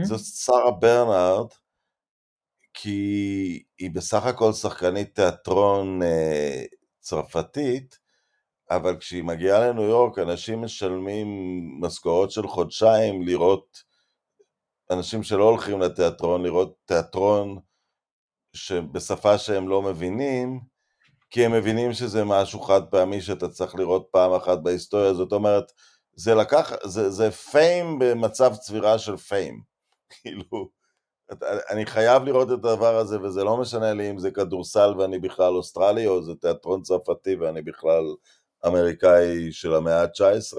זאת 0.03 0.19
שרה 0.19 0.71
ברנארד, 0.71 1.47
כי 2.73 3.63
היא 3.79 3.91
בסך 3.91 4.25
הכל 4.25 4.53
שחקנית 4.53 5.15
תיאטרון 5.15 6.03
אה, 6.03 6.63
צרפתית, 6.99 7.99
אבל 8.71 8.97
כשהיא 8.97 9.23
מגיעה 9.23 9.59
לניו 9.59 9.83
יורק, 9.83 10.19
אנשים 10.19 10.61
משלמים 10.61 11.27
משכורות 11.81 12.31
של 12.31 12.47
חודשיים 12.47 13.21
לראות, 13.21 13.83
אנשים 14.91 15.23
שלא 15.23 15.43
הולכים 15.43 15.81
לתיאטרון, 15.81 16.43
לראות 16.43 16.77
תיאטרון 16.85 17.59
שבשפה 18.53 19.37
שהם 19.37 19.69
לא 19.69 19.81
מבינים, 19.81 20.59
כי 21.35 21.45
הם 21.45 21.51
מבינים 21.51 21.93
שזה 21.93 22.23
משהו 22.23 22.59
חד 22.59 22.85
פעמי 22.85 23.21
שאתה 23.21 23.47
צריך 23.47 23.75
לראות 23.75 24.07
פעם 24.11 24.33
אחת 24.33 24.57
בהיסטוריה, 24.57 25.13
זאת 25.13 25.31
אומרת, 25.31 25.71
זה 26.15 26.35
לקח, 26.35 26.73
זה, 26.83 27.09
זה 27.09 27.31
פיים 27.31 27.99
במצב 27.99 28.55
צבירה 28.55 28.97
של 28.97 29.17
פיים, 29.17 29.61
כאילו, 30.13 30.69
אני 31.69 31.85
חייב 31.85 32.23
לראות 32.23 32.47
את 32.47 32.53
הדבר 32.53 32.95
הזה, 32.95 33.21
וזה 33.21 33.43
לא 33.43 33.57
משנה 33.57 33.93
לי 33.93 34.09
אם 34.09 34.19
זה 34.19 34.31
כדורסל 34.31 34.93
ואני 34.97 35.19
בכלל 35.19 35.53
אוסטרלי, 35.53 36.07
או 36.07 36.23
זה 36.23 36.35
תיאטרון 36.35 36.81
צרפתי 36.81 37.35
ואני 37.35 37.61
בכלל 37.61 38.03
אמריקאי 38.67 39.51
של 39.51 39.75
המאה 39.75 40.01
ה-19. 40.01 40.57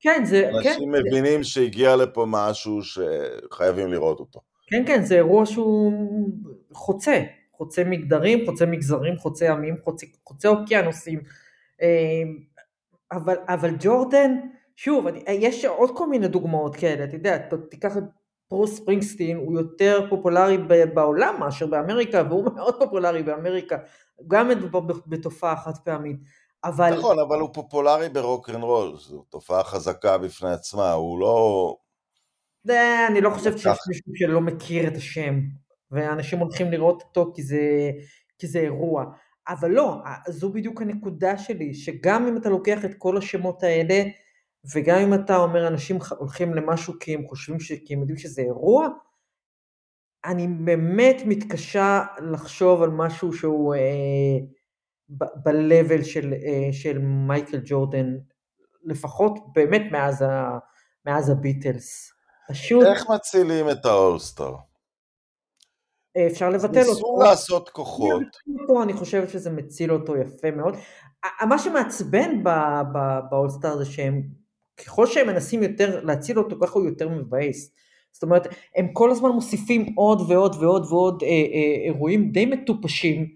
כן, 0.00 0.24
זה... 0.24 0.48
אנשים 0.48 0.92
כן, 0.92 1.00
מבינים 1.00 1.42
זה... 1.42 1.48
שהגיע 1.48 1.96
לפה 1.96 2.24
משהו 2.28 2.78
שחייבים 2.82 3.92
לראות 3.92 4.20
אותו. 4.20 4.40
כן, 4.66 4.82
כן, 4.86 5.04
זה 5.04 5.14
אירוע 5.14 5.46
שהוא 5.46 5.92
חוצה, 6.72 7.20
חוצה 7.60 7.84
מגדרים, 7.84 8.46
חוצה 8.46 8.66
מגזרים, 8.66 9.16
חוצה 9.16 9.52
עמים, 9.52 9.76
חוצה, 9.84 10.06
חוצה 10.24 10.48
אוקיינוסים. 10.48 11.20
אבל, 13.12 13.36
אבל 13.48 13.70
ג'ורדן, 13.80 14.36
שוב, 14.76 15.06
אני, 15.06 15.24
יש 15.28 15.64
עוד 15.64 15.90
כל 15.96 16.06
מיני 16.06 16.28
דוגמאות 16.28 16.76
כאלה, 16.76 17.04
אתה 17.04 17.16
יודע, 17.16 17.38
תיקח 17.70 17.96
את 17.96 18.02
פרוס 18.48 18.76
ספרינגסטין, 18.76 19.36
הוא 19.36 19.58
יותר 19.58 20.06
פופולרי 20.10 20.58
בעולם 20.94 21.36
מאשר 21.40 21.66
באמריקה, 21.66 22.22
והוא 22.28 22.44
מאוד 22.56 22.78
פופולרי 22.78 23.22
באמריקה, 23.22 23.76
גם 24.28 24.48
מדובר 24.48 24.80
בתופעה 25.06 25.56
חד 25.56 25.78
פעמית. 25.84 26.16
אבל... 26.64 26.98
נכון, 26.98 27.16
אבל 27.18 27.40
הוא 27.40 27.48
פופולרי 27.52 28.08
ברוק 28.08 28.50
אנד 28.50 28.62
רול, 28.62 28.96
זו 28.96 29.24
תופעה 29.28 29.64
חזקה 29.64 30.18
בפני 30.18 30.50
עצמה, 30.50 30.92
הוא 30.92 31.20
לא... 31.20 31.76
זה, 32.64 33.06
אני 33.10 33.20
לא 33.20 33.30
חושבת 33.30 33.58
שיש 33.58 33.78
מישהו 33.88 34.12
שלא 34.14 34.40
מכיר 34.40 34.88
את 34.88 34.96
השם, 34.96 35.40
ואנשים 35.90 36.38
הולכים 36.38 36.70
לראות 36.70 37.02
אותו 37.02 37.32
כי 37.34 37.42
זה, 37.42 37.90
כי 38.38 38.46
זה 38.46 38.58
אירוע. 38.58 39.04
אבל 39.48 39.70
לא, 39.70 39.96
זו 40.28 40.52
בדיוק 40.52 40.82
הנקודה 40.82 41.38
שלי, 41.38 41.74
שגם 41.74 42.26
אם 42.26 42.36
אתה 42.36 42.48
לוקח 42.48 42.84
את 42.84 42.90
כל 42.98 43.16
השמות 43.16 43.62
האלה, 43.62 44.02
וגם 44.74 44.98
אם 44.98 45.14
אתה 45.14 45.36
אומר 45.36 45.68
אנשים 45.68 45.98
הולכים 46.18 46.54
למשהו 46.54 46.94
כי 47.00 47.14
הם 47.14 47.26
חושבים, 47.28 47.60
ש... 47.60 47.72
כי 47.72 47.94
הם 47.94 48.00
יודעים 48.00 48.18
שזה 48.18 48.42
אירוע, 48.42 48.88
אני 50.24 50.46
באמת 50.48 51.22
מתקשה 51.26 52.02
לחשוב 52.32 52.82
על 52.82 52.90
משהו 52.90 53.32
שהוא 53.32 53.74
אה, 53.74 54.38
ב-level 55.08 56.04
של, 56.04 56.32
אה, 56.32 56.72
של 56.72 56.98
מייקל 56.98 57.60
ג'ורדן, 57.64 58.06
לפחות 58.84 59.38
באמת 59.54 59.82
מאז, 59.92 60.22
ה, 60.22 60.58
מאז 61.06 61.30
הביטלס. 61.30 62.12
פשוט... 62.48 62.84
איך 62.86 63.10
מצילים 63.14 63.70
את 63.70 63.84
האולסטאר? 63.84 64.69
אפשר 66.26 66.50
לבטל 66.50 66.80
אותו. 66.80 66.90
ניסו 66.90 67.22
לעשות 67.22 67.68
כוחות. 67.68 68.22
אותו, 68.60 68.82
אני 68.82 68.92
חושבת 68.92 69.28
שזה 69.28 69.50
מציל 69.50 69.92
אותו 69.92 70.16
יפה 70.16 70.50
מאוד. 70.50 70.76
מה 71.48 71.58
שמעצבן 71.58 72.42
באולסטאר 73.30 73.76
זה 73.76 73.84
שהם, 73.84 74.22
ככל 74.76 75.06
שהם 75.06 75.26
מנסים 75.26 75.62
יותר 75.62 76.04
להציל 76.04 76.38
אותו, 76.38 76.56
ככה 76.60 76.78
הוא 76.78 76.86
יותר 76.86 77.08
מבאס. 77.08 77.72
זאת 78.12 78.22
אומרת, 78.22 78.46
הם 78.76 78.88
כל 78.92 79.10
הזמן 79.10 79.30
מוסיפים 79.30 79.92
עוד 79.94 80.20
ועוד 80.28 80.56
ועוד 80.60 80.86
ועוד 80.90 81.22
אה, 81.22 81.28
אה, 81.28 81.84
אירועים 81.86 82.30
די 82.30 82.46
מטופשים, 82.46 83.26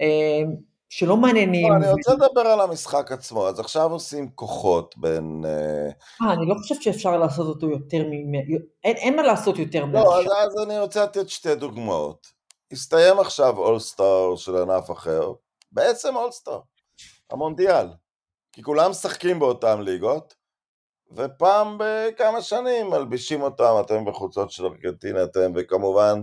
אה, 0.00 0.42
שלא 0.88 1.16
מעניינים. 1.16 1.72
לא, 1.72 1.76
אני 1.76 1.90
רוצה 1.90 2.12
לדבר 2.14 2.40
על 2.40 2.60
המשחק 2.60 3.12
עצמו, 3.12 3.48
אז 3.48 3.60
עכשיו 3.60 3.92
עושים 3.92 4.30
כוחות 4.34 4.94
בין... 4.98 5.44
אה, 5.44 6.32
אני 6.32 6.46
לא 6.46 6.54
חושבת 6.54 6.82
שאפשר 6.82 7.16
לעשות 7.16 7.46
אותו 7.46 7.70
יותר 7.70 8.02
מ... 8.10 8.34
אין, 8.84 9.16
מה 9.16 9.22
לעשות 9.22 9.58
יותר 9.58 9.84
לא, 9.84 10.18
אז, 10.18 10.26
אז 10.26 10.64
אני 10.66 10.78
רוצה 10.78 11.02
לתת 11.02 11.28
שתי 11.28 11.54
דוגמאות. 11.54 12.26
הסתיים 12.72 13.18
עכשיו 13.18 13.58
אולסטאר 13.58 14.36
של 14.36 14.56
ענף 14.56 14.90
אחר, 14.90 15.32
בעצם 15.72 16.16
אולסטאר, 16.16 16.60
המונדיאל. 17.30 17.86
כי 18.52 18.62
כולם 18.62 18.90
משחקים 18.90 19.38
באותן 19.38 19.80
ליגות, 19.80 20.34
ופעם 21.10 21.78
בכמה 21.78 22.42
שנים 22.42 22.90
מלבישים 22.90 23.42
אותם, 23.42 23.74
אתם 23.80 24.04
בחולצות 24.04 24.50
של 24.50 24.64
ארגנטינה, 24.64 25.24
אתם, 25.24 25.52
וכמובן, 25.54 26.20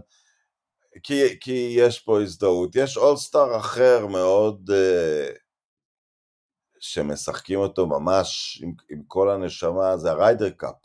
כי, 1.03 1.39
כי 1.39 1.75
יש 1.77 1.99
פה 1.99 2.21
הזדהות. 2.21 2.75
יש 2.75 2.97
אולסטאר 2.97 3.57
אחר 3.57 4.07
מאוד, 4.07 4.69
uh, 4.69 5.37
שמשחקים 6.79 7.59
אותו 7.59 7.87
ממש 7.87 8.59
עם, 8.63 8.73
עם 8.89 9.03
כל 9.07 9.29
הנשמה, 9.29 9.97
זה 9.97 10.11
הריידר 10.11 10.49
קאפ, 10.49 10.75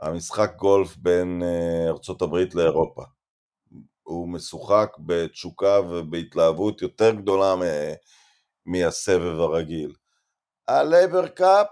המשחק 0.00 0.56
גולף 0.56 0.96
בין 0.96 1.42
uh, 1.42 1.90
ארצות 1.90 2.22
הברית 2.22 2.54
לאירופה. 2.54 3.02
הוא 4.02 4.28
משוחק 4.28 4.96
בתשוקה 4.98 5.80
ובהתלהבות 5.90 6.82
יותר 6.82 7.10
גדולה 7.10 7.54
מהסבב 8.66 9.40
הרגיל. 9.40 9.94
הלייבר 10.68 11.28
קאפ 11.28 11.66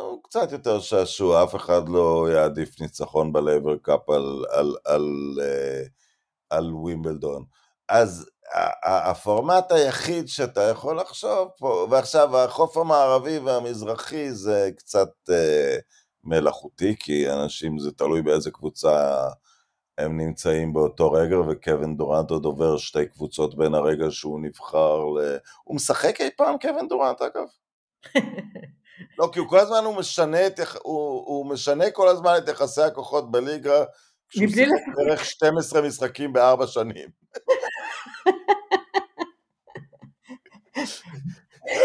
הוא 0.00 0.22
קצת 0.22 0.52
יותר 0.52 0.80
שעשוע, 0.80 1.44
אף 1.44 1.54
אחד 1.54 1.88
לא 1.88 2.28
יעדיף 2.32 2.80
ניצחון 2.80 3.32
בלייבר 3.32 3.76
קאפ 3.76 4.10
על, 4.10 4.44
על, 4.50 4.66
על, 4.66 4.76
על, 4.84 5.34
על 6.50 6.74
ווימבלדון. 6.74 7.44
אז 7.88 8.30
הפורמט 8.84 9.72
היחיד 9.72 10.28
שאתה 10.28 10.62
יכול 10.62 11.00
לחשוב 11.00 11.48
פה, 11.58 11.86
ועכשיו 11.90 12.36
החוף 12.36 12.76
המערבי 12.76 13.38
והמזרחי 13.38 14.32
זה 14.32 14.70
קצת 14.76 15.10
אה, 15.30 15.76
מלאכותי, 16.24 16.96
כי 17.00 17.30
אנשים, 17.30 17.78
זה 17.78 17.92
תלוי 17.92 18.22
באיזה 18.22 18.50
קבוצה 18.50 19.28
הם 19.98 20.16
נמצאים 20.16 20.72
באותו 20.72 21.12
רגע, 21.12 21.36
וקווין 21.40 21.96
דורנט 21.96 22.30
עוד 22.30 22.44
עובר 22.44 22.76
שתי 22.76 23.06
קבוצות 23.06 23.56
בין 23.56 23.74
הרגע 23.74 24.06
שהוא 24.10 24.40
נבחר 24.40 25.04
ל... 25.04 25.36
הוא 25.64 25.76
משחק 25.76 26.20
אי 26.20 26.30
פעם, 26.36 26.58
קווין 26.58 26.88
דורנט, 26.88 27.22
אגב? 27.22 27.46
לא, 29.18 29.30
כי 29.32 29.38
הוא 29.38 29.48
כל 29.48 29.58
הזמן 29.58 29.84
הוא 29.84 29.96
משנה, 29.96 30.46
את, 30.46 30.60
הוא, 30.82 31.26
הוא 31.26 31.46
משנה 31.46 31.90
כל 31.90 32.08
הזמן 32.08 32.34
את 32.38 32.48
יחסי 32.48 32.82
הכוחות 32.82 33.30
בליגה, 33.30 33.84
כשהוא 34.28 34.48
שיחק 34.48 34.70
בערך 34.96 35.24
12 35.24 35.82
משחקים 35.82 36.32
בארבע 36.32 36.66
שנים. 36.66 37.08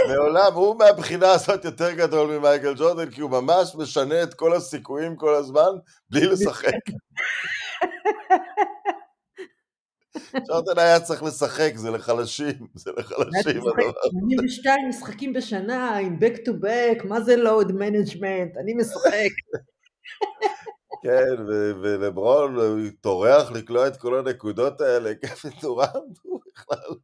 מעולם, 0.09 0.53
הוא 0.53 0.75
מהבחינה 0.79 1.31
הזאת 1.31 1.65
יותר 1.65 1.91
גדול 1.91 2.37
ממייקל 2.37 2.73
ג'ורדן, 2.77 3.11
כי 3.11 3.21
הוא 3.21 3.31
ממש 3.31 3.75
משנה 3.75 4.23
את 4.23 4.33
כל 4.33 4.53
הסיכויים 4.53 5.15
כל 5.15 5.35
הזמן, 5.35 5.69
בלי 6.09 6.25
לשחק. 6.25 6.71
ג'ורדן 10.47 10.79
היה 10.79 10.99
צריך 10.99 11.23
לשחק, 11.23 11.71
זה 11.75 11.91
לחלשים, 11.91 12.67
זה 12.73 12.91
לחלשים 12.97 13.61
הדבר. 13.61 13.91
82 14.09 14.89
משחקים 14.89 15.33
בשנה 15.33 15.97
עם 15.97 16.17
back 16.19 16.37
to 16.37 16.51
back, 16.63 17.07
מה 17.07 17.21
זה 17.21 17.35
load 17.35 17.69
management, 17.69 18.59
אני 18.59 18.73
משחק. 18.73 19.31
כן, 21.03 21.43
ולברון 21.81 22.57
טורח 23.01 23.51
לקלוע 23.51 23.87
את 23.87 23.97
כל 23.97 24.19
הנקודות 24.19 24.81
האלה, 24.81 25.15
קפטן 25.15 25.49
טורנט 25.61 26.17
הוא 26.23 26.39
בכלל, 26.53 26.95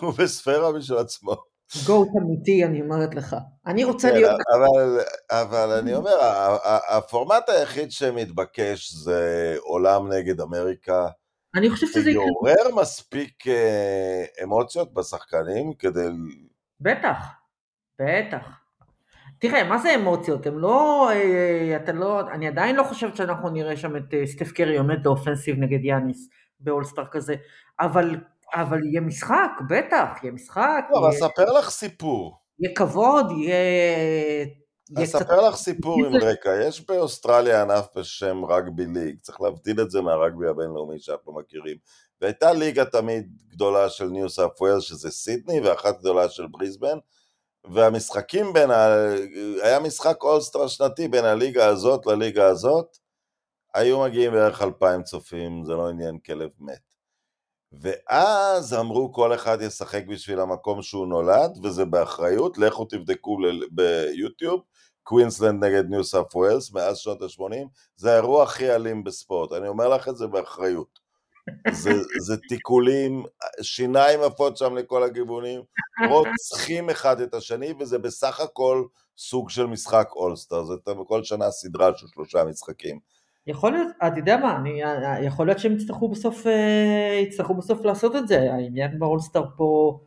הוא 0.00 0.12
בספירה 0.18 0.72
בשביל 0.72 0.98
עצמו. 0.98 1.36
גוט 1.86 2.08
אמיתי, 2.22 2.64
אני 2.64 2.80
אומרת 2.80 3.14
לך. 3.14 3.36
אני 3.66 3.84
רוצה 3.84 4.08
כן, 4.08 4.14
להיות... 4.14 4.40
אבל, 4.56 5.00
אבל 5.30 5.78
אני 5.78 5.94
אומר, 5.94 6.14
הפורמט 6.88 7.48
היחיד 7.48 7.92
שמתבקש 7.92 8.92
זה 8.92 9.56
עולם 9.60 10.12
נגד 10.12 10.40
אמריקה. 10.40 11.08
אני 11.54 11.70
חושב 11.70 11.86
שזה... 11.86 12.10
יעורר 12.10 12.74
מספיק 12.76 13.46
אה, 13.46 14.24
אמוציות 14.42 14.94
בשחקנים 14.94 15.74
כדי... 15.74 16.08
בטח, 16.80 17.16
בטח. 18.00 18.57
תראה, 19.38 19.64
מה 19.64 19.78
זה 19.78 19.94
אמוציות? 19.94 20.46
הם 20.46 20.58
לא, 20.58 21.10
אה, 21.10 21.76
אתה 21.76 21.92
לא, 21.92 22.20
אני 22.20 22.48
עדיין 22.48 22.76
לא 22.76 22.82
חושבת 22.82 23.16
שאנחנו 23.16 23.48
נראה 23.48 23.76
שם 23.76 23.96
את 23.96 24.14
אה, 24.14 24.26
סטף 24.26 24.52
קרי 24.52 24.78
עומד 24.78 25.02
באופנסיב 25.02 25.56
נגד 25.58 25.84
יאניס 25.84 26.28
באולסטאר 26.60 27.04
כזה, 27.10 27.34
אבל, 27.80 28.16
אבל 28.54 28.84
יהיה 28.84 29.00
משחק, 29.00 29.50
בטח, 29.68 30.08
יהיה 30.22 30.32
משחק. 30.32 30.84
לא, 30.90 30.98
אבל 30.98 31.08
אספר 31.10 31.58
לך 31.58 31.70
סיפור. 31.70 32.38
יהיה 32.58 32.74
כבוד, 32.74 33.30
יהיה... 33.30 35.04
אספר 35.04 35.48
לך 35.48 35.56
סיפור 35.56 36.06
עם 36.06 36.16
רקע, 36.30 36.50
יש 36.68 36.86
באוסטרליה 36.86 37.62
ענף 37.62 37.86
בשם 37.96 38.44
רגבי 38.44 38.86
ליג, 38.86 39.18
צריך 39.20 39.40
להבדיל 39.40 39.80
את 39.80 39.90
זה 39.90 40.00
מהרגבי 40.00 40.48
הבינלאומי 40.48 40.98
שאנחנו 40.98 41.34
מכירים. 41.34 41.76
והייתה 42.20 42.52
ליגה 42.52 42.84
תמיד 42.84 43.32
גדולה 43.48 43.88
של 43.88 44.08
ניו 44.08 44.28
סאות' 44.28 44.60
ווילס, 44.60 44.82
שזה 44.82 45.10
סידני, 45.10 45.60
ואחת 45.60 45.98
גדולה 45.98 46.28
של 46.28 46.46
בריסבן, 46.46 46.98
והמשחקים 47.64 48.52
בין, 48.52 48.70
ה... 48.70 48.86
היה 49.62 49.80
משחק 49.80 50.22
all-star 50.22 50.68
שנתי 50.68 51.08
בין 51.08 51.24
הליגה 51.24 51.66
הזאת 51.66 52.06
לליגה 52.06 52.46
הזאת, 52.46 52.96
היו 53.74 54.00
מגיעים 54.00 54.32
בערך 54.32 54.62
אלפיים 54.62 55.02
צופים, 55.02 55.64
זה 55.64 55.72
לא 55.72 55.88
עניין 55.88 56.18
כלב 56.18 56.50
מת. 56.58 56.88
ואז 57.72 58.74
אמרו 58.74 59.12
כל 59.12 59.34
אחד 59.34 59.58
ישחק 59.62 60.04
בשביל 60.08 60.40
המקום 60.40 60.82
שהוא 60.82 61.06
נולד, 61.06 61.50
וזה 61.62 61.84
באחריות, 61.84 62.58
לכו 62.58 62.84
תבדקו 62.84 63.38
ביוטיוב, 63.70 64.60
קווינסלנד 65.02 65.64
נגד 65.64 65.84
ניו 65.90 66.04
סאות' 66.04 66.36
ווילס 66.36 66.72
מאז 66.72 66.98
שנות 66.98 67.22
ה-80, 67.22 67.66
זה 67.96 68.12
האירוע 68.12 68.42
הכי 68.42 68.74
אלים 68.74 69.04
בספורט, 69.04 69.52
אני 69.52 69.68
אומר 69.68 69.88
לך 69.88 70.08
את 70.08 70.16
זה 70.16 70.26
באחריות. 70.26 71.07
זה, 71.70 71.90
זה 72.20 72.36
תיקולים, 72.48 73.24
שיניים 73.62 74.20
עפות 74.20 74.56
שם 74.56 74.74
לכל 74.74 75.04
הכיוונים, 75.04 75.60
רוצחים 76.08 76.90
אחד 76.90 77.20
את 77.20 77.34
השני, 77.34 77.72
וזה 77.80 77.98
בסך 77.98 78.40
הכל 78.40 78.84
סוג 79.18 79.50
של 79.50 79.66
משחק 79.66 80.08
אולסטאר, 80.16 80.64
זה 80.64 80.74
בכל 80.86 81.24
שנה 81.24 81.50
סדרה 81.50 81.90
של 81.96 82.06
שלושה 82.06 82.44
משחקים. 82.44 82.98
יכול 83.46 83.72
להיות, 83.72 83.88
אתה 84.06 84.18
יודע 84.18 84.36
מה, 84.36 84.56
אני, 84.56 84.80
יכול 85.26 85.46
להיות 85.46 85.58
שהם 85.58 85.72
יצטרכו 85.72 86.08
בסוף, 86.08 86.46
אה, 86.46 87.20
יצטרכו 87.22 87.54
בסוף 87.54 87.84
לעשות 87.84 88.16
את 88.16 88.28
זה, 88.28 88.52
העניין 88.52 88.98
באולסטאר 88.98 89.44
פה 89.56 89.98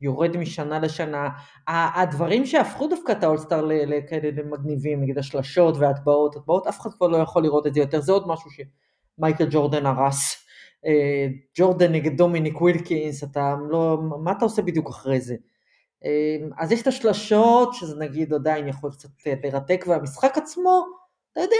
יורד 0.00 0.36
משנה 0.36 0.78
לשנה. 0.78 1.28
הדברים 1.68 2.46
שהפכו 2.46 2.88
דווקא 2.88 3.12
את 3.12 3.22
האולסטאר 3.22 3.64
לכאלה 3.64 4.30
למגניבים, 4.42 5.02
נגיד 5.02 5.18
השלשות 5.18 5.76
והטבעות, 5.76 6.36
הטבעות, 6.36 6.66
אף 6.66 6.80
אחד 6.80 6.90
כבר 6.92 7.06
לא 7.08 7.16
יכול 7.16 7.42
לראות 7.42 7.66
את 7.66 7.74
זה 7.74 7.80
יותר, 7.80 8.00
זה 8.00 8.12
עוד 8.12 8.28
משהו 8.28 8.50
שמייקל 8.50 9.46
ג'ורדן 9.50 9.86
הרס. 9.86 10.46
אה, 10.86 11.26
ג'ורדן 11.58 11.92
נגד 11.92 12.16
דומיניק 12.16 12.60
ווילקינס, 12.60 13.24
אתה 13.24 13.54
לא, 13.68 13.98
מה 14.22 14.32
אתה 14.32 14.44
עושה 14.44 14.62
בדיוק 14.62 14.88
אחרי 14.88 15.20
זה? 15.20 15.36
אה, 16.04 16.36
אז 16.58 16.72
יש 16.72 16.82
את 16.82 16.86
השלשות, 16.86 17.74
שזה 17.74 17.98
נגיד 17.98 18.34
עדיין 18.34 18.68
יכול 18.68 18.90
קצת 18.90 19.08
לרתק, 19.44 19.84
והמשחק 19.88 20.38
עצמו, 20.38 20.86
אתה 21.32 21.40
יודע, 21.40 21.56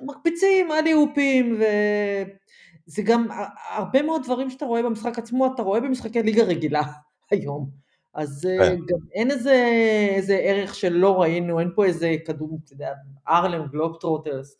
מקפיצים, 0.00 0.72
אלי-הופים, 0.72 1.54
וזה 1.54 3.02
גם 3.02 3.28
הרבה 3.70 4.02
מאוד 4.02 4.22
דברים 4.24 4.50
שאתה 4.50 4.64
רואה 4.64 4.82
במשחק 4.82 5.18
עצמו, 5.18 5.46
אתה 5.54 5.62
רואה 5.62 5.80
במשחקי 5.80 6.22
ליגה 6.22 6.42
רגילה 6.42 6.82
היום. 7.30 7.84
אז 8.14 8.46
אה, 8.46 8.58
כן. 8.58 8.76
גם 8.76 8.98
אין 9.12 9.30
איזה, 9.30 9.68
איזה 10.16 10.36
ערך 10.36 10.74
שלא 10.74 11.22
ראינו, 11.22 11.60
אין 11.60 11.70
פה 11.74 11.84
איזה 11.84 12.14
כדור, 12.26 12.58
אתה 12.64 12.72
יודע, 12.72 12.92
הארלם, 13.28 13.66
גלובטרוטרס. 13.66 14.56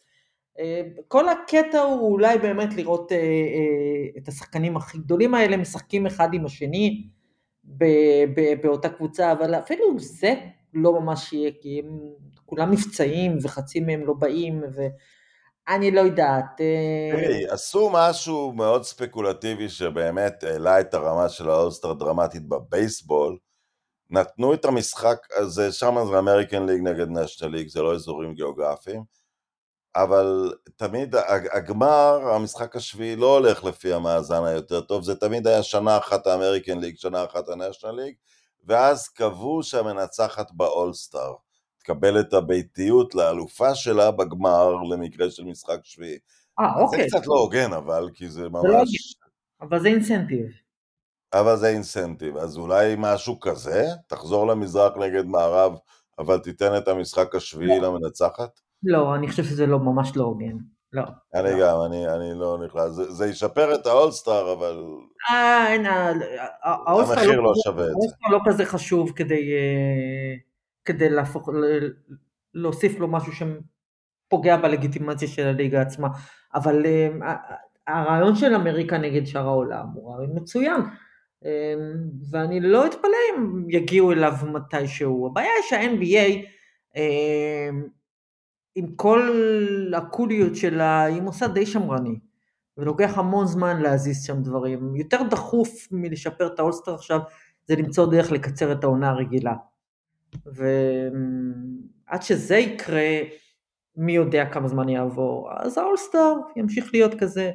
אה, 0.58 0.82
כל 1.08 1.28
הקטע 1.28 1.80
הוא 1.80 2.12
אולי 2.12 2.38
באמת 2.38 2.74
לראות 2.74 3.12
אה, 3.12 3.18
את 4.18 4.28
השחקנים 4.28 4.76
הכי 4.76 4.98
גדולים 4.98 5.34
האלה 5.34 5.56
משחקים 5.56 6.06
אחד 6.06 6.34
עם 6.34 6.44
השני 6.44 7.08
באותה 8.62 8.88
קבוצה, 8.88 9.32
אבל 9.32 9.54
אפילו 9.54 9.98
זה 9.98 10.34
לא 10.74 11.00
ממש 11.00 11.32
יהיה, 11.32 11.50
כי 11.60 11.78
הם 11.78 11.98
כולם 12.46 12.70
נפצעים 12.70 13.38
וחצי 13.42 13.80
מהם 13.80 14.06
לא 14.06 14.12
באים, 14.12 14.62
ו... 14.76 14.86
אני 15.68 15.90
לא 15.90 16.00
יודעת. 16.00 16.60
אה, 16.60 17.22
תראי, 17.22 17.46
עשו 17.48 17.90
משהו 17.92 18.52
מאוד 18.52 18.82
ספקולטיבי 18.84 19.68
שבאמת 19.68 20.44
העלה 20.44 20.80
את 20.80 20.94
הרמה 20.94 21.28
של 21.28 21.50
ה 21.50 21.55
all-star 21.55 21.92
דרמטית 21.92 22.48
בבייסבול. 22.48 23.38
נתנו 24.10 24.54
את 24.54 24.64
המשחק 24.64 25.18
הזה, 25.36 25.72
שם 25.72 25.94
זה 26.10 26.18
American 26.18 26.66
League 26.66 26.82
נגד 26.82 27.08
National 27.08 27.48
League, 27.48 27.68
זה 27.68 27.82
לא 27.82 27.94
אזורים 27.94 28.34
גיאוגרפיים, 28.34 29.02
אבל 29.96 30.52
תמיד 30.76 31.14
הגמר, 31.52 32.20
המשחק 32.34 32.76
השביעי 32.76 33.16
לא 33.16 33.34
הולך 33.34 33.64
לפי 33.64 33.92
המאזן 33.92 34.44
היותר 34.44 34.80
טוב, 34.80 35.04
זה 35.04 35.14
תמיד 35.14 35.46
היה 35.46 35.62
שנה 35.62 35.98
אחת 35.98 36.26
האמריקן 36.26 36.78
ליג, 36.78 36.96
שנה 36.96 37.24
אחת 37.24 37.48
הנשנל 37.48 37.90
ליג, 37.90 38.14
ואז 38.64 39.08
קבעו 39.08 39.62
שהמנצחת 39.62 40.52
באולסטאר. 40.52 41.34
תקבל 41.78 42.20
את 42.20 42.32
הביתיות 42.32 43.14
לאלופה 43.14 43.74
שלה 43.74 44.10
בגמר 44.10 44.72
למקרה 44.74 45.30
של 45.30 45.44
משחק 45.44 45.78
שביעי. 45.82 46.18
אה, 46.60 46.74
אוקיי. 46.80 47.10
זה 47.10 47.16
קצת 47.16 47.26
לא 47.26 47.34
הוגן 47.34 47.72
אבל, 47.72 48.08
כי 48.14 48.28
זה 48.28 48.48
ממש... 48.48 48.62
זה 48.62 48.68
לא 48.68 48.82
אבל 49.60 49.80
זה 49.80 49.88
אינסנטיב. 49.88 50.46
אבל 51.32 51.56
זה 51.56 51.68
אינסנטיב, 51.68 52.36
אז 52.36 52.56
אולי 52.56 52.94
משהו 52.98 53.40
כזה, 53.40 53.86
תחזור 54.06 54.46
למזרח 54.46 54.96
נגד 54.96 55.24
מערב, 55.24 55.72
אבל 56.18 56.38
תיתן 56.38 56.76
את 56.76 56.88
המשחק 56.88 57.34
השביעי 57.34 57.80
לא. 57.80 57.88
למנצחת? 57.88 58.60
לא, 58.84 59.14
אני 59.14 59.28
חושב 59.28 59.44
שזה 59.44 59.66
לא, 59.66 59.78
ממש 59.78 60.16
לא 60.16 60.24
הוגן. 60.24 60.56
לא. 60.92 61.02
אני 61.34 61.50
לא. 61.50 61.60
גם, 61.60 61.76
אני, 61.86 62.08
אני 62.08 62.40
לא 62.40 62.58
נכנס, 62.64 62.90
זה, 62.90 63.12
זה 63.12 63.26
ישפר 63.26 63.74
את 63.74 63.86
האולסטאר, 63.86 64.52
אבל... 64.52 64.84
אה, 65.30 65.72
אין, 65.72 65.86
המחיר 65.86 67.40
לא, 67.40 67.42
לא. 67.42 67.52
האולסטאר 67.66 68.30
לא 68.30 68.38
כזה 68.44 68.64
חשוב 68.64 69.12
כדי... 69.16 69.52
אה, 69.52 70.34
כדי 70.84 71.10
להפוך, 71.10 71.48
להוסיף 72.54 72.98
לו 73.00 73.08
משהו 73.08 73.32
שפוגע 73.32 74.56
בלגיטימציה 74.56 75.28
של 75.28 75.46
הליגה 75.46 75.80
עצמה. 75.80 76.08
אבל 76.54 76.86
אה, 76.86 77.34
הרעיון 77.86 78.34
של 78.36 78.54
אמריקה 78.54 78.98
נגד 78.98 79.26
שאר 79.26 79.46
העולם 79.46 79.86
הוא 79.94 80.14
רעיון 80.14 80.30
מצוין. 80.36 80.80
אה, 81.44 81.74
ואני 82.30 82.60
לא 82.60 82.86
אתפלא 82.86 83.18
אם 83.30 83.70
יגיעו 83.70 84.12
אליו 84.12 84.32
מתישהו. 84.52 85.26
הבעיה 85.26 85.50
היא 85.56 85.64
שה-NBA, 85.68 86.46
עם 88.74 88.86
כל 88.96 89.30
הקוליות 89.96 90.56
שלה, 90.56 91.04
היא 91.04 91.22
מוסד 91.22 91.54
די 91.54 91.66
שמרני. 91.66 92.18
ולוקח 92.78 93.18
המון 93.18 93.46
זמן 93.46 93.80
להזיז 93.80 94.24
שם 94.24 94.42
דברים. 94.42 94.96
יותר 94.96 95.22
דחוף 95.30 95.88
מלשפר 95.90 96.46
את 96.46 96.58
האולסטר 96.58 96.94
עכשיו, 96.94 97.20
זה 97.66 97.76
למצוא 97.76 98.10
דרך 98.10 98.32
לקצר 98.32 98.72
את 98.72 98.84
העונה 98.84 99.10
הרגילה. 99.10 99.54
ועד 100.46 102.22
שזה 102.22 102.56
יקרה, 102.56 103.10
מי 103.96 104.12
יודע 104.12 104.46
כמה 104.46 104.68
זמן 104.68 104.88
יעבור. 104.88 105.50
אז 105.56 105.78
האולסטאר 105.78 106.34
ימשיך 106.56 106.90
להיות 106.92 107.14
כזה, 107.14 107.50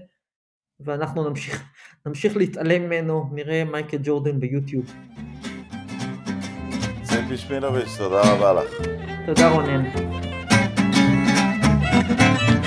ואנחנו 0.80 1.30
נמשיך, 1.30 1.64
נמשיך 2.06 2.38
להתעלם 2.38 2.82
ממנו, 2.82 3.30
נראה 3.34 3.64
מייקל 3.64 3.98
ג'ורדן 4.04 4.40
ביוטיוב. 4.40 4.94
ציפי 7.04 7.38
שמינוביץ', 7.38 7.98
תודה 7.98 8.22
רבה 8.34 8.54
לך. 8.54 8.72
תודה 9.26 9.50
רונן. 9.50 10.09
Thank 12.16 12.49
you 12.49 12.59